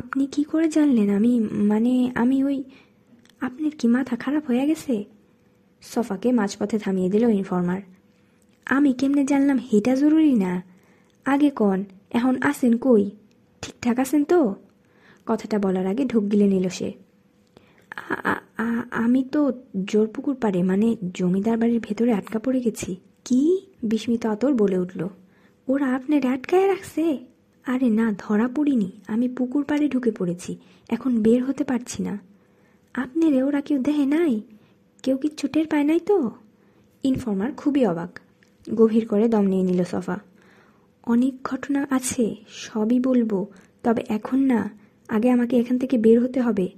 আপনি 0.00 0.24
কি 0.34 0.42
করে 0.50 0.66
জানলেন? 0.68 1.08
আমি 1.18 1.32
মানে 1.70 1.94
আমি 2.14 2.36
ওই, 2.44 2.58
আপনার 3.40 3.72
কি 3.78 3.86
মাথা 3.88 4.14
খারাপ 4.16 4.42
হয়ে 4.50 4.64
গেছে? 4.70 4.94
সফাকে 5.82 6.28
মাঝপথে 6.32 6.76
থামিয়ে 6.78 7.10
দিল 7.10 7.24
ইনফর্মার 7.40 7.80
আমি 8.66 8.92
কেমনে 8.92 9.24
জানলাম 9.24 9.58
হেটা 9.58 9.94
জরুরি 9.94 10.34
না? 10.34 10.62
আগে 11.24 11.50
কন, 11.50 11.84
এখন 12.10 12.34
আসেন 12.42 12.76
কই? 12.76 13.10
ঠিকঠাক 13.62 13.98
আছেন 13.98 14.24
তো? 14.24 14.54
কথাটা 15.26 15.58
বলার 15.58 15.86
আগে 15.86 16.04
ঢুক 16.04 16.24
গিলে 16.32 16.46
নিল 16.46 16.68
সে। 16.68 16.92
আমি 18.90 19.24
তো 19.32 19.52
জোরপুকুর 19.84 20.34
পারে 20.34 20.62
মানে 20.62 20.96
জমিদার 21.14 21.58
বাড়ির 21.58 21.80
ভেতরে 21.80 22.12
আটকা 22.12 22.38
পড়ে 22.38 22.60
গেছি। 22.60 22.96
কি? 23.24 23.66
বিস্মিত 23.82 24.26
আতর 24.26 24.54
বলে 24.54 24.78
উঠল। 24.78 25.08
ওরা 25.68 25.94
আপনার 25.94 26.26
আটকায় 26.26 26.66
রাখছে? 26.68 27.18
আরে 27.66 27.88
না, 27.90 28.14
ধরা 28.18 28.48
পড়িনি। 28.48 28.90
আমি 29.08 29.28
পুকুর 29.28 29.64
পাড়ে 29.64 29.88
ঢুকে 29.88 30.10
পড়েছি। 30.10 30.56
এখন 30.88 31.22
বের 31.22 31.44
হতে 31.44 31.64
পারছি 31.64 32.02
না। 32.02 32.18
আপনারে 32.94 33.42
ওরা 33.42 33.60
কেউ 33.60 33.78
দেহে 33.78 34.06
নাই? 34.06 34.40
কেউ 35.02 35.16
কি 35.16 35.28
ছুটের 35.28 35.66
পায় 35.66 35.84
নাই 35.84 36.00
তো? 36.00 36.30
ইনফর্মার 37.04 37.52
খুবই 37.52 37.86
অবাক। 37.86 38.20
গভীর 38.74 39.06
করে 39.06 39.28
দম 39.28 39.42
নিয়ে 39.42 39.62
নিল 39.62 39.84
সফা। 39.84 40.18
অনেক 41.06 41.34
ঘটনা 41.44 41.86
আছে, 41.90 42.36
সবই 42.48 43.00
বলব, 43.00 43.46
তবে 43.82 44.02
এখন 44.08 44.38
না, 44.38 44.70
আগে 45.08 45.30
আমাকে 45.30 45.60
এখান 45.60 45.78
থেকে 45.78 45.98
বের 45.98 46.20
হতে 46.20 46.40
হবে। 46.40 46.68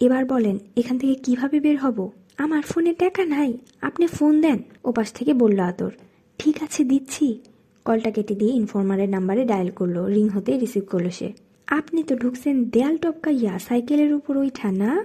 এবার 0.00 0.24
বলেন, 0.24 0.58
এখান 0.76 0.98
থেকে 0.98 1.14
কীভাবে 1.14 1.60
বের 1.60 1.78
হব? 1.78 2.10
আমার 2.38 2.62
ফোনে 2.62 2.94
টাকা 2.94 3.24
নাই, 3.24 3.58
আপনি 3.80 4.06
ফোন 4.06 4.40
দেন, 4.40 4.58
ওপাশ 4.84 5.12
থেকে 5.12 5.34
বলল 5.34 5.58
আতর। 5.58 5.90
ঠিক 6.38 6.62
আছে, 6.62 6.84
দিচ্ছি। 6.84 7.38
কলটা 7.84 8.10
কেটে 8.10 8.34
দিয়ে 8.34 8.52
ইনফর্মারের 8.52 9.08
নাম্বারে 9.08 9.44
ডায়াল 9.44 9.70
করল, 9.70 10.04
রিং 10.04 10.28
হতে 10.28 10.58
রিসিভ 10.58 10.82
করল 10.90 11.10
সে। 11.10 11.32
আপনি 11.66 12.02
তো 12.02 12.16
ঢুকছেন 12.16 12.64
দেয়াল 12.64 12.96
টপকাইয়া, 12.96 13.58
সাইকেলের 13.58 14.14
উপর 14.14 14.36
ওই 14.36 14.50
ঠানা 14.54 15.04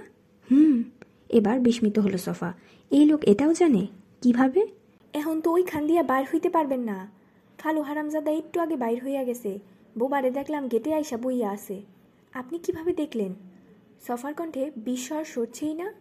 হুম, 0.50 0.82
এবার 1.28 1.60
বিস্মিত 1.60 1.98
হলো 1.98 2.18
সফা। 2.18 2.52
এই 2.90 3.04
লোক 3.04 3.20
এটাও 3.24 3.54
জানে? 3.54 3.86
কীভাবে? 4.22 4.77
এখন 5.14 5.40
তো 5.40 5.52
ওইখান 5.52 5.86
দিয়া 5.86 6.02
বাইর 6.02 6.26
হইতে 6.34 6.48
পারবেন 6.48 6.80
না। 6.80 7.10
খালু 7.58 7.82
হারামজাদা 7.82 8.30
একটু 8.30 8.60
আগে 8.60 8.76
বাইর 8.76 9.04
হইয়া 9.04 9.24
গেছে। 9.24 9.58
বোবারে 9.98 10.30
দেখলাম 10.30 10.68
গেটে 10.68 10.94
আইসা 10.94 11.16
বইয়া 11.16 11.50
আছে। 11.50 11.82
আপনি 12.32 12.58
কীভাবে 12.58 12.92
দেখলেন? 12.92 13.34
সফার 14.06 14.34
কণ্ঠে, 14.34 14.70
বিস্ময় 14.76 15.24
সরছেই 15.24 15.74
না? 15.74 15.92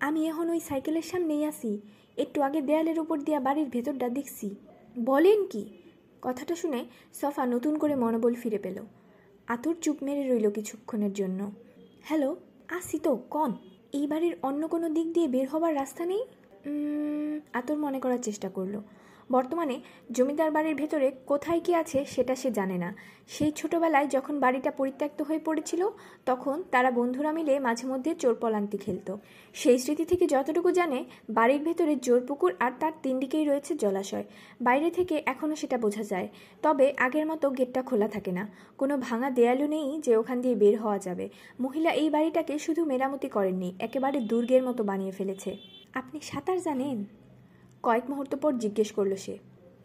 আমি 0.00 0.28
এখন 0.28 0.50
ওই 0.50 0.60
সাইকেলের 0.60 1.02
সামনেই 1.02 1.44
আসি 1.44 1.80
একটু 2.16 2.42
আগে 2.42 2.60
দেয়ালের 2.60 3.00
উপর 3.00 3.18
দিয়া 3.18 3.40
বাড়ির 3.40 3.68
ভেতরটা 3.68 4.08
দেখছি। 4.08 4.54
বলেন 4.98 5.46
কি? 5.46 5.66
কথাটা 6.22 6.54
শুনে 6.54 6.84
সফা 7.14 7.46
নতুন 7.46 7.78
করে 7.78 7.94
মনোবল 7.94 8.34
ফিরে 8.34 8.58
পেল। 8.58 8.80
আতর 9.46 9.74
চুপ 9.80 9.96
মেরে 10.02 10.28
রইল 10.28 10.50
কিছুক্ষণের 10.50 11.12
জন্য। 11.12 11.50
হ্যালো, 12.02 12.36
আসি 12.68 12.98
তো, 12.98 13.16
কন। 13.30 13.52
এই 13.92 14.06
বাড়ির 14.06 14.36
অন্য 14.42 14.68
কোনো 14.68 14.88
দিক 14.88 15.12
দিয়ে 15.12 15.28
বের 15.28 15.48
হবার 15.48 15.74
রাস্তা 15.74 16.06
নেই? 16.06 16.24
আতর 17.54 17.76
মনে 17.76 17.98
করার 18.00 18.20
চেষ্টা 18.22 18.48
করল। 18.48 18.74
বর্তমানে 19.30 19.80
জমিদার 20.10 20.50
বাড়ির 20.50 20.74
ভেতরে 20.74 21.12
কোথায় 21.26 21.60
কি 21.60 21.74
আছে 21.74 22.04
সেটা 22.04 22.34
সে 22.34 22.50
জানে 22.50 22.78
না। 22.78 22.94
সেই 23.28 23.50
ছোটবেলায় 23.50 24.06
যখন 24.06 24.40
বাড়িটা 24.40 24.70
পরিত্যক্ত 24.70 25.22
হয়ে 25.22 25.38
পড়েছিল, 25.38 25.88
তখন 26.26 26.62
তারা 26.70 26.90
বন্ধুরা 26.90 27.32
মিলে 27.32 27.58
মাঝে 27.60 27.86
মধ্যে 27.86 28.14
চোর 28.14 28.34
পলান্তি 28.40 28.78
খেলত। 28.78 29.16
সেই 29.54 29.78
স্মৃতি 29.78 30.04
থেকে 30.04 30.26
যতটুকু 30.26 30.70
জানে, 30.70 31.04
বাড়ির 31.30 31.62
ভেতরে 31.62 31.96
জোর 31.96 32.20
পুকুর 32.20 32.52
আর 32.60 32.72
তার 32.80 32.92
তিন 33.02 33.20
দিকেই 33.20 33.44
রয়েছে 33.44 33.74
জলাশয়। 33.74 34.24
বাইরে 34.60 34.90
থেকে 34.90 35.22
এখনও 35.26 35.56
সেটা 35.56 35.78
বোঝা 35.78 36.02
যায়, 36.02 36.28
তবে 36.62 36.94
আগের 36.98 37.26
মতো 37.26 37.50
গেটটা 37.50 37.82
খোলা 37.82 38.08
থাকে 38.08 38.32
না। 38.32 38.48
কোনো 38.78 38.98
ভাঙা 38.98 39.30
দেয়ালও 39.30 39.66
নেই 39.66 40.00
যে 40.00 40.16
ওখান 40.16 40.40
দিয়ে 40.40 40.54
বের 40.54 40.78
হওয়া 40.78 40.98
যাবে। 40.98 41.28
মহিলা 41.60 41.90
এই 41.90 42.10
বাড়িটাকে 42.10 42.58
শুধু 42.58 42.84
মেরামতি 42.84 43.28
করেননি, 43.28 43.74
একেবারে 43.78 44.20
দুর্গের 44.20 44.62
মতো 44.62 44.84
বানিয়ে 44.84 45.12
ফেলেছে। 45.12 45.56
আপনি 45.94 46.20
সাঁতার 46.20 46.60
জানেন? 46.62 47.04
কয়েক 47.84 48.10
মুহূর্ত 48.10 48.36
পর 48.36 48.52
জিজ্ঞেস 48.52 48.92
করল 48.92 49.16
সে। 49.16 49.38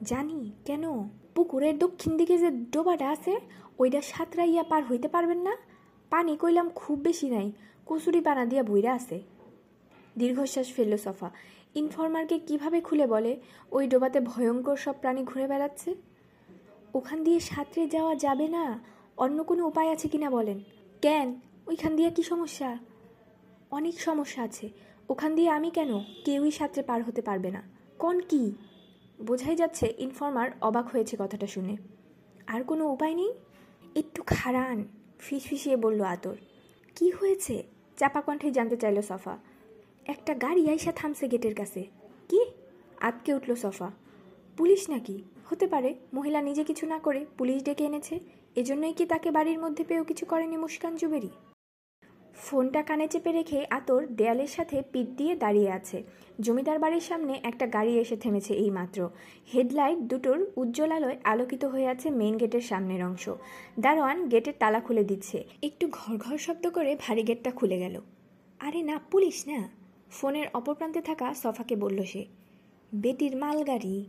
জানি, 0.04 0.52
কেন? 0.66 1.10
পুকুরের 1.36 1.78
দক্ষিণ 1.78 2.18
দিকে 2.18 2.38
যে 2.38 2.50
ডোবাটা 2.52 3.10
আছে, 3.10 3.40
ওইটা 3.80 4.02
সাঁতরাইয়া 4.02 4.64
পার 4.64 4.86
হইতে 4.86 5.08
পারবেন 5.08 5.38
না? 5.38 5.58
পানি 6.10 6.38
কইলাম 6.38 6.70
খুব 6.70 7.00
বেশি 7.00 7.30
নাই, 7.30 7.52
কচুরি 7.86 8.22
পানা 8.22 8.46
দিয়া 8.46 8.64
বইরা 8.64 8.94
আছে। 8.94 9.22
দীর্ঘশ্বাস 10.18 10.74
ফেলল 10.74 10.98
সফা। 10.98 11.30
ইনফর্মারকে 11.76 12.40
কীভাবে 12.40 12.82
খুলে 12.82 13.08
বলে, 13.08 13.42
ওই 13.72 13.88
ডোবাতে 13.88 14.20
ভয়ঙ্কর 14.20 14.78
সব 14.78 14.96
প্রাণী 15.02 15.24
ঘুরে 15.24 15.48
বেড়াচ্ছে? 15.48 15.96
ওখান 16.94 17.24
দিয়ে 17.24 17.40
সাঁতরে 17.40 17.88
যাওয়া 17.88 18.16
যাবে 18.16 18.48
না, 18.48 18.80
অন্য 19.18 19.44
কোনো 19.44 19.68
উপায় 19.68 19.92
আছে 19.92 20.08
কিনা 20.08 20.30
বলেন? 20.30 20.60
কেন? 21.02 21.36
ওইখান 21.68 21.96
দিয়ে 21.96 22.12
কি 22.12 22.24
সমস্যা? 22.24 22.78
অনেক 23.72 24.02
সমস্যা 24.02 24.44
আছে। 24.44 24.70
ওখান 25.10 25.36
দিয়ে 25.36 25.50
আমি 25.50 25.70
কেন? 25.70 26.00
কেউই 26.26 26.52
সাঁতরে 26.52 26.84
পার 26.84 27.04
হতে 27.04 27.22
পারবে 27.22 27.52
না। 27.52 27.79
কোন 28.00 28.20
কি? 28.20 28.56
বোঝাই 29.22 29.56
যাচ্ছে 29.56 29.94
ইনফর্মার 29.98 30.50
অবাক 30.62 30.88
হয়েছে 30.88 31.18
কথাটা 31.20 31.48
শুনে। 31.48 31.78
আর 32.48 32.64
কোনো 32.64 32.92
উপায় 32.92 33.16
নেই? 33.16 33.34
একটু 33.96 34.24
খারান 34.28 34.84
ফিসফিসিয়ে 35.20 35.76
বলল 35.76 36.02
আতর। 36.02 36.36
কি 36.96 37.10
হয়েছে? 37.10 37.64
চাপা 37.98 38.22
কণ্ঠে 38.22 38.52
জানতে 38.52 38.78
চাইল 38.78 39.02
সফা। 39.02 39.38
একটা 40.06 40.34
গাড়ি 40.34 40.70
আইসা 40.70 40.92
থামছে 40.92 41.28
গেটের 41.28 41.56
কাছে। 41.56 41.86
কি? 42.30 42.46
আতকে 43.00 43.34
উঠল 43.34 43.56
সফা। 43.56 43.92
পুলিশ 44.58 44.90
নাকি? 44.90 45.24
হতে 45.50 45.68
পারে, 45.68 45.96
মহিলা 46.14 46.42
নিজে 46.42 46.64
কিছু 46.64 46.86
না 46.86 47.00
করে 47.00 47.26
পুলিশ 47.38 47.64
ডেকে 47.64 47.84
এনেছে। 47.86 48.20
এজন্যই 48.56 48.94
কি 48.94 49.06
তাকে 49.06 49.32
বাড়ির 49.32 49.60
মধ্যে 49.60 49.84
পেয়েও 49.84 50.04
কিছু 50.04 50.26
করেনি 50.26 50.58
মুস্কান 50.58 50.96
জুবেরি? 50.96 51.30
ফোনটা 52.46 52.82
কানে 52.84 53.08
চেপে 53.08 53.32
রেখে 53.32 53.66
আতর 53.70 54.08
দেয়ালের 54.08 54.48
সাথে 54.48 54.84
পিঠ 54.92 55.08
দিয়ে 55.18 55.36
দাঁড়িয়ে 55.36 55.72
আছে। 55.72 56.04
জমিদার 56.40 56.80
বাড়ির 56.80 57.00
সামনে 57.00 57.40
একটা 57.44 57.68
গাড়ি 57.68 58.00
এসে 58.00 58.18
থেমেছে 58.18 58.54
এই 58.54 58.70
মাত্র 58.70 59.10
হেডলাইট 59.54 60.00
দুটোর 60.00 60.40
উজ্জ্বল 60.56 60.92
আলোয় 60.92 61.18
আলোকিত 61.24 61.66
হয়ে 61.66 61.88
আছে 61.88 62.10
মেইন 62.10 62.38
গেটের 62.38 62.62
সামনের 62.62 63.06
অংশ। 63.06 63.30
দারোয়ান 63.80 64.30
গেটের 64.30 64.54
তালা 64.60 64.80
খুলে 64.80 65.04
দিচ্ছে। 65.04 65.44
একটু 65.64 65.88
ঘর 65.92 66.18
ঘর 66.18 66.38
শব্দ 66.38 66.70
করে 66.70 66.98
ভারী 67.08 67.24
গেটটা 67.24 67.52
খুলে 67.52 67.80
গেল। 67.80 68.02
আরে 68.60 68.82
না, 68.82 69.00
পুলিশ 69.12 69.48
না। 69.48 69.70
ফোনের 70.12 70.48
অপর 70.54 70.74
প্রান্তে 70.74 71.02
থাকা 71.02 71.34
সফাকে 71.34 71.76
বলল 71.76 72.04
সে। 72.04 72.26
বেটির 72.94 73.36
মালগাড়ি। 73.36 74.06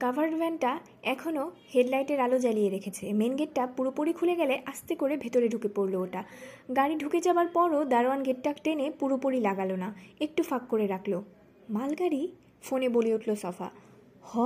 কাভার্ড 0.00 0.34
ভ্যানটা 0.34 0.78
এখনও 1.02 1.50
হেডলাইটের 1.74 2.20
আলো 2.20 2.38
জ্বালিয়ে 2.38 2.70
রেখেছে। 2.70 3.12
মেন 3.12 3.36
গেটটা 3.36 3.66
পুরোপুরি 3.66 4.12
খুলে 4.12 4.36
গেলে 4.36 4.62
আস্তে 4.66 4.94
করে 4.94 5.16
ভেতরে 5.16 5.48
ঢুকে 5.48 5.68
পড়ল 5.68 5.94
ওটা। 5.94 6.24
গাড়ি 6.76 6.94
ঢুকে 6.94 7.20
যাবার 7.20 7.46
পরও 7.46 7.84
দারোয়ান 7.84 8.22
গেটটা 8.22 8.54
টেনে 8.64 8.90
পুরোপুরি 8.90 9.40
লাগালো 9.40 9.76
না, 9.76 9.94
একটু 10.20 10.42
ফাঁক 10.42 10.62
করে 10.68 10.86
রাখল। 10.86 11.20
মালগাড়ি? 11.70 12.32
ফোনে 12.62 12.88
বলে 12.88 13.14
উঠল 13.14 13.34
সফা। 13.34 13.70
হ, 14.22 14.38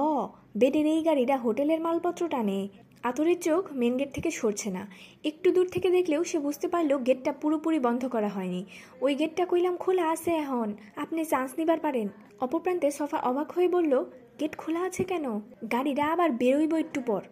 বেডের 0.56 0.86
এই 0.86 1.02
গাড়িটা 1.02 1.36
হোটেলের 1.36 1.80
মালপত্র 1.80 2.28
টানে। 2.28 2.68
আতরের 3.02 3.40
চোখ 3.40 3.72
মেন 3.72 3.96
গেট 3.96 4.14
থেকে 4.14 4.30
সরছে 4.30 4.70
না। 4.70 4.88
একটু 5.24 5.52
দূর 5.52 5.68
থেকে 5.68 5.90
দেখলেও 5.90 6.24
সে 6.24 6.38
বুঝতে 6.38 6.68
পারল 6.68 6.98
গেটটা 6.98 7.32
পুরোপুরি 7.32 7.78
বন্ধ 7.78 8.08
করা 8.08 8.28
হয়নি। 8.28 8.64
ওই 9.00 9.14
গেটটা 9.14 9.46
কইলাম 9.46 9.76
খোলা 9.76 10.10
আছে 10.10 10.30
এখন, 10.30 10.74
আপনি 10.96 11.24
চান্স 11.24 11.52
নিবার 11.58 11.78
পারেন। 11.78 12.08
অপরপ্রান্তে 12.40 12.90
সফা 12.90 13.18
অবাক 13.18 13.52
হয়ে 13.52 13.68
বলল 13.68 14.04
গেট 14.40 14.54
খোলা 14.56 14.80
আছে 14.88 15.02
কেন? 15.04 15.26
গাড়িটা 15.74 16.04
আবার 16.14 16.30
বেরোইব 16.32 16.72
একটু 16.84 17.00
পর। 17.00 17.22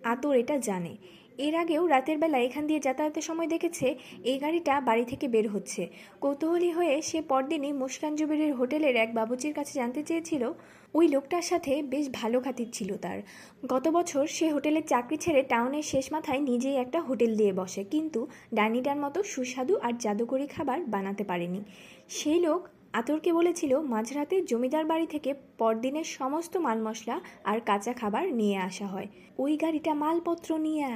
আতর 0.00 0.34
এটা 0.42 0.56
জানে। 0.68 0.92
এর 1.38 1.54
আগেও 1.54 1.82
রাতের 1.86 2.18
বেলা 2.18 2.38
এখান 2.38 2.64
দিয়ে 2.66 2.80
যাতায়াতের 2.86 3.24
সময় 3.28 3.48
দেখেছে, 3.54 3.86
এই 4.30 4.38
গাড়িটা 4.38 4.74
বাড়ি 4.80 5.04
থেকে 5.04 5.26
বের 5.28 5.46
হচ্ছে। 5.48 5.82
কৌতূহলী 6.20 6.70
হয়ে 6.70 6.94
সে 7.02 7.18
পরদিনই 7.22 7.72
মুস্কান 7.72 8.12
জুবেরের 8.16 8.52
হোটেলের 8.54 8.94
এক 8.96 9.10
বাবুচির 9.14 9.54
কাছে 9.54 9.72
জানতে 9.80 10.00
চেয়েছিল, 10.02 10.42
ওই 10.94 11.06
লোকটার 11.08 11.42
সাথে 11.42 11.72
বেশ 11.92 12.06
ভালো 12.12 12.38
খাতির 12.40 12.70
ছিল 12.72 12.90
তার। 12.96 13.18
গত 13.66 13.84
বছর 13.88 14.24
সে 14.26 14.46
হোটেলের 14.50 14.84
চাকরি 14.86 15.16
ছেড়ে 15.16 15.42
টাউনের 15.42 15.82
শেষ 15.82 16.06
মাথায় 16.12 16.40
নিজেই 16.40 16.76
একটা 16.76 16.98
হোটেল 17.00 17.32
দিয়ে 17.36 17.52
বসে, 17.52 17.82
কিন্তু 17.84 18.20
ডাইনিটার 18.54 18.98
মতো 19.04 19.18
সুস্বাদু 19.22 19.74
আর 19.76 19.92
জাদুকরি 19.98 20.46
খাবার 20.46 20.78
বানাতে 20.94 21.24
পারেনি। 21.24 21.60
সেই 22.08 22.40
লোক 22.40 22.60
আতরকে 22.98 23.30
বলেছিল, 23.32 23.72
মাঝরাতে 23.92 24.36
জমিদার 24.42 24.84
বাড়ি 24.84 25.06
থেকে 25.06 25.30
পরদিনের 25.58 26.06
সমস্ত 26.18 26.56
মাল 26.56 26.78
মশলা 26.86 27.16
আর 27.44 27.58
কাঁচা 27.60 27.92
খাবার 27.92 28.24
নিয়ে 28.34 28.56
আসা 28.68 28.86
হয়। 28.86 29.08
ওই 29.38 29.52
গাড়িটা 29.56 29.92
মালপত্র 29.94 30.50
নিয়ে 30.58 30.88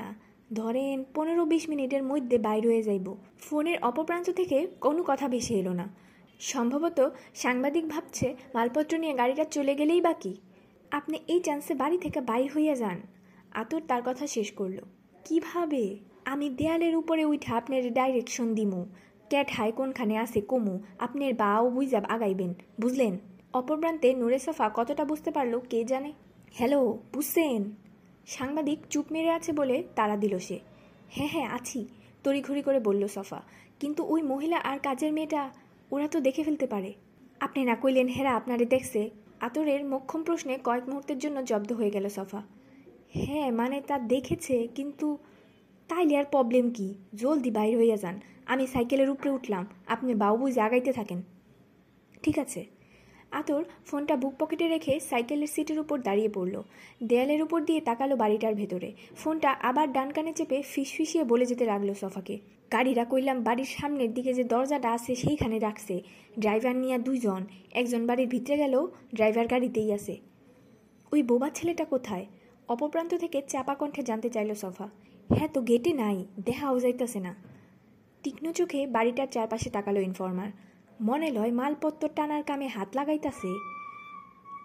ধরেন 0.53 0.96
পনেরো 1.14 1.44
বিশ 1.44 1.64
মিনিটের 1.68 2.03
মধ্যে 2.03 2.36
বাইর 2.38 2.64
হয়ে 2.66 2.82
যাইব। 2.82 3.07
ফোনের 3.40 3.78
অপপ্রান্ত 3.82 4.28
থেকে 4.30 4.59
কোনো 4.80 5.01
কথা 5.07 5.26
ভেসে 5.28 5.55
এলো 5.55 5.72
না। 5.72 5.86
সম্ভবত 6.40 6.98
সাংবাদিক 7.34 7.84
ভাবছে, 7.88 8.26
মালপত্র 8.55 8.92
নিয়ে 8.98 9.14
গাড়িটা 9.14 9.44
চলে 9.44 9.74
গেলেই 9.74 10.01
বাকি 10.01 10.32
আপনি 10.90 11.16
এই 11.28 11.40
চান্সে 11.40 11.74
বাড়ি 11.74 11.98
থেকে 11.98 12.20
বাইর 12.20 12.48
হইয়া 12.57 12.74
যান 12.74 12.98
আতর 13.53 13.80
তার 13.88 14.03
কথা 14.07 14.24
শেষ 14.26 14.48
করল। 14.53 14.78
কীভাবে? 15.24 15.84
আমি 16.24 16.46
দেয়ালের 16.51 16.94
উপরে 16.96 17.22
উঠে 17.24 17.51
আপনার 17.55 17.82
ডাইরেকশন 17.92 18.48
দিমু। 18.55 18.82
ক্যাট 19.31 19.51
হাই 19.51 19.72
কোনখানে 19.72 20.18
আছে, 20.18 20.41
কমু, 20.41 20.74
আপনার 20.99 21.35
বাও 21.35 21.70
বুঝাব 21.70 22.05
আগাইবেন, 22.05 22.55
বুঝলেন? 22.81 23.18
অপর 23.53 23.76
প্রান্তে 23.78 24.14
নুরে 24.14 24.39
সফা 24.39 24.70
কতটা 24.74 25.05
বুঝতে 25.05 25.31
পারল 25.31 25.61
কে 25.70 25.85
জানে? 25.85 26.12
হ্যালো, 26.55 26.99
বুঝছেন? 27.12 27.61
সাংবাদিক 28.26 28.78
চুপ 28.91 29.07
মেরে 29.12 29.31
আছে 29.31 29.53
বলে 29.53 29.85
তারা 29.97 30.16
দিল 30.16 30.39
সে। 30.39 30.59
হ্যাঁ 31.09 31.28
হ্যাঁ 31.28 31.49
আছি, 31.49 31.89
তড়িঘড়ি 32.24 32.62
করে 32.62 32.81
বলল 32.81 33.07
সফা। 33.07 33.41
কিন্তু 33.81 34.05
ওই 34.05 34.22
মহিলা 34.22 34.59
আর 34.59 34.78
কাজের 34.78 35.12
মেয়েটা, 35.12 35.51
ওরা 35.91 36.09
তো 36.09 36.20
দেখে 36.20 36.43
ফেলতে 36.43 36.66
পারে। 36.66 36.93
আপনি 37.41 37.64
না 37.64 37.74
কইলেন, 37.74 38.07
হেরা 38.07 38.37
আপনারে 38.37 38.64
দেখছে? 38.64 39.11
আতরের 39.41 39.85
মক্ষম 39.85 40.22
প্রশ্নে 40.22 40.59
কয়েক 40.64 40.89
মুহূর্তের 40.89 41.18
জন্য 41.18 41.45
জব্দ 41.45 41.72
হয়ে 41.72 41.91
গেল 41.91 42.09
সফা। 42.09 42.43
হ্যাঁ 43.14 43.51
মানে 43.51 43.81
তা 43.81 43.99
দেখেছে, 43.99 44.68
কিন্তু 44.74 45.18
তাইলে 45.91 46.16
আর 46.16 46.24
প্রবলেম 46.24 46.70
কি? 46.70 46.95
জলদি 47.14 47.51
বাইর 47.51 47.78
হইয়া 47.78 47.97
যান। 47.97 48.20
আমি 48.47 48.66
সাইকেলের 48.66 49.11
উপরে 49.11 49.30
উঠলাম। 49.30 49.66
আপনি 49.86 50.14
বাবু 50.14 50.51
জাগাইতে 50.51 50.93
থাকেন। 50.93 51.22
ঠিক 52.22 52.38
আছে। 52.38 52.66
আতর 53.30 53.64
ফোনটা 53.86 54.16
বুক 54.16 54.34
পকেটে 54.38 54.68
রেখে 54.68 55.01
সাইকেলের 55.01 55.47
সিটের 55.47 55.78
উপর 55.78 56.01
দাঁড়িয়ে 56.01 56.28
পড়ল। 56.28 56.62
দেয়ালের 57.03 57.43
উপর 57.43 57.64
দিয়ে 57.64 57.80
তাকালো 57.80 58.16
বাড়িটার 58.16 58.55
ভেতরে। 58.55 58.93
ফোনটা 59.16 59.51
আবার 59.51 59.93
ডান 59.93 60.11
কানে 60.11 60.32
চেপে 60.32 60.62
ফিসফিসিয়ে 60.62 61.24
বলে 61.24 61.47
যেতে 61.47 61.64
লাগল 61.64 61.95
সফাকে। 61.95 62.38
গাড়িরা 62.72 63.05
কইলাম, 63.05 63.43
বাড়ির 63.43 63.64
সামনের 63.64 64.14
দিকে 64.14 64.34
যে 64.34 64.45
দরজাটা 64.45 64.93
আছে 64.93 65.14
সেইখানে 65.14 65.59
রাখছে। 65.59 66.03
ড্রাইভার 66.38 66.76
নিয়ে 66.76 66.99
দুইজন। 66.99 67.47
একজন 67.72 68.07
বাড়ির 68.07 68.28
ভিতরে 68.28 68.57
গেল 68.57 68.86
ড্রাইভার 69.14 69.47
গাড়িতেই 69.47 69.93
আছে। 69.93 70.16
ওই 71.12 71.22
বোবা 71.22 71.51
ছেলেটা 71.51 71.84
কোথায়? 71.84 72.26
অপপ্রান্ত 72.68 73.14
থেকে 73.14 73.43
চাপা 73.49 73.74
কণ্ঠে 73.74 74.03
জানতে 74.03 74.30
চাইল 74.30 74.55
সফা। 74.55 74.88
হ্যাঁ 75.37 75.49
তো 75.49 75.61
গেটে 75.61 75.93
নাই 75.93 76.26
দেখাও 76.45 76.81
যাইতেছে 76.81 77.20
না। 77.20 77.35
তীক্ষ্ণ 78.22 78.53
চোখে 78.53 78.87
বাড়িটার 78.87 79.26
চারপাশে 79.31 79.70
তাকালো 79.70 80.01
ইনফর্মার 80.01 80.51
মনে 81.01 81.31
লয়, 81.31 81.51
মালপত্র 81.51 82.09
টানার 82.16 82.43
কামে 82.43 82.66
হাত 82.66 82.89
লাগাইতাছে। 82.95 83.49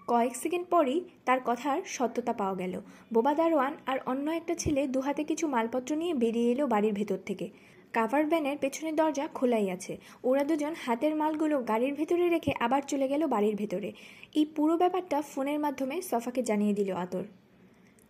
কয়েক 0.06 0.36
সেকেন্ড 0.36 0.66
পরই 0.68 1.00
তার 1.24 1.38
কথার 1.44 1.82
সত্যতা 1.86 2.32
পাওয়া 2.32 2.54
গেল। 2.54 2.80
বোবা 3.12 3.34
দারোয়ান 3.34 3.76
আর 3.86 3.98
অন্য 4.06 4.30
একটা 4.30 4.54
ছেলে 4.54 4.86
দুহাতে 4.86 5.24
কিছু 5.24 5.46
মালপত্র 5.46 5.96
নিয়ে 5.96 6.14
বেরিয়ে 6.14 6.50
এলো 6.52 6.66
বাড়ির 6.66 6.92
ভেতর 6.92 7.18
থেকে। 7.26 7.50
কাভার্ড 7.92 8.28
ভ্যানের 8.28 8.58
পেছনের 8.60 8.94
দরজা 8.94 9.28
খোলাই 9.34 9.70
আছে। 9.70 9.96
ওরা 10.24 10.44
দুজন 10.44 10.74
হাতের 10.84 11.16
মালগুলো 11.16 11.62
গাড়ির 11.62 11.94
ভেতরে 11.94 12.28
রেখে 12.28 12.52
আবার 12.60 12.82
চলে 12.82 13.08
গেল 13.08 13.26
বাড়ির 13.26 13.56
ভেতরে। 13.56 13.92
এই 14.34 14.44
পুরো 14.44 14.76
ব্যাপারটা 14.76 15.22
ফোনের 15.22 15.60
মাধ্যমে 15.60 16.02
সফাকে 16.02 16.42
জানিয়ে 16.42 16.74
দিল 16.74 16.94
আতর। 16.94 17.24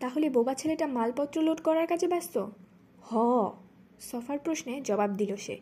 তাহলে 0.00 0.30
বোবা 0.30 0.54
ছেলেটা 0.54 0.86
মালপত্র 0.86 1.42
লোড 1.42 1.60
করার 1.60 1.86
কাজে 1.86 2.08
ব্যস্ত? 2.08 2.46
হ, 3.02 3.16
সফার 4.00 4.38
প্রশ্নে 4.38 4.80
জবাব 4.80 5.10
দিল 5.10 5.36
সে। 5.36 5.58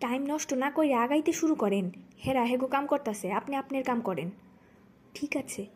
টাইম 0.00 0.22
নষ্ট 0.26 0.52
না 0.52 0.70
করে 0.70 0.94
আগাইতে 0.94 1.32
শুরু 1.32 1.54
করেন। 1.54 1.90
হেরা 2.26 2.44
হেগো 2.44 2.66
কাম 2.66 2.86
করতেছে, 2.86 3.32
আপনি 3.32 3.56
আপনার 3.56 3.82
কাম 3.82 4.00
করেন। 4.00 4.30
ঠিক 5.14 5.36
আছে। 5.36 5.66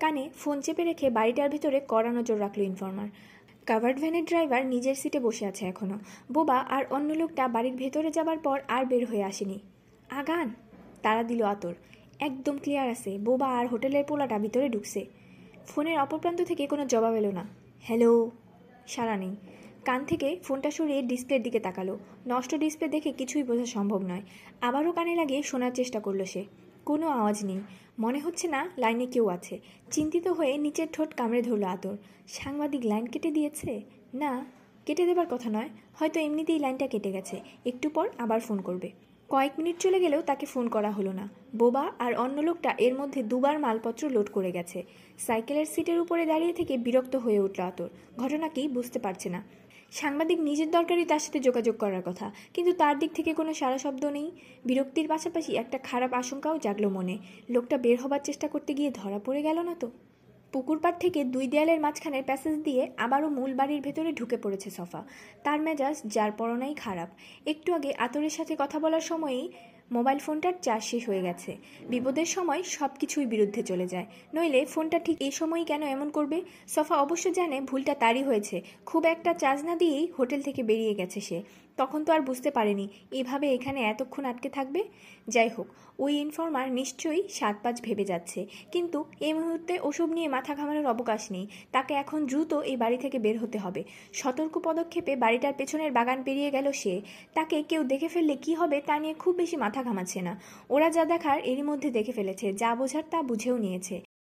কানে 0.00 0.30
ফোন 0.36 0.60
চেপে 0.60 0.84
রেখে 0.84 1.10
বাড়িটার 1.10 1.50
ভেতরে 1.50 1.80
কড়া 1.88 2.12
নজর 2.12 2.40
রাখল 2.40 2.62
ইনফর্মার। 2.62 3.08
কাভার্ড 3.66 3.98
ভ্যানের 3.98 4.24
ড্রাইভার 4.24 4.66
নিজের 4.66 4.94
সিটে 4.94 5.20
বসে 5.20 5.46
আছে 5.46 5.66
এখনও 5.66 5.98
বোবা 6.32 6.58
আর 6.58 6.84
অন্য 6.90 7.12
লোকটা 7.12 7.48
বাড়ির 7.48 7.74
ভেতরে 7.76 8.10
যাবার 8.10 8.38
পর 8.38 8.60
আর 8.68 8.84
বের 8.84 9.06
হয়ে 9.06 9.22
আসেনি। 9.22 9.58
আগান! 10.10 10.50
তারা 11.02 11.22
দিল 11.22 11.42
আতর। 11.42 11.74
একদম 12.20 12.58
ক্লিয়ার 12.58 12.90
আছে, 12.90 13.18
বোবা 13.18 13.48
আর 13.48 13.66
হোটেলের 13.66 14.04
পোলাটা 14.04 14.38
ভিতরে 14.38 14.68
ঢুকছে। 14.68 15.06
ফোনের 15.66 16.00
অপর 16.00 16.18
প্রান্ত 16.18 16.42
থেকে 16.42 16.66
কোনো 16.66 16.86
জবাব 16.86 17.14
এলো 17.14 17.32
না। 17.32 17.44
হ্যালো? 17.82 18.30
সারা 18.86 19.16
নেই। 19.16 19.36
কান 19.84 20.04
থেকে 20.04 20.38
ফোনটা 20.42 20.70
সরিয়ে 20.70 21.02
ডিসপ্লের 21.02 21.42
দিকে 21.42 21.60
তাকালো। 21.60 21.98
নষ্ট 22.26 22.54
ডিসপ্লে 22.54 22.88
দেখে 22.88 23.12
কিছুই 23.12 23.42
বোঝা 23.42 23.66
সম্ভব 23.66 24.02
নয়। 24.02 24.22
আবারও 24.60 24.92
কানে 24.92 25.14
লাগিয়ে 25.14 25.42
শোনার 25.42 25.72
চেষ্টা 25.72 26.00
করল 26.00 26.24
সে। 26.24 26.44
কোনো 26.84 27.08
আওয়াজ 27.08 27.44
নেই। 27.44 27.60
মনে 27.98 28.20
হচ্ছে 28.20 28.48
না 28.48 28.70
লাইনে 28.78 29.06
কেউ 29.06 29.28
আছে। 29.28 29.60
চিন্তিত 29.90 30.28
হয়ে 30.28 30.58
নিচের 30.58 30.86
ঠোঁট 30.92 31.14
কামড়ে 31.14 31.42
ধরলো 31.42 31.66
আতর। 31.66 31.96
সাংবাদিক 32.28 32.80
লাইন 32.84 33.06
কেটে 33.06 33.30
দিয়েছে? 33.30 33.82
না, 34.14 34.44
কেটে 34.86 35.06
দেবার 35.06 35.26
কথা 35.30 35.50
নয়। 35.50 35.68
হয়তো 35.94 36.20
এমনিতেই 36.20 36.58
লাইনটা 36.58 36.86
কেটে 36.86 37.12
গেছে। 37.12 37.40
একটু 37.66 37.88
পর 37.88 38.08
আবার 38.18 38.40
ফোন 38.40 38.60
করবে। 38.60 38.90
কয়েক 39.34 39.54
মিনিট 39.58 39.76
চলে 39.84 39.98
গেলেও 40.04 40.22
তাকে 40.30 40.46
ফোন 40.52 40.66
করা 40.68 40.90
হলো 40.98 41.12
না। 41.20 41.24
বোবা 41.60 41.84
আর 42.04 42.12
অন্য 42.24 42.36
লোকটা 42.48 42.70
এর 42.86 42.94
মধ্যে 43.00 43.20
দুবার 43.30 43.56
মালপত্র 43.64 44.02
লোড 44.14 44.28
করে 44.36 44.50
গেছে। 44.56 44.78
সাইকেলের 45.26 45.68
সিটের 45.72 45.98
উপরে 46.04 46.22
দাঁড়িয়ে 46.30 46.54
থেকে 46.58 46.74
বিরক্ত 46.86 47.14
হয়ে 47.24 47.40
উঠল 47.46 47.60
আতর। 47.70 47.88
ঘটনা 48.18 48.46
কি 48.54 48.62
বুঝতে 48.76 48.98
পারছে 48.98 49.28
না। 49.34 49.40
সাংবাদিক 49.92 50.38
নিজের 50.48 50.68
দরকারই 50.76 51.04
তার 51.12 51.22
সাথে 51.24 51.38
যোগাযোগ 51.40 51.74
করার 51.82 52.02
কথা, 52.08 52.26
কিন্তু 52.54 52.72
তার 52.80 52.94
দিক 52.98 53.10
থেকে 53.18 53.30
কোনো 53.34 53.52
সারা 53.54 53.78
শব্দ 53.78 54.02
নেই। 54.16 54.28
বিরক্তির 54.64 55.06
পাশাপাশি 55.08 55.50
একটা 55.56 55.78
খারাপ 55.88 56.10
আশঙ্কাও 56.22 56.56
জাগলো 56.58 56.88
মনে। 56.88 57.14
লোকটা 57.54 57.76
বের 57.84 57.96
হবার 58.02 58.22
চেষ্টা 58.24 58.46
করতে 58.48 58.72
গিয়ে 58.78 58.90
ধরা 58.90 59.18
পড়ে 59.26 59.40
গেল 59.42 59.58
না 59.62 59.74
তো? 59.82 59.88
পুকুর 60.54 60.78
পাড় 60.78 60.98
থেকে 61.00 61.20
দুই 61.24 61.46
দেয়ালের 61.46 61.80
মাঝখানের 61.80 62.24
প্যাসেজ 62.26 62.56
দিয়ে 62.62 62.82
আবারও 62.96 63.28
মূল 63.28 63.54
বাড়ির 63.54 63.80
ভেতরে 63.80 64.12
ঢুকে 64.12 64.36
পড়েছে 64.36 64.68
সফা। 64.70 65.00
তার 65.44 65.58
মেজাজ, 65.60 65.96
যার 66.06 66.32
পরনাই 66.32 66.74
খারাপ। 66.74 67.08
একটু 67.46 67.74
আগে 67.74 67.90
আতরের 67.98 68.30
সাথে 68.30 68.56
কথা 68.58 68.78
বলার 68.78 69.00
সময়ই 69.00 69.48
মোবাইল 69.92 70.18
ফোনটার 70.18 70.52
চার্জ 70.62 70.84
শেষ 70.84 71.02
হয়ে 71.08 71.22
গেছে। 71.22 71.56
বিপদের 71.88 72.24
সময় 72.26 72.62
সব 72.76 72.90
কিছুই 73.00 73.26
বিরুদ্ধে 73.26 73.62
চলে 73.62 73.86
যায়। 73.86 74.06
নইলে 74.34 74.60
ফোনটা 74.64 74.98
ঠিক 74.98 75.16
এই 75.20 75.30
সময়ই 75.30 75.64
কেন 75.64 75.82
এমন 75.82 76.08
করবে? 76.08 76.38
সফা 76.68 76.94
অবশ্য 76.96 77.32
জানে 77.32 77.56
ভুলটা 77.60 77.94
তারই 77.94 78.22
হয়েছে। 78.22 78.56
খুব 78.86 79.02
একটা 79.04 79.30
চার্জ 79.34 79.60
না 79.64 79.74
দিয়েই 79.76 80.06
হোটেল 80.18 80.40
থেকে 80.42 80.62
বেরিয়ে 80.62 80.94
গেছে 80.94 81.20
সে। 81.20 81.38
তখন 81.80 82.00
তো 82.06 82.10
আর 82.16 82.22
বুঝতে 82.28 82.50
পারেনি, 82.56 82.86
এভাবে 83.20 83.46
এখানে 83.56 83.80
এতক্ষণ 83.92 84.24
আটকে 84.30 84.48
থাকবে? 84.56 84.80
যাই 85.34 85.50
হোক, 85.54 85.68
ওই 86.04 86.12
ইনফর্মার 86.24 86.66
নিশ্চয়ই 86.80 87.22
সাত 87.38 87.56
পাঁচ 87.64 87.76
ভেবে 87.86 88.04
যাচ্ছে, 88.10 88.40
কিন্তু 88.72 88.98
এই 89.26 89.34
মুহূর্তে 89.38 89.74
ওসব 89.88 90.08
নিয়ে 90.16 90.28
মাথা 90.36 90.52
ঘামানোর 90.58 90.86
অবকাশ 90.94 91.22
নেই, 91.34 91.46
তাকে 91.74 91.92
এখন 92.02 92.20
দ্রুত 92.30 92.52
এই 92.70 92.76
বাড়ি 92.82 92.98
থেকে 93.04 93.18
বের 93.24 93.36
হতে 93.42 93.58
হবে। 93.64 93.82
সতর্ক 94.20 94.54
পদক্ষেপে 94.66 95.12
বাড়িটার 95.24 95.54
পেছনের 95.58 95.90
বাগান 95.98 96.18
পেরিয়ে 96.26 96.50
গেল 96.56 96.66
সে, 96.82 96.94
তাকে 97.36 97.56
কেউ 97.70 97.82
দেখে 97.92 98.08
ফেললে 98.14 98.34
কি 98.44 98.52
হবে 98.60 98.76
তা 98.88 98.94
নিয়ে 99.02 99.14
খুব 99.22 99.34
বেশি 99.42 99.56
মাথা 99.64 99.80
ঘামাচ্ছে 99.88 100.20
না। 100.28 100.32
ওরা 100.74 100.88
যা 100.96 101.04
দেখার 101.12 101.38
এরই 101.50 101.64
মধ্যে 101.70 101.88
দেখে 101.98 102.12
ফেলেছে, 102.18 102.46
যা 102.60 102.70
বোঝার 102.78 103.04
তা 103.12 103.18
বুঝেও 103.30 103.56
নিয়েছে। 103.64 103.96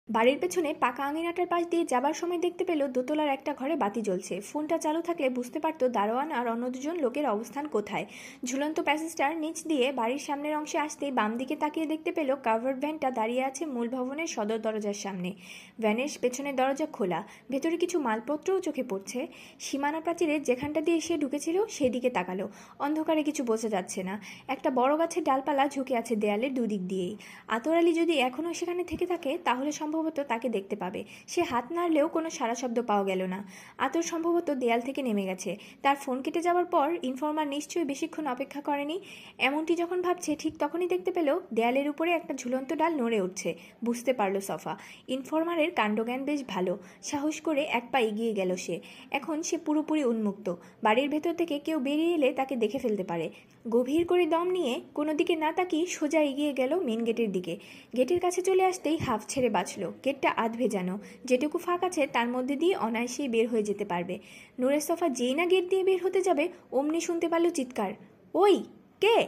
বাড়ির 0.08 0.38
পেছনে 0.38 0.74
পাকা 0.80 1.04
আঙিনাটার 1.04 1.46
পাশ 1.46 1.66
দিয়ে 1.70 1.84
যাবার 1.84 2.14
সময় 2.14 2.38
দেখতে 2.38 2.64
পেল 2.64 2.86
দোতলার 2.86 3.28
একটা 3.28 3.54
ঘরে 3.54 3.76
বাতি 3.76 4.00
জ্বলছে। 4.02 4.40
ফোনটা 4.40 4.78
চালু 4.78 5.02
থাকলে 5.02 5.28
বুঝতে 5.28 5.58
পারত 5.60 5.84
দারোয়ান 5.84 6.32
আর 6.32 6.48
অন্য 6.48 6.70
দুজন 6.70 6.96
লোকের 7.00 7.26
অবস্থান 7.26 7.68
কোথায়। 7.68 8.06
ঝুলন্ত 8.44 8.80
প্যাসেজটার 8.80 9.36
নিচ 9.36 9.62
দিয়ে 9.66 9.92
বাড়ির 9.92 10.18
সামনের 10.18 10.56
অংশে 10.56 10.78
আসতেই 10.78 11.10
বাম 11.10 11.36
দিকে 11.36 11.56
তাকিয়ে 11.56 11.86
দেখতে 11.86 12.12
পেল 12.12 12.36
কাভার্ড 12.42 12.80
ভ্যানটা 12.80 13.10
দাঁড়িয়ে 13.10 13.44
আছে 13.44 13.66
মূল 13.66 13.88
ভবনের 13.88 14.26
সদর 14.26 14.58
দরজার 14.58 14.94
সামনে। 14.94 15.32
ভ্যানের 15.80 16.08
পেছনের 16.20 16.56
দরজা 16.56 16.86
খোলা। 16.86 17.20
ভেতরে 17.50 17.76
কিছু 17.76 17.98
মালপত্রও 17.98 18.60
চোখে 18.60 18.82
পড়ছে। 18.82 19.26
সীমানা 19.58 20.00
প্রাচীরের 20.00 20.42
যেখানটা 20.42 20.80
দিয়ে 20.80 21.00
সে 21.00 21.18
ঢুকেছিল, 21.18 21.66
সেদিকে 21.66 22.10
তাকালো। 22.10 22.48
অন্ধকারে 22.78 23.22
কিছু 23.22 23.44
বোঝা 23.44 23.68
যাচ্ছে 23.68 24.02
না। 24.02 24.20
একটা 24.48 24.70
বড় 24.70 24.98
গাছের 24.98 25.24
ডালপালা 25.24 25.68
ঝুঁকে 25.68 25.96
আছে 25.96 26.16
দেয়ালের 26.16 26.54
দুদিক 26.54 26.80
দিয়েই। 26.80 27.16
আতর 27.48 27.82
যদি 27.82 28.18
এখনও 28.18 28.54
সেখানে 28.54 28.84
থেকে 28.84 29.06
থাকে, 29.06 29.38
তাহলে 29.44 29.72
সম্ভবত 29.94 30.20
তাকে 30.28 30.48
দেখতে 30.48 30.76
পাবে। 30.76 31.00
সে 31.26 31.40
হাত 31.42 31.66
নাড়লেও 31.72 32.06
কোনো 32.08 32.28
সারা 32.30 32.54
শব্দ 32.54 32.78
পাওয়া 32.86 33.04
গেল 33.04 33.22
না। 33.22 33.38
আতর 33.78 34.02
সম্ভবত 34.02 34.48
দেয়াল 34.50 34.80
থেকে 34.80 35.00
নেমে 35.02 35.24
গেছে। 35.24 35.50
তার 35.82 35.96
ফোন 35.96 36.16
কেটে 36.22 36.40
যাওয়ার 36.40 36.64
পর 36.64 36.88
ইনফর্মার 37.02 37.48
নিশ্চয়ই 37.48 37.84
বেশিক্ষণ 37.84 38.26
অপেক্ষা 38.26 38.60
করেনি। 38.60 38.96
এমনটি 39.38 39.74
যখন 39.74 39.98
ভাবছে, 40.02 40.30
ঠিক 40.38 40.54
তখনই 40.58 40.88
দেখতে 40.88 41.10
পেল, 41.12 41.28
দেয়ালের 41.54 41.86
উপরে 41.88 42.10
একটা 42.10 42.32
ঝুলন্ত 42.34 42.70
ডাল 42.74 42.92
নড়ে 43.02 43.18
উঠছে। 43.20 43.50
বুঝতে 43.84 44.12
পারল 44.12 44.36
সফা। 44.40 44.74
ইনফর্মারের 45.08 45.70
কাণ্ডজ্ঞান 45.70 46.20
বেশ 46.24 46.40
ভালো। 46.48 46.72
সাহস 47.02 47.36
করে 47.40 47.62
এক 47.78 47.84
পা 47.92 47.98
এগিয়ে 48.00 48.32
গেল 48.32 48.50
সে। 48.56 48.76
এখন 49.10 49.36
সে 49.42 49.56
পুরোপুরি 49.66 50.02
উন্মুক্ত। 50.04 50.54
বাড়ির 50.82 51.08
ভেতর 51.08 51.34
থেকে 51.34 51.58
কেউ 51.58 51.78
বেরিয়ে 51.78 52.14
এলে 52.14 52.28
তাকে 52.32 52.54
দেখে 52.56 52.78
ফেলতে 52.78 53.04
পারে। 53.04 53.26
গভীর 53.68 54.02
করে 54.06 54.26
দম 54.26 54.46
নিয়ে 54.58 54.74
কোনো 54.94 55.12
দিকে 55.14 55.34
না 55.36 55.52
তাকিয়ে 55.52 55.86
সোজা 55.86 56.20
এগিয়ে 56.22 56.52
গেল 56.52 56.72
মেন 56.80 57.00
গেটের 57.04 57.30
দিকে। 57.32 57.54
গেটের 57.96 58.20
কাছে 58.20 58.40
চলে 58.42 58.64
আসতেই 58.64 58.96
হাফ 58.96 59.22
ছেড়ে 59.28 59.48
বাঁচলো। 59.56 59.83
গেটটা 60.04 60.30
আধ 60.36 60.56
ভেজানো। 60.56 60.98
যেটুকু 61.24 61.58
ফাঁক 61.58 61.84
আছে, 61.84 62.06
তার 62.06 62.28
মধ্যে 62.28 62.56
দিয়ে 62.56 62.76
অনায়াসেই 62.76 63.28
বের 63.28 63.48
হয়ে 63.48 63.62
যেতে 63.62 63.84
পারবে। 63.84 64.18
নূরের 64.58 64.80
সফা 64.80 65.08
যেই 65.08 65.34
না 65.34 65.46
গেট 65.46 65.68
দিয়ে 65.68 65.84
বের 65.84 66.04
হতে 66.04 66.20
যাবে, 66.20 66.48
অমনি 66.72 67.00
শুনতে 67.00 67.28
পারল 67.28 67.50
চিৎকার। 67.50 67.92
ওই, 68.34 68.64
কে? 69.00 69.26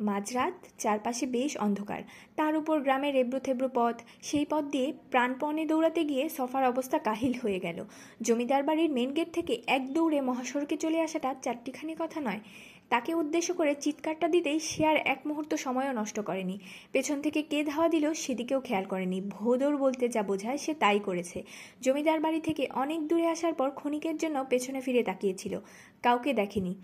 মাঝরাত 0.00 0.66
চারপাশে 0.78 1.26
বেশ 1.26 1.56
অন্ধকার। 1.56 2.02
তার 2.36 2.56
উপর 2.56 2.80
গ্রামের 2.80 3.16
এবড়ো 3.16 3.40
থেবড়ো 3.40 3.70
পথ, 3.74 4.00
সেই 4.22 4.44
পথ 4.50 4.64
দিয়ে 4.64 4.92
প্রাণপণে 5.10 5.64
দৌড়াতে 5.64 6.04
গিয়ে 6.04 6.28
সফার 6.28 6.66
অবস্থা 6.66 6.98
কাহিল 6.98 7.32
হয়ে 7.42 7.60
গেল। 7.60 7.84
জমিদার 8.22 8.62
বাড়ির 8.62 8.90
মেন 8.90 9.10
গেট 9.10 9.32
থেকে 9.32 9.62
এক 9.66 9.92
দৌড়ে 9.92 10.20
মহাসড়কে 10.20 10.76
চলে 10.76 11.00
আসাটা 11.00 11.34
চারটিখানি 11.42 11.94
কথা 11.98 12.20
নয়। 12.20 12.40
তাকে 12.92 13.14
উদ্দেশ্য 13.14 13.54
করে 13.54 13.74
চিৎকারটা 13.74 14.28
দিতেই 14.28 14.60
সে 14.60 14.86
আর 14.86 14.96
এক 15.04 15.20
মুহূর্ত 15.26 15.54
সময়ও 15.54 15.92
নষ্ট 15.92 16.20
করেনি। 16.20 16.56
পেছন 16.92 17.18
থেকে 17.20 17.42
কে 17.42 17.64
ধাওয়া 17.64 17.88
দিল 17.88 18.12
সেদিকেও 18.12 18.60
খেয়াল 18.60 18.84
করেনি। 18.84 19.18
ভোদর 19.28 19.76
বলতে 19.76 20.04
যা 20.08 20.22
বোঝায় 20.22 20.58
সে 20.58 20.74
তাই 20.74 20.98
করেছে। 20.98 21.38
জমিদার 21.80 22.20
বাড়ি 22.20 22.40
থেকে 22.40 22.68
অনেক 22.74 23.00
দূরে 23.08 23.26
আসার 23.26 23.54
পর 23.54 23.70
ক্ষণিকের 23.70 24.16
জন্য 24.16 24.36
পেছনে 24.48 24.80
ফিরে 24.80 25.02
তাকিয়েছিল। 25.02 25.54
কাউকে 26.02 26.30
দেখেনি। 26.32 26.74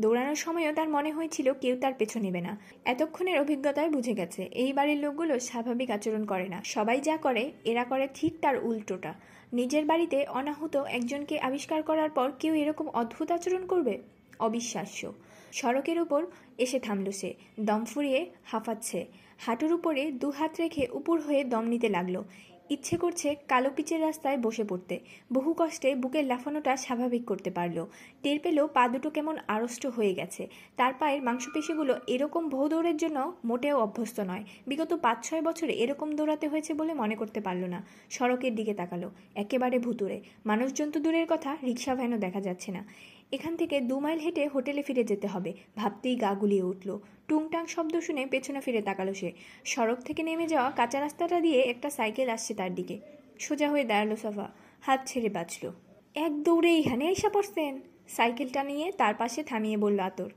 দৌড়ানোর 0.00 0.34
সময়ও 0.34 0.72
তার 0.74 0.88
মনে 0.88 1.10
হয়েছিল 1.12 1.52
কেউ 1.52 1.74
তার 1.80 1.94
পেছন 1.98 2.20
নেবে 2.20 2.40
না। 2.40 2.52
এতক্ষণের 2.84 3.36
অভিজ্ঞতায় 3.40 3.90
বুঝে 3.90 4.14
গেছে, 4.14 4.42
এই 4.42 4.70
বাড়ির 4.72 4.98
লোকগুলো 4.98 5.34
স্বাভাবিক 5.40 5.90
আচরণ 5.90 6.22
করে 6.24 6.46
না। 6.48 6.58
সবাই 6.64 6.98
যা 7.00 7.16
করে, 7.16 7.42
এরা 7.64 7.84
করে 7.84 8.08
ঠিক 8.14 8.32
তার 8.40 8.56
উল্টোটা। 8.64 9.12
নিজের 9.52 9.84
বাড়িতে 9.84 10.18
অনাহুত 10.24 10.74
একজনকে 10.76 11.34
আবিষ্কার 11.38 11.80
করার 11.82 12.10
পর 12.10 12.28
কেউ 12.40 12.54
এরকম 12.54 12.86
অদ্ভুত 13.00 13.28
আচরণ 13.30 13.66
করবে? 13.66 13.94
অবিশ্বাস্য। 14.38 15.12
সড়কের 15.52 16.00
উপর 16.00 16.26
এসে 16.58 16.78
থামল 16.80 17.10
সে, 17.10 17.34
দম 17.60 17.84
ফুরিয়ে 17.84 18.30
হাঁফাচ্ছে। 18.44 19.06
হাঁটুর 19.38 19.72
উপরে 19.72 20.10
দু 20.12 20.30
হাত 20.30 20.60
রেখে 20.60 20.86
উপর 20.92 21.20
হয়ে 21.20 21.44
দম 21.44 21.64
নিতে 21.64 21.88
লাগল। 21.88 22.22
ইচ্ছে 22.70 22.96
করছে 22.96 23.36
কালো 23.48 23.70
পিচের 23.76 24.00
রাস্তায় 24.00 24.38
বসে 24.38 24.64
পড়তে। 24.64 24.98
বহু 25.32 25.54
কষ্টে 25.58 25.94
বুকের 25.94 26.24
লাফানোটা 26.24 26.76
স্বাভাবিক 26.76 27.24
করতে 27.24 27.50
পারল। 27.50 27.86
টের 28.22 28.38
পেলেও 28.40 28.66
পা 28.66 28.88
দুটো 28.88 29.10
কেমন 29.10 29.38
আড়ষ্ট 29.48 29.86
হয়ে 29.86 30.14
গেছে। 30.14 30.48
তার 30.76 30.92
পায়ের 30.98 31.22
মাংসপেশিগুলো 31.22 31.94
এরকম 32.06 32.48
বহু 32.48 32.68
দৌড়ের 32.68 32.96
জন্য 32.96 33.32
মোটেও 33.44 33.78
অভ্যস্ত 33.78 34.20
নয়। 34.20 34.44
বিগত 34.66 34.94
পাঁচ 34.94 35.28
ছয় 35.28 35.42
বছরে 35.42 35.72
এরকম 35.72 36.16
দৌড়াতে 36.16 36.48
হয়েছে 36.48 36.74
বলে 36.74 36.94
মনে 36.94 37.16
করতে 37.16 37.40
পারল 37.40 37.64
না। 37.64 37.86
সড়কের 38.10 38.54
দিকে 38.54 38.74
তাকালো, 38.74 39.10
একেবারে 39.34 39.78
ভুতুরে 39.78 40.20
মানুষজন 40.46 40.90
তো 40.90 41.00
দূরের 41.00 41.26
কথা 41.28 41.56
রিক্সা 41.66 41.94
ভ্যানও 41.94 42.18
দেখা 42.18 42.40
যাচ্ছে 42.40 42.72
না। 42.72 42.84
এখান 43.32 43.56
থেকে 43.56 43.80
দু 43.80 44.00
মাইল 44.00 44.18
হেঁটে 44.18 44.46
হোটেলে 44.46 44.82
ফিরে 44.82 45.04
যেতে 45.04 45.26
হবে। 45.26 45.52
ভাবতেই 45.76 46.16
গা 46.16 46.34
গুলিয়ে 46.34 46.62
উঠল। 46.62 46.98
টুংটাং 47.28 47.66
শব্দ 47.66 48.00
শুনে 48.00 48.26
পেছনে 48.26 48.60
ফিরে 48.60 48.82
তাকালো 48.82 49.14
সে। 49.14 49.32
সড়ক 49.64 49.98
থেকে 49.98 50.22
নেমে 50.22 50.46
যাওয়া 50.46 50.70
কাঁচা 50.70 51.00
রাস্তাটা 51.00 51.40
দিয়ে 51.40 51.60
একটা 51.60 51.90
সাইকেল 51.90 52.28
আসছে 52.28 52.54
তার 52.54 52.74
দিকে। 52.74 53.00
সোজা 53.38 53.70
হয়ে 53.70 53.84
দাঁড়াল 53.84 54.16
সাফা। 54.16 54.48
হাত 54.80 55.00
ছেড়ে 55.06 55.28
বাঁচল। 55.28 55.70
এক 56.14 56.42
দৌড়ে 56.42 56.78
এখানে 56.78 57.04
এসে 57.10 57.28
পড়ছেন। 57.28 57.80
সাইকেলটা 58.08 58.64
নিয়ে 58.64 58.92
তার 58.92 59.14
পাশে 59.14 59.42
থামিয়ে 59.42 59.76
বলল 59.76 60.00
আতর। 60.00 60.30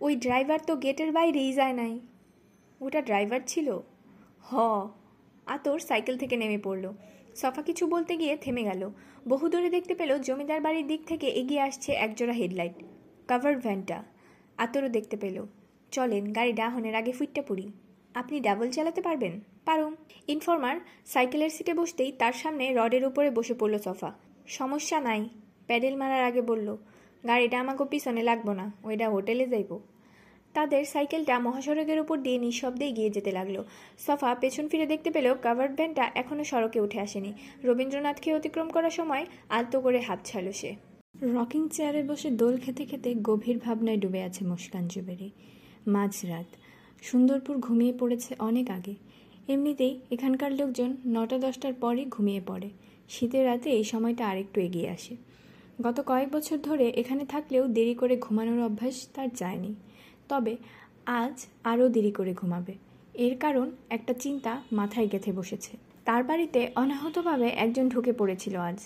ওই 0.00 0.16
ড্রাইভার 0.16 0.58
তো 0.66 0.76
গেটের 0.76 1.12
বাইরেই 1.12 1.52
যায় 1.52 1.72
নাই। 1.72 2.00
ওটা 2.80 3.00
ড্রাইভার 3.02 3.40
ছিল? 3.46 3.80
হ। 4.42 4.56
আতর 5.46 5.78
সাইকেল 5.78 6.18
থেকে 6.18 6.36
নেমে 6.36 6.58
পড়ল। 6.58 6.92
সফা 7.36 7.62
কিছু 7.62 7.86
বলতে 7.86 8.16
গিয়ে 8.16 8.36
থেমে 8.36 8.62
গেল। 8.62 8.90
বহু 9.28 9.48
দূরে 9.48 9.70
দেখতে 9.70 9.94
পেল 9.94 10.18
জমিদার 10.18 10.60
বাড়ির 10.60 10.86
দিক 10.86 11.06
থেকে 11.06 11.26
এগিয়ে 11.26 11.60
আসছে 11.60 11.92
একজোড়া 11.92 12.32
হেডলাইট। 12.32 12.84
কাভার্ড 13.28 13.58
ভ্যানটা। 13.60 14.04
আতরও 14.56 14.88
দেখতে 14.88 15.16
পেল। 15.16 15.46
চলেন, 15.90 16.32
গাড়ি 16.32 16.52
ডাহনের 16.52 16.94
আগে 16.94 17.12
ফুটটা 17.12 17.42
পড়ি। 17.42 17.72
আপনি 18.14 18.40
ডাবল 18.40 18.70
চালাতে 18.70 19.00
পারবেন? 19.02 19.40
পারুম। 19.64 19.94
ইনফর্মার 20.28 20.76
সাইকেলের 21.06 21.50
সিটে 21.50 21.74
বসতেই 21.74 22.12
তার 22.12 22.32
সামনে 22.32 22.74
রডের 22.74 23.04
উপরে 23.04 23.30
বসে 23.30 23.54
পড়ল 23.54 23.78
সফা। 23.78 24.12
সমস্যা 24.46 25.00
নাই, 25.00 25.28
প্যাডেল 25.66 25.96
মারার 25.96 26.24
আগে 26.24 26.42
বলল, 26.42 26.76
গাড়িটা 27.26 27.60
আমাকে 27.60 27.84
পিছনে 27.84 28.22
লাগবো 28.22 28.52
না, 28.52 28.72
ওইটা 28.84 29.08
হোটেলে 29.08 29.46
যাইব। 29.46 29.78
তাদের 30.56 30.82
সাইকেলটা 30.92 31.34
মহাসড়কের 31.46 31.98
উপর 32.04 32.16
দিয়ে 32.24 32.38
নিঃশব্দে 32.44 32.84
এগিয়ে 32.90 33.10
যেতে 33.16 33.30
লাগল। 33.38 33.56
সফা 34.06 34.30
পেছন 34.42 34.64
ফিরে 34.70 34.86
দেখতে 34.92 35.10
পেল 35.14 35.26
কাভার্ড 35.44 35.72
ভ্যানটা 35.78 36.04
এখনও 36.14 36.44
সড়কে 36.50 36.78
উঠে 36.86 36.98
আসেনি। 37.06 37.30
রবীন্দ্রনাথকে 37.64 38.28
অতিক্রম 38.38 38.68
করার 38.74 38.94
সময় 38.98 39.24
আলতো 39.48 39.76
করে 39.84 39.98
হাত 40.08 40.20
ছাড়ল 40.28 40.48
সে। 40.60 40.70
রকিং 41.34 41.62
চেয়ারে 41.74 42.02
বসে 42.10 42.28
দোল 42.40 42.54
খেতে 42.64 42.82
খেতে 42.90 43.10
গভীর 43.28 43.56
ভাবনায় 43.64 43.98
ডুবে 44.02 44.20
আছে 44.22 44.42
মুস্কান 44.44 44.84
জুবেরি 44.92 45.28
মাঝরাত, 45.94 46.48
সুন্দরপুর 47.02 47.54
ঘুমিয়ে 47.58 47.94
পড়েছে 48.00 48.30
অনেক 48.48 48.66
আগে। 48.70 48.94
এমনিতেই 49.48 49.92
এখানকার 50.10 50.50
লোকজন 50.60 50.90
নটা 51.06 51.36
দশটার 51.38 51.74
পরই 51.82 52.04
ঘুমিয়ে 52.14 52.42
পড়ে। 52.46 52.68
শীতের 53.08 53.44
রাতে 53.46 53.68
এই 53.70 53.84
সময়টা 53.84 54.22
আরেকটু 54.30 54.58
এগিয়ে 54.60 54.88
আসে। 54.90 55.14
গত 55.84 55.98
কয়েক 56.00 56.28
বছর 56.32 56.56
ধরে 56.58 56.86
এখানে 57.00 57.22
থাকলেও 57.24 57.64
দেরি 57.68 57.94
করে 57.94 58.14
ঘুমানোর 58.16 58.60
অভ্যাস 58.68 58.96
তার 59.14 59.28
যায়নি। 59.34 59.72
তবে 60.28 60.56
আজ 61.06 61.46
আরও 61.64 61.88
দেরি 61.88 62.10
করে 62.10 62.32
ঘুমাবে। 62.34 62.74
এর 63.14 63.34
কারণ 63.38 63.66
একটা 63.90 64.12
চিন্তা 64.14 64.52
মাথায় 64.72 65.08
গেঁথে 65.08 65.32
বসেছে। 65.32 65.76
তার 66.04 66.22
বাড়িতে 66.24 66.60
অনাহতভাবে 66.76 67.48
একজন 67.48 67.88
ঢুকে 67.88 68.12
পড়েছিল 68.12 68.56
আজ। 68.56 68.78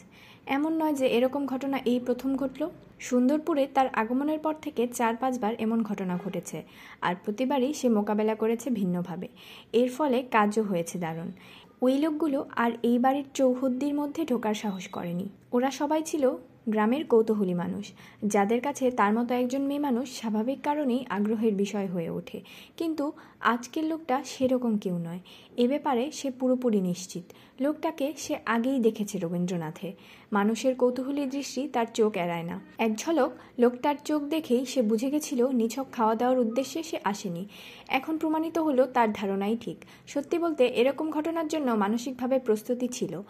এমন 0.46 0.72
নয় 0.72 0.94
যে 0.94 1.06
এরকম 1.06 1.46
ঘটনা 1.46 1.78
এই 1.84 2.00
প্রথম 2.00 2.36
ঘটল। 2.36 2.62
সুন্দরপুরে 2.98 3.66
তার 3.74 3.88
আগমনের 3.92 4.38
পর 4.38 4.54
থেকে 4.62 4.82
চার 4.98 5.16
পাঁচবার 5.16 5.52
এমন 5.58 5.82
ঘটনা 5.82 6.18
ঘটেছে 6.24 6.62
আর 7.00 7.14
প্রতিবারই 7.24 7.72
সে 7.72 7.88
মোকাবেলা 7.88 8.34
করেছে 8.34 8.70
ভিন্নভাবে। 8.70 9.28
এর 9.72 9.90
ফলে 9.96 10.22
কাজও 10.22 10.62
হয়েছে 10.62 10.98
দারুণ। 10.98 11.30
ওই 11.82 11.98
লোকগুলো 11.98 12.38
আর 12.56 12.70
এই 12.82 12.98
বাড়ির 12.98 13.24
চৌহদ্দির 13.34 13.94
মধ্যে 13.94 14.24
ঢোকার 14.24 14.54
সাহস 14.54 14.88
করেনি। 14.88 15.28
ওরা 15.52 15.70
সবাই 15.70 16.02
ছিল 16.02 16.24
গ্রামের 16.68 17.06
কৌতূহলী 17.06 17.54
মানুষ। 17.54 17.92
যাদের 18.26 18.60
কাছে 18.60 18.90
তার 18.90 19.12
মতো 19.12 19.34
একজন 19.34 19.62
মেয়ে 19.62 19.80
মানুষ 19.80 20.18
স্বাভাবিক 20.18 20.60
কারণেই 20.62 21.06
আগ্রহের 21.08 21.54
বিষয় 21.54 21.86
হয়ে 21.86 22.10
ওঠে। 22.10 22.40
কিন্তু 22.76 23.12
আজকের 23.40 23.84
লোকটা 23.84 24.22
সেরকম 24.24 24.78
কেউ 24.78 24.98
নয়। 24.98 25.18
এ 25.56 25.68
ব্যাপারে 25.68 26.10
সে 26.10 26.30
পুরোপুরি 26.30 26.80
নিশ্চিত। 26.80 27.32
লোকটাকে 27.60 28.12
সে 28.16 28.36
আগেই 28.46 28.78
দেখেছে 28.78 29.18
রবীন্দ্রনাথে। 29.18 29.92
মানুষের 30.32 30.74
কৌতূহলী 30.74 31.26
দৃষ্টি 31.26 31.68
তার 31.68 31.86
চোখ 31.94 32.16
এড়ায় 32.16 32.42
না। 32.42 32.60
এক 32.78 32.96
ঝলক 32.96 33.32
লোকটার 33.58 33.94
চোখ 34.04 34.22
দেখেই 34.22 34.66
সে 34.66 34.82
বুঝে 34.82 35.10
গেছিল 35.10 35.48
নিছক 35.48 35.86
খাওয়া 35.92 36.14
দাওয়ার 36.14 36.38
উদ্দেশ্যে 36.38 36.82
সে 36.82 36.98
আসেনি। 37.04 37.46
এখন 37.88 38.18
প্রমাণিত 38.18 38.58
হলো 38.58 38.86
তার 38.86 39.12
ধারণাই 39.12 39.56
ঠিক। 39.60 39.76
সত্যি 40.06 40.38
বলতে 40.38 40.66
এরকম 40.66 41.10
ঘটনার 41.10 41.48
জন্য 41.48 41.72
মানসিকভাবে 41.72 42.38
প্রস্তুতি 42.38 42.88
ছিল। 42.88 43.22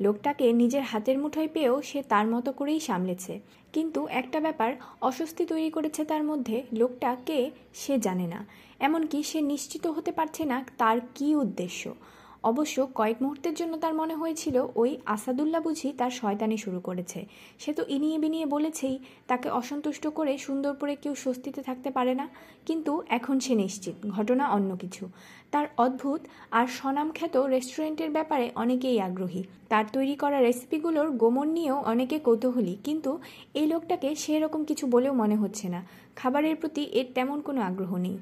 লোকটাকে 0.00 0.52
নিজের 0.52 0.82
হাতের 0.82 1.18
মুঠোয় 1.18 1.48
পেয়েও 1.52 1.82
সে 1.82 2.02
তার 2.02 2.26
মতো 2.26 2.52
করেই 2.52 2.80
সামলেছে। 2.80 3.40
কিন্তু 3.72 4.06
একটা 4.06 4.40
ব্যাপার 4.40 4.72
অস্বস্তি 5.00 5.44
তৈরি 5.44 5.70
করেছে 5.70 6.04
তার 6.04 6.24
মধ্যে, 6.24 6.62
লোকটা 6.72 7.16
কে 7.26 7.50
সে 7.74 7.98
জানে 7.98 8.26
না। 8.26 8.46
এমনকি 8.80 9.22
সে 9.22 9.40
নিশ্চিত 9.40 9.86
হতে 9.86 10.12
পারছে 10.12 10.44
না 10.44 10.64
তার 10.78 10.98
কী 11.14 11.34
উদ্দেশ্য। 11.34 11.94
অবশ্য 12.42 12.88
কয়েক 12.94 13.16
মুহূর্তের 13.22 13.54
জন্য 13.54 13.78
তার 13.78 13.94
মনে 13.94 14.14
হয়েছিল, 14.14 14.66
ওই 14.74 14.96
আসাদুল্লাহ 15.06 15.60
বুঝি 15.62 15.92
তার 15.98 16.10
শয়তানি 16.10 16.56
শুরু 16.56 16.80
করেছে। 16.80 17.26
সে 17.58 17.72
তো 17.72 17.84
ইনিয়ে 17.88 18.18
বিনিয়ে 18.18 18.46
বলেছেই, 18.46 18.98
তাকে 19.26 19.50
অসন্তুষ্ট 19.50 20.06
করে 20.06 20.38
সুন্দরপুরে 20.38 20.96
কেউ 20.96 21.14
স্বস্তিতে 21.14 21.62
থাকতে 21.62 21.90
পারে 21.90 22.14
না। 22.14 22.28
কিন্তু 22.66 23.02
এখন 23.08 23.40
সে 23.40 23.54
নিশ্চিত, 23.54 24.08
ঘটনা 24.08 24.48
অন্য 24.48 24.76
কিছু। 24.76 25.08
তার 25.50 25.66
অদ্ভুত 25.78 26.20
আর 26.50 26.66
স্বনামখ্যাত 26.66 27.36
রেস্টুরেন্টের 27.36 28.10
ব্যাপারে 28.10 28.50
অনেকেই 28.54 29.00
আগ্রহী। 29.00 29.42
তার 29.68 29.84
তৈরি 29.92 30.14
করা 30.14 30.40
রেসিপিগুলোর 30.40 31.10
গোমন 31.10 31.48
নিয়েও 31.48 31.76
অনেকে 31.76 32.18
কৌতূহলী, 32.18 32.76
কিন্তু 32.84 33.18
এই 33.54 33.66
লোকটাকে 33.66 34.14
সেরকম 34.14 34.64
কিছু 34.64 34.86
বলেও 34.86 35.12
মনে 35.12 35.36
হচ্ছে 35.36 35.68
না। 35.68 35.86
খাবারের 36.16 36.56
প্রতি 36.56 36.82
এর 36.82 37.06
তেমন 37.14 37.40
কোনো 37.40 37.60
আগ্রহ 37.60 37.96
নেই। 37.96 38.18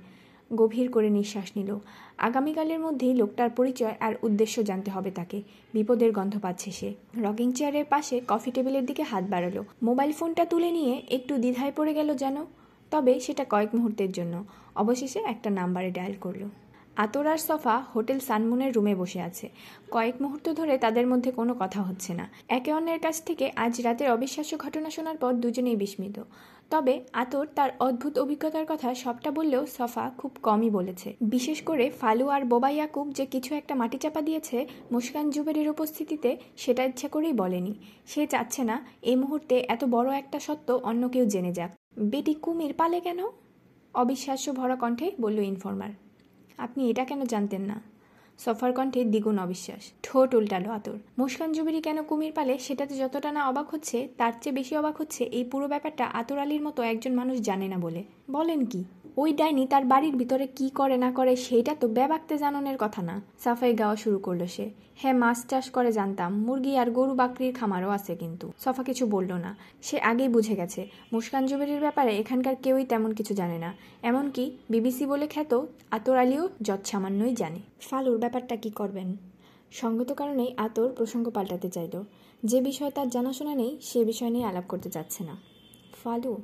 গভীর 0.56 0.92
করে 0.92 1.10
নিঃশ্বাস 1.10 1.50
নিল। 1.56 1.78
আগামীকালের 2.18 2.80
মধ্যেই 2.80 3.14
লোকটার 3.14 3.50
পরিচয় 3.50 3.94
আর 4.00 4.14
উদ্দেশ্য 4.22 4.62
জানতে 4.62 4.90
হবে 4.90 5.10
তাকে। 5.10 5.42
বিপদের 5.74 6.12
গন্ধ 6.12 6.38
পাচ্ছে 6.38 6.70
সে। 6.70 6.94
রকিং 7.16 7.52
চেয়ারের 7.52 7.84
পাশে 7.84 8.20
কফি 8.28 8.50
টেবিলের 8.50 8.86
দিকে 8.86 9.02
হাত 9.02 9.24
বাড়ালো। 9.24 9.64
মোবাইল 9.82 10.12
ফোনটা 10.12 10.44
তুলে 10.44 10.70
নিয়ে 10.70 11.02
একটু 11.10 11.36
দ্বিধায় 11.36 11.72
পড়ে 11.76 11.94
গেল 11.94 12.14
যেন, 12.14 12.44
তবে 12.90 13.20
সেটা 13.20 13.44
কয়েক 13.44 13.74
মুহূর্তের 13.74 14.12
জন্য। 14.12 14.44
অবশেষে 14.74 15.20
একটা 15.20 15.50
নাম্বারে 15.50 15.90
ডায়াল 15.90 16.14
করল। 16.20 16.48
আতর 16.96 17.26
আর 17.26 17.36
সফা 17.36 17.84
হোটেল 17.94 18.18
সানমুনের 18.20 18.74
রুমে 18.74 18.94
বসে 18.94 19.20
আছে। 19.20 19.48
কয়েক 19.90 20.14
মুহূর্ত 20.22 20.52
ধরে 20.52 20.78
তাদের 20.78 21.06
মধ্যে 21.06 21.30
কোনো 21.30 21.54
কথা 21.58 21.82
হচ্ছে 21.82 22.14
না। 22.14 22.30
একে 22.48 22.72
অন্যের 22.72 22.98
কাছ 22.98 23.22
থেকে 23.22 23.52
আজ 23.56 23.80
রাতের 23.80 24.10
অবিশ্বাস্য 24.10 24.58
ঘটনা 24.58 24.90
শোনার 24.90 25.16
পর 25.16 25.32
দুজনেই 25.32 25.76
বিস্মিত। 25.76 26.22
তবে 26.70 27.04
আতর 27.12 27.46
তার 27.54 27.70
অদ্ভুত 27.80 28.18
অভিজ্ঞতার 28.18 28.64
কথা 28.68 28.94
সবটা 28.94 29.30
বললেও 29.30 29.66
সফা 29.66 30.10
খুব 30.18 30.30
কমই 30.42 30.70
বলেছে। 30.70 31.16
বিশেষ 31.22 31.62
করে 31.62 31.90
ফালু 32.00 32.28
আর 32.28 32.44
বোবা 32.44 32.70
ইয়াকুব 32.70 33.12
যে 33.12 33.26
কিছু 33.26 33.54
একটা 33.54 33.74
মাটি 33.74 33.98
চাপা 33.98 34.20
দিয়েছে, 34.20 34.66
মুস্কান 34.92 35.30
জুবেরির 35.30 35.68
উপস্থিতিতে 35.68 36.36
সেটা 36.56 36.84
ইচ্ছা 36.84 37.08
করেই 37.08 37.32
বলেনি। 37.32 37.74
সে 38.06 38.26
চাচ্ছে 38.26 38.64
না 38.64 38.86
এই 39.02 39.16
মুহূর্তে 39.16 39.64
এত 39.68 39.84
বড় 39.84 40.16
একটা 40.16 40.40
সত্য 40.40 40.72
অন্য 40.72 41.08
কেউ 41.08 41.26
জেনে 41.26 41.52
যাক। 41.52 41.70
বেটি 41.98 42.34
কুমির 42.34 42.74
পালে 42.74 43.00
কেন? 43.00 43.26
অবিশ্বাস্য 43.94 44.52
ভরা 44.52 44.76
কণ্ঠে 44.76 45.10
বলল 45.20 45.38
ইনফর্মার। 45.38 46.03
আপনি 46.58 46.90
এটা 46.90 47.04
কেন 47.04 47.24
জানতেন 47.24 47.62
না? 47.62 47.82
সফার 48.38 48.72
কণ্ঠে 48.72 49.04
দ্বিগুণ 49.04 49.38
অবিশ্বাস, 49.38 49.92
ঠোঁট 50.02 50.34
উল্টালো 50.34 50.70
আতর। 50.70 50.98
মুস্কান 51.18 51.52
জুবিরি 51.52 51.80
কেন 51.80 52.02
কুমির 52.02 52.32
পালে? 52.32 52.58
সেটাতে 52.58 52.94
যতটা 52.96 53.32
না 53.32 53.48
অবাক 53.48 53.70
হচ্ছে, 53.70 54.08
তার 54.18 54.32
চেয়ে 54.40 54.54
বেশি 54.54 54.76
অবাক 54.76 54.96
হচ্ছে 54.96 55.24
এই 55.24 55.44
পুরো 55.44 55.68
ব্যাপারটা 55.68 56.04
আতর 56.04 56.38
আলীর 56.38 56.62
মতো 56.62 56.82
একজন 56.82 57.14
মানুষ 57.14 57.40
জানে 57.40 57.68
না 57.68 57.78
বলে। 57.78 58.04
বলেন 58.30 58.64
কি? 58.64 58.84
ওই 59.16 59.32
ডাইনি 59.32 59.66
তার 59.66 59.84
বাড়ির 59.84 60.16
ভিতরে 60.16 60.46
কি 60.46 60.70
করে 60.70 60.96
না 60.96 61.12
করে 61.12 61.36
সেইটা 61.36 61.74
তো 61.80 61.88
ব্যাবাকতে 61.88 62.38
জাননের 62.38 62.76
কথা 62.78 63.02
না। 63.02 63.22
সাফাই 63.44 63.74
গাওয়া 63.74 63.96
শুরু 63.96 64.18
করল 64.18 64.46
সে। 64.46 64.70
হ্যাঁ 64.96 65.14
মাছ 65.14 65.46
চাষ 65.46 65.70
করে 65.70 65.92
জানতাম। 65.92 66.38
মুরগি 66.38 66.76
আর 66.76 66.90
গরু 66.90 67.14
বাকরির 67.14 67.54
খামারও 67.54 67.90
আছে 67.90 68.16
কিন্তু। 68.16 68.52
সফা 68.64 68.82
কিছু 68.82 69.06
বলল 69.06 69.32
না। 69.32 69.56
সে 69.82 70.00
আগেই 70.00 70.28
বুঝে 70.28 70.54
গেছে। 70.56 70.88
মুস্কান 71.12 71.46
জুবেরির 71.46 71.80
ব্যাপারে 71.80 72.18
এখানকার 72.18 72.54
কেউই 72.62 72.84
তেমন 72.84 73.14
কিছু 73.14 73.34
জানে 73.34 73.58
না। 73.58 73.74
এমনকি 74.02 74.56
বিবিসি 74.70 75.06
বলে 75.06 75.26
খ্যাত 75.26 75.60
আতর 75.90 76.16
আলীও 76.16 76.48
যৎসামান্যই 76.62 77.34
জানে। 77.34 77.58
ফালুর 77.80 78.18
ব্যাপারটা 78.18 78.56
কি 78.56 78.70
করবেন? 78.70 79.16
সঙ্গত 79.72 80.12
কারণেই 80.12 80.54
আতর 80.56 80.88
প্রসঙ্গ 80.96 81.30
পাল্টাতে 81.30 81.68
চাইল। 81.70 82.02
যে 82.44 82.60
বিষয়ে 82.60 82.90
তার 82.90 83.08
জানাশোনা 83.08 83.54
নেই, 83.54 83.78
সে 83.82 84.04
বিষয় 84.04 84.30
নিয়ে 84.30 84.44
আলাপ 84.44 84.64
করতে 84.68 84.90
চাচ্ছে 84.90 85.24
না। 85.24 85.53
ফালু? 86.04 86.36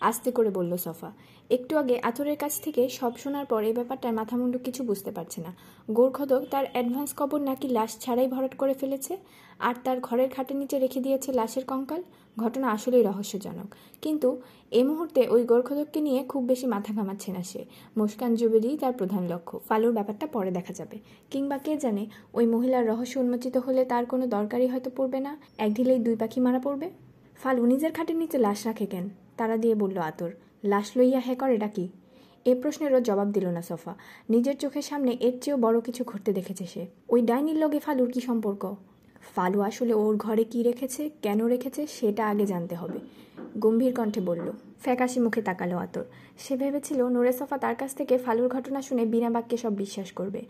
আস্তে 0.00 0.30
করে 0.30 0.50
বলল 0.50 0.76
সফা। 0.76 1.12
একটু 1.50 1.76
আগে 1.76 2.00
আতরের 2.02 2.36
কাছ 2.36 2.60
থেকে 2.60 2.88
সব 2.88 3.16
শোনার 3.16 3.46
পর 3.46 3.64
এই 3.64 3.72
ব্যাপারটার 3.72 4.12
মাথামুন্ডু 4.12 4.58
কিছু 4.58 4.84
বুঝতে 4.84 5.10
পারছে 5.10 5.40
না। 5.40 5.54
গোরখদক 5.90 6.42
তার 6.50 6.64
অ্যাডভান্স 6.72 7.14
কবর 7.16 7.40
নাকি 7.40 7.68
লাশ 7.68 7.98
ছাড়াই 8.00 8.28
ভরাট 8.28 8.56
করে 8.56 8.74
ফেলেছে? 8.74 9.16
আর 9.58 9.74
তার 9.84 10.00
ঘরের 10.00 10.28
খাটের 10.28 10.56
নিচে 10.56 10.78
রেখে 10.78 11.00
দিয়েছে 11.00 11.32
লাশের 11.32 11.64
কঙ্কাল? 11.64 12.02
ঘটনা 12.38 12.70
আসলেই 12.70 13.02
রহস্যজনক। 13.02 13.74
কিন্তু 14.02 14.42
এ 14.70 14.84
মুহূর্তে 14.84 15.28
ওই 15.28 15.44
গোরখদককে 15.44 16.00
নিয়ে 16.00 16.24
খুব 16.24 16.44
বেশি 16.44 16.66
মাথা 16.66 16.94
ঘামাচ্ছে 16.94 17.32
না 17.32 17.42
সে। 17.42 17.64
মুস্কান 17.96 18.34
জুবেলি 18.34 18.78
তার 18.78 18.92
প্রধান 18.92 19.28
লক্ষ্য। 19.28 19.60
ফালুর 19.68 19.92
ব্যাপারটা 19.92 20.26
পরে 20.26 20.50
দেখা 20.50 20.72
যাবে। 20.72 20.98
কিংবা 21.30 21.58
কে 21.58 21.76
জানে, 21.76 22.06
ওই 22.34 22.46
মহিলার 22.46 22.88
রহস্য 22.88 23.18
উন্মোচিত 23.18 23.56
হলে 23.56 23.84
তার 23.84 24.06
কোনো 24.06 24.26
দরকারই 24.26 24.66
হয়তো 24.66 24.90
পড়বে 24.96 25.20
না? 25.20 25.40
এক 25.58 25.74
ঢিলেই 25.74 25.98
দুই 25.98 26.16
পাখি 26.16 26.40
মারা 26.40 26.58
পড়বে? 26.58 26.90
ফালু 27.42 27.66
নিজের 27.66 27.92
খাটের 27.92 28.16
নিচে 28.16 28.38
লাশ 28.38 28.66
রাখে 28.66 28.86
কেন? 28.86 29.08
তারা 29.36 29.56
দিয়ে 29.56 29.74
বলল, 29.74 29.98
আতর, 29.98 30.30
লাশ 30.64 30.96
লইয়া 30.96 31.20
হ্যাঁ 31.20 31.36
করে, 31.36 31.54
এটা 31.54 31.68
কি? 31.68 31.88
এ 32.44 32.54
প্রশ্নেরও 32.62 33.00
জবাব 33.00 33.32
দিল 33.32 33.46
না 33.46 33.62
সোফা। 33.62 33.94
নিজের 34.30 34.56
চোখের 34.56 34.82
সামনে 34.82 35.16
এর 35.20 35.40
চেয়েও 35.40 35.58
বড় 35.60 35.80
কিছু 35.80 36.04
ঘটতে 36.04 36.32
দেখেছে 36.32 36.66
সে। 36.66 36.86
ওই 37.08 37.22
ডাইনির 37.22 37.56
লগে 37.56 37.78
ফালুর 37.78 38.10
কি 38.12 38.20
সম্পর্ক? 38.20 38.76
ফালু 39.34 39.58
আসলে 39.60 39.92
ওর 39.94 40.14
ঘরে 40.16 40.44
কি 40.44 40.62
রেখেছে, 40.62 41.10
কেন 41.22 41.40
রেখেছে 41.46 41.86
সেটা 41.86 42.22
আগে 42.26 42.44
জানতে 42.46 42.74
হবে। 42.74 42.98
গম্ভীর 43.58 43.92
কণ্ঠে 43.94 44.20
বলল, 44.20 44.46
ফ্যাকাশি 44.84 45.18
মুখে 45.20 45.42
তাকালো 45.42 45.76
আতর। 45.76 46.04
সে 46.42 46.56
ভেবেছিল 46.56 47.00
নুরে 47.14 47.32
সফা 47.32 47.56
তার 47.58 47.76
কাছ 47.80 47.90
থেকে 47.94 48.14
ফালুর 48.18 48.48
ঘটনা 48.48 48.80
শুনে 48.82 49.04
বিনা 49.06 49.30
বাক্যে 49.30 49.56
সব 49.56 49.72
বিশ্বাস 49.72 50.12
করবে। 50.12 50.40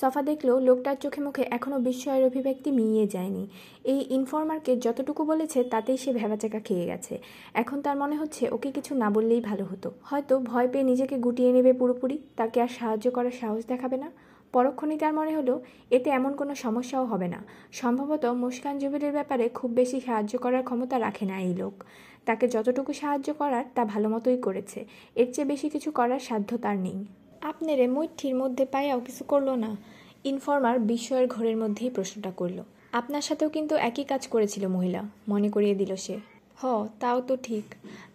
সফা 0.00 0.22
দেখল 0.22 0.48
লোকটার 0.68 0.96
চোখে 1.00 1.20
মুখে 1.20 1.42
এখনও 1.50 1.78
বিস্ময়ের 1.78 2.24
অভিব্যক্তি 2.24 2.70
মিইয়ে 2.70 3.06
যায়নি। 3.06 3.44
এই 3.84 4.00
ইনফর্মারকে 4.16 4.72
যতটুকু 4.76 5.22
বলেছে 5.24 5.58
তাতেই 5.64 5.96
সে 5.96 6.12
ভেবাচাকা 6.12 6.60
খেয়ে 6.60 6.86
গেছে। 6.86 7.14
এখন 7.54 7.78
তার 7.80 7.96
মনে 7.96 8.16
হচ্ছে 8.16 8.42
ওকে 8.50 8.70
কিছু 8.72 8.94
না 8.94 9.10
বললেই 9.10 9.40
ভালো 9.40 9.64
হতো। 9.64 9.88
হয়তো 10.02 10.34
ভয় 10.50 10.68
পেয়ে 10.72 10.84
নিজেকে 10.84 11.16
গুটিয়ে 11.18 11.50
নেবে 11.52 11.72
পুরোপুরি, 11.72 12.18
তাকে 12.36 12.60
আর 12.60 12.70
সাহায্য 12.78 13.06
করার 13.10 13.34
সাহস 13.40 13.62
দেখাবে 13.66 13.96
না। 13.96 14.10
পরক্ষণই 14.52 14.98
তার 14.98 15.14
মনে 15.14 15.36
হলো, 15.36 15.62
এতে 15.90 16.10
এমন 16.10 16.36
কোনো 16.36 16.54
সমস্যাও 16.54 17.04
হবে 17.04 17.28
না। 17.28 17.44
সম্ভবত 17.72 18.24
মুস্কান 18.24 18.78
জুবিরের 18.78 19.12
ব্যাপারে 19.12 19.48
খুব 19.48 19.70
বেশি 19.70 20.00
সাহায্য 20.00 20.38
করার 20.38 20.62
ক্ষমতা 20.62 20.98
রাখে 20.98 21.26
না 21.26 21.40
এই 21.40 21.54
লোক। 21.54 21.84
তাকে 22.24 22.48
যতটুকু 22.48 22.92
সাহায্য 22.92 23.34
করার, 23.34 23.64
তা 23.74 23.84
ভালো 23.84 24.08
মতোই 24.08 24.36
করেছে। 24.36 24.84
এর 25.14 25.32
চেয়ে 25.32 25.48
বেশি 25.48 25.68
কিছু 25.68 25.90
করার 25.90 26.20
সাধ্য 26.20 26.58
তার 26.58 26.76
নেই। 26.76 27.04
আপনারে 27.40 27.86
মৈঠির 27.86 28.34
মধ্যে 28.34 28.64
পাইয়াও 28.64 29.00
কিছু 29.00 29.24
করল 29.24 29.50
না? 29.50 29.76
ইনফর্মার 30.24 30.78
বিস্ময়ের 30.78 31.26
ঘরের 31.26 31.56
মধ্যেই 31.56 31.90
প্রশ্নটা 31.90 32.30
করল। 32.30 32.62
আপনার 32.92 33.22
সাথেও 33.22 33.48
কিন্তু 33.48 33.76
একই 33.76 34.04
কাজ 34.04 34.28
করেছিল 34.28 34.68
মহিলা, 34.68 35.02
মনে 35.28 35.48
করিয়ে 35.48 35.74
দিল 35.74 35.96
সে। 35.96 36.18
হ, 36.56 36.86
তাও 37.00 37.20
তো 37.20 37.36
ঠিক। 37.42 37.64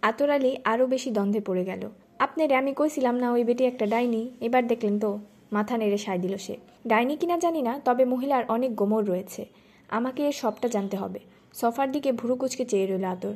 আতর 0.02 0.30
আরও 0.64 0.86
বেশি 0.86 1.12
দ্বন্দ্বে 1.12 1.42
পড়ে 1.42 1.66
গেল। 1.66 1.90
আপনারে 2.20 2.56
আমি 2.56 2.74
কইছিলাম 2.74 3.16
না 3.16 3.32
ওই 3.32 3.44
বেটি 3.44 3.66
একটা 3.66 3.86
ডাইনি? 3.86 4.30
এবার 4.42 4.68
দেখলেন 4.68 5.00
তো। 5.00 5.20
মাথা 5.52 5.78
নেড়ে 5.78 5.98
সায় 5.98 6.20
দিল 6.20 6.38
সে। 6.38 6.58
ডাইনি 6.88 7.16
কিনা 7.16 7.38
জানি 7.38 7.62
না, 7.62 7.80
তবে 7.86 8.06
মহিলার 8.06 8.44
অনেক 8.48 8.76
গোমর 8.76 9.06
রয়েছে। 9.06 9.46
আমাকে 9.90 10.26
এর 10.26 10.32
সবটা 10.32 10.68
জানতে 10.68 10.98
হবে। 10.98 11.20
সফার 11.54 11.92
দিকে 11.92 12.12
ভুরু 12.12 12.36
কুচকে 12.36 12.66
চেয়ে 12.66 12.86
রইল 12.86 13.04
আতর। 13.04 13.34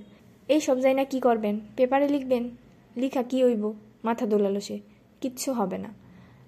এই 0.47 0.62
সব 0.62 0.80
যাই 0.80 0.93
না 0.93 1.03
কী 1.03 1.20
করবেন? 1.20 1.59
পেপারে 1.76 2.07
লিখবেন? 2.07 2.49
লিখা 2.97 3.24
কি 3.24 3.43
হইব? 3.43 3.74
মাথা 4.03 4.26
দোলালো 4.26 4.59
সে। 4.59 4.80
কিচ্ছু 5.22 5.53
হবে 5.53 5.78
না। 5.78 5.93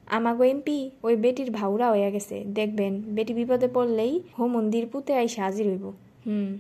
আমাগো 0.08 0.44
এমপি, 0.44 0.92
ওই 1.04 1.16
বেটির 1.16 1.52
ভাউরা 1.52 1.92
হইয়া 1.92 2.10
গেছে। 2.10 2.44
দেখবেন, 2.44 3.02
বেটি 3.02 3.34
বিপদে 3.34 3.68
পড়লেই 3.68 4.22
হো 4.40 4.48
মন্দির 4.48 4.88
পুঁতে 4.88 5.14
আইসে 5.14 5.42
হাজির 5.42 5.68
হইব। 5.68 5.86
হুম। 6.26 6.60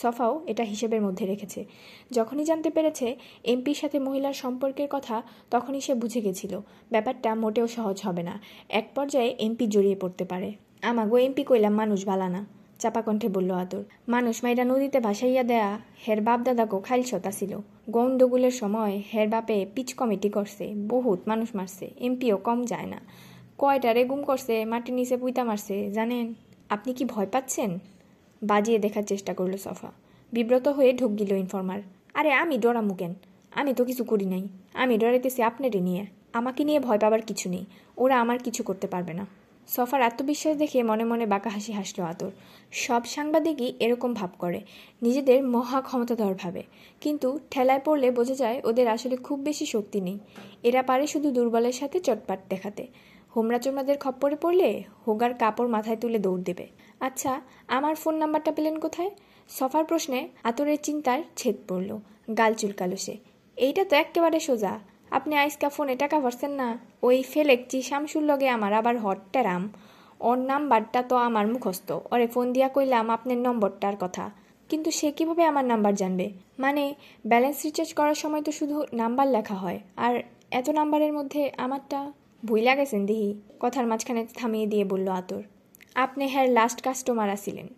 সফাও 0.00 0.34
এটা 0.46 0.64
হিসেবের 0.72 1.02
মধ্যে 1.06 1.24
রেখেছে। 1.26 1.60
যখনই 2.16 2.44
জানতে 2.50 2.68
পেরেছে 2.76 3.06
এমপির 3.52 3.78
সাথে 3.80 3.96
মহিলার 4.06 4.36
সম্পর্কের 4.42 4.88
কথা, 4.94 5.16
তখনই 5.50 5.80
সে 5.86 5.92
বুঝে 6.02 6.20
গেছিল, 6.26 6.52
ব্যাপারটা 6.92 7.30
মোটেও 7.42 7.66
সহজ 7.76 7.96
হবে 8.06 8.22
না। 8.28 8.34
এক 8.80 8.86
পর্যায়ে 8.94 9.30
এমপি 9.46 9.64
জড়িয়ে 9.74 9.96
পড়তে 10.02 10.24
পারে। 10.24 10.48
আমাগো 10.82 11.16
এমপি 11.26 11.42
কইলাম 11.48 11.74
মানুষ 11.74 12.00
বালা 12.06 12.28
না 12.28 12.40
চাপা 12.78 13.00
কণ্ঠে 13.02 13.28
বলল 13.28 13.50
আদর 13.62 13.82
মানুষ 14.14 14.36
মাইরা 14.44 14.64
নদীতে 14.64 14.98
ভাসাইয়া 15.00 15.44
দেয়া, 15.50 15.70
হের 16.06 16.20
বাপ 16.26 16.40
দাদাকেও 16.46 16.80
খাইল 16.80 17.02
সতা 17.02 17.30
ছিল 17.30 17.52
গন্ডগোলের 17.90 18.54
সময় 18.60 18.94
হের 19.12 19.28
বাপে 19.28 19.58
পিচ 19.74 19.88
কমিটি 19.94 20.28
করছে, 20.28 20.64
বহুত 20.92 21.20
মানুষ 21.30 21.48
মারছে, 21.54 21.86
এমপিও 22.06 22.36
কম 22.46 22.58
যায় 22.64 22.88
না। 22.92 22.98
কয়টা 23.58 23.90
রেগুম 23.92 24.20
করছে 24.22 24.54
মাটির 24.64 24.94
নিচে 24.94 25.16
পুইতা 25.16 25.42
মারছে, 25.44 25.76
জানেন? 25.90 26.26
আপনি 26.74 26.90
কি 26.92 27.04
ভয় 27.04 27.28
পাচ্ছেন? 27.32 27.70
বাজিয়ে 28.42 28.78
দেখার 28.78 29.02
চেষ্টা 29.02 29.34
করল 29.34 29.56
সফা। 29.56 29.92
বিব্রত 30.32 30.68
হয়ে 30.68 30.92
ঢুক 30.92 31.18
গিল 31.18 31.32
ইনফর্মার। 31.32 31.80
আরে 32.14 32.32
আমি 32.32 32.58
ডরামু 32.58 32.94
কেন 32.94 33.14
আমি 33.50 33.74
তো 33.74 33.84
কিছু 33.84 34.04
করি 34.04 34.26
নাই। 34.26 34.48
আমি 34.74 34.98
ডরাইতেছি 34.98 35.42
আপনারে 35.42 35.80
নিয়ে। 35.80 36.06
আমাকে 36.32 36.64
নিয়ে 36.64 36.80
ভয় 36.80 36.98
পাবার 36.98 37.22
কিছু 37.22 37.50
নেই। 37.50 37.64
ওরা 37.96 38.20
আমার 38.20 38.38
কিছু 38.38 38.62
করতে 38.62 38.86
পারবে 38.86 39.12
না। 39.12 39.26
সফার 39.68 40.02
আত্মবিশ্বাস 40.02 40.56
দেখে 40.56 40.82
মনে 40.82 41.04
মনে 41.04 41.26
বাঁকা 41.26 41.50
হাসি 41.50 41.72
হাসলো 41.72 42.04
আতর। 42.04 42.30
সব 42.72 43.04
সাংবাদিকই 43.04 43.72
এরকম 43.80 44.14
ভাব 44.14 44.30
করে। 44.38 44.60
নিজেদের 45.02 45.44
মহা 45.44 45.80
ক্ষমতাধর 45.80 46.34
ভাবে। 46.34 46.62
কিন্তু 47.00 47.38
ঠেলায় 47.50 47.80
পড়লে 47.84 48.10
বোঝা 48.10 48.34
যায় 48.34 48.60
ওদের 48.64 48.88
আসলে 48.88 49.16
খুব 49.16 49.40
বেশি 49.40 49.66
শক্তি 49.66 50.00
নেই। 50.00 50.18
এরা 50.62 50.82
পারে 50.82 51.06
শুধু 51.06 51.30
দুর্বলের 51.30 51.72
সাথে 51.72 52.00
চটপাট 52.00 52.38
দেখাতে। 52.48 52.86
হোমরা 53.36 53.58
চোমরাদের 53.58 53.98
খপ্পরে 53.98 54.36
পড়লে 54.36 54.82
হোগার 55.06 55.34
কাপড় 55.34 55.68
মাথায় 55.68 55.96
তুলে 55.96 56.18
দৌড় 56.18 56.42
দেবে। 56.42 56.66
আচ্ছা 57.00 57.40
আমার 57.68 57.94
ফোন 57.94 58.14
নাম্বারটা 58.14 58.52
পেলেন 58.52 58.78
কোথায়? 58.78 59.10
সফার 59.48 59.84
প্রশ্নে 59.84 60.28
আতরের 60.44 60.78
চিন্তার 60.82 61.20
ছেদ 61.36 61.56
পড়ল, 61.68 61.98
গাল 62.38 62.54
চুলকালো 62.54 62.96
সে। 62.96 63.16
এইটা 63.56 63.84
তো 63.84 63.96
একেবারে 63.96 64.40
সোজা। 64.40 64.78
আপনি 65.10 65.36
আইসকা 65.36 65.68
ফোনে 65.68 65.96
টাকা 65.96 66.20
ভরছেন 66.20 66.50
না? 66.50 66.78
ওই 67.02 67.22
ফেলেকচি 67.22 67.82
শামসুর 67.82 68.22
লগে 68.22 68.48
আমার 68.48 68.72
আবার 68.72 68.98
হট্টারাম 68.98 69.68
ওর 70.20 70.38
নাম্বারটা 70.38 71.02
তো 71.02 71.16
আমার 71.16 71.46
মুখস্থ। 71.46 71.92
ওরে 72.10 72.26
ফোন 72.26 72.52
দিয়া 72.52 72.68
কইলাম 72.68 73.10
আপনার 73.10 73.36
নম্বরটার 73.36 73.96
কথা। 74.00 74.30
কিন্তু 74.68 74.90
সে 74.90 75.12
কীভাবে 75.12 75.44
আমার 75.44 75.64
নাম্বার 75.64 75.94
জানবে? 75.94 76.30
মানে 76.58 76.94
ব্যালেন্স 77.26 77.58
রিচার্জ 77.64 77.94
করার 77.94 78.14
সময় 78.14 78.42
তো 78.42 78.52
শুধু 78.52 78.84
নাম্বার 78.92 79.26
লেখা 79.28 79.54
হয়। 79.54 79.80
আর 79.96 80.22
এত 80.50 80.68
নাম্বারের 80.68 81.12
মধ্যে 81.12 81.50
আমারটা 81.58 82.12
ভুইলা 82.44 82.74
গেছেন 82.76 83.06
দিহি? 83.06 83.40
কথার 83.60 83.86
মাঝখানে 83.86 84.26
থামিয়ে 84.36 84.66
দিয়ে 84.66 84.84
বলল 84.84 85.08
আতর। 85.08 85.42
আপনি 86.04 86.26
হ্যার 86.26 86.50
লাস্ট 86.50 86.82
কাস্টমার 86.82 87.30
আসিলেন 87.30 87.68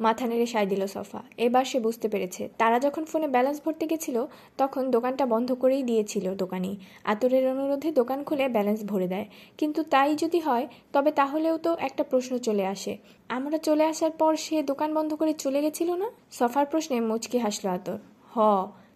মাথা 0.00 0.26
নেড়ে 0.26 0.46
সায় 0.46 0.66
দিল 0.66 0.86
সফা। 0.86 1.22
এবার 1.36 1.64
সে 1.64 1.80
বুঝতে 1.80 2.08
পেরেছে, 2.08 2.48
তারা 2.58 2.78
যখন 2.78 3.04
ফোনে 3.04 3.28
ব্যালেন্স 3.28 3.60
ভরতে 3.64 3.86
গেছিল, 3.86 4.26
তখন 4.58 4.90
দোকানটা 4.90 5.26
বন্ধ 5.26 5.52
করেই 5.52 5.82
দিয়েছিল 5.82 6.34
দোকানি। 6.34 6.76
আতরের 7.04 7.48
অনুরোধে 7.48 7.92
দোকান 7.92 8.24
খুলে 8.24 8.48
ব্যালেন্স 8.48 8.84
ভরে 8.84 9.08
দেয়। 9.08 9.26
কিন্তু 9.58 9.82
তাই 9.82 10.16
যদি 10.16 10.40
হয়, 10.40 10.68
তবে 10.92 11.10
তাহলেও 11.10 11.58
তো 11.58 11.76
একটা 11.80 12.02
প্রশ্ন 12.04 12.38
চলে 12.38 12.66
আসে। 12.66 12.96
আমরা 13.28 13.58
চলে 13.58 13.84
আসার 13.84 14.10
পর 14.10 14.36
সে 14.36 14.62
দোকান 14.62 14.94
বন্ধ 14.94 15.14
করে 15.14 15.32
চলে 15.32 15.60
গেছিল 15.62 15.94
না? 15.94 16.10
সফার 16.30 16.66
প্রশ্নে 16.66 17.00
মুচকি 17.00 17.38
হাসলো 17.38 17.70
আতর। 17.70 17.98
হ, 18.34 18.38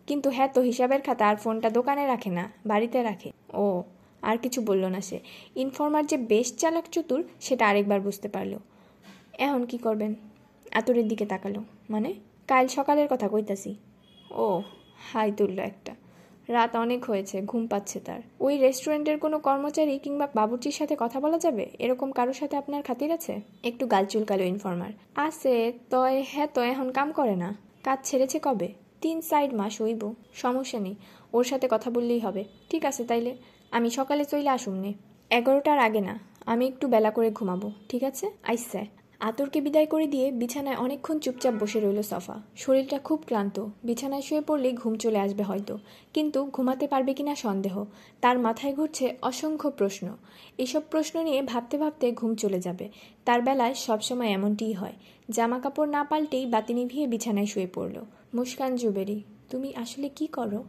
কিন্তু 0.07 0.31
হ্যাঁ 0.31 0.49
তো 0.55 0.61
হিসাবের 0.61 1.01
খাতা 1.01 1.29
আর 1.29 1.37
ফোনটা 1.37 1.71
দোকানে 1.71 2.07
রাখে 2.07 2.31
না, 2.31 2.53
বাড়িতে 2.67 3.03
রাখে। 3.03 3.31
ও, 3.55 3.83
আর 4.23 4.37
কিছু 4.39 4.63
বলল 4.63 4.85
না 4.85 5.01
সে। 5.01 5.21
ইনফর্মার 5.57 6.07
যে 6.07 6.17
বেশ 6.17 6.57
চালাক 6.57 6.85
চতুর, 6.93 7.25
সেটা 7.41 7.69
আরেকবার 7.69 8.01
বুঝতে 8.01 8.29
পারল। 8.29 8.59
এখন 9.39 9.65
কি 9.65 9.79
করবেন? 9.79 10.15
আতরের 10.73 11.09
দিকে 11.09 11.27
তাকালো। 11.27 11.65
মানে 11.91 12.15
কাল 12.49 12.69
সকালের 12.69 13.09
কথা 13.11 13.29
কইতাছি। 13.29 13.75
ও 14.31 14.63
হাই 15.13 15.33
তুলল 15.33 15.59
একটা। 15.59 15.95
রাত 16.49 16.77
অনেক 16.77 17.05
হয়েছে, 17.05 17.43
ঘুম 17.43 17.67
পাচ্ছে 17.67 18.01
তার। 18.01 18.21
ওই 18.41 18.59
রেস্টুরেন্টের 18.59 19.19
কোনো 19.19 19.39
কর্মচারী 19.39 19.99
কিংবা 19.99 20.29
বাবুর্চির 20.35 20.73
সাথে 20.73 20.97
কথা 20.99 21.21
বলা 21.21 21.39
যাবে? 21.39 21.71
এরকম 21.79 22.13
কারোর 22.13 22.35
সাথে 22.35 22.57
আপনার 22.57 22.83
খাতির 22.83 23.13
আছে? 23.13 23.41
একটু 23.65 23.87
গাল 23.87 24.07
চুলকালো 24.07 24.45
ইনফর্মার। 24.45 24.93
আছে, 25.17 25.73
তয় 25.91 26.25
হ্যাঁ 26.29 26.47
তো 26.55 26.61
এখন 26.61 26.91
কাম 26.91 27.13
করে 27.13 27.37
না। 27.37 27.57
কাজ 27.85 27.99
ছেড়েছে 28.03 28.41
কবে? 28.43 28.69
তিন 29.01 29.21
সাইড 29.21 29.55
মাস 29.55 29.83
হইব। 29.83 30.15
সমস্যা 30.35 30.81
নেই। 30.81 30.95
ওর 31.33 31.45
সাথে 31.45 31.69
কথা 31.71 31.91
বললেই 31.91 32.19
হবে। 32.19 32.45
ঠিক 32.71 32.85
আছে, 32.85 33.05
তাইলে। 33.05 33.37
আমি 33.71 33.91
সকালে 33.91 34.25
চইলে 34.25 34.49
আসুম 34.49 34.75
নে 34.75 34.95
এগারোটার 35.31 35.79
আগে 35.79 36.01
না। 36.01 36.19
আমি 36.47 36.67
একটু 36.67 36.89
বেলা 36.89 37.11
করে 37.11 37.31
ঘুমাবো। 37.31 37.73
ঠিক 37.89 38.05
আছে? 38.05 38.31
আইসে। 38.43 39.02
আতরকে 39.23 39.61
বিদায় 39.61 39.87
করে 39.87 40.07
দিয়ে 40.07 40.31
বিছানায় 40.31 40.77
অনেকক্ষণ 40.77 41.19
চুপচাপ 41.19 41.55
বসে 41.61 41.81
রইল 41.81 42.03
সফা। 42.03 42.43
শরীরটা 42.57 42.99
খুব 42.99 43.23
ক্লান্ত। 43.27 43.67
বিছানায় 43.85 44.23
শুয়ে 44.23 44.41
পড়লে 44.41 44.73
ঘুম 44.73 44.95
চলে 44.95 45.19
আসবে 45.19 45.43
হয়তো। 45.43 45.79
কিন্তু 46.15 46.45
ঘুমাতে 46.45 46.87
পারবে 46.87 47.15
কিনা 47.15 47.35
সন্দেহ। 47.35 47.85
তার 48.21 48.39
মাথায় 48.39 48.75
ঘুরছে 48.75 49.17
অসংখ্য 49.23 49.71
প্রশ্ন। 49.71 50.17
এসব 50.59 50.83
প্রশ্ন 50.91 51.23
নিয়ে 51.23 51.43
ভাবতে 51.43 51.79
ভাবতে 51.79 52.13
ঘুম 52.13 52.35
চলে 52.35 52.61
যাবে। 52.61 52.89
তার 53.25 53.43
বেলায় 53.43 53.75
সবসময় 53.75 54.31
এমনটিই 54.31 54.73
হয়। 54.73 54.93
জামা 55.31 55.59
কাপড় 55.59 55.91
না 55.91 56.05
পাল্টেই 56.05 56.47
বাতি 56.47 56.75
নিভিয়ে 56.75 57.07
বিছানায় 57.07 57.47
শুয়ে 57.47 57.67
পড়ল। 57.75 58.05
মুস্কান 58.35 58.77
জুবেরি, 58.77 59.23
তুমি 59.51 59.73
আসলে 59.77 60.09
কি 60.09 60.27
করো? 60.27 60.65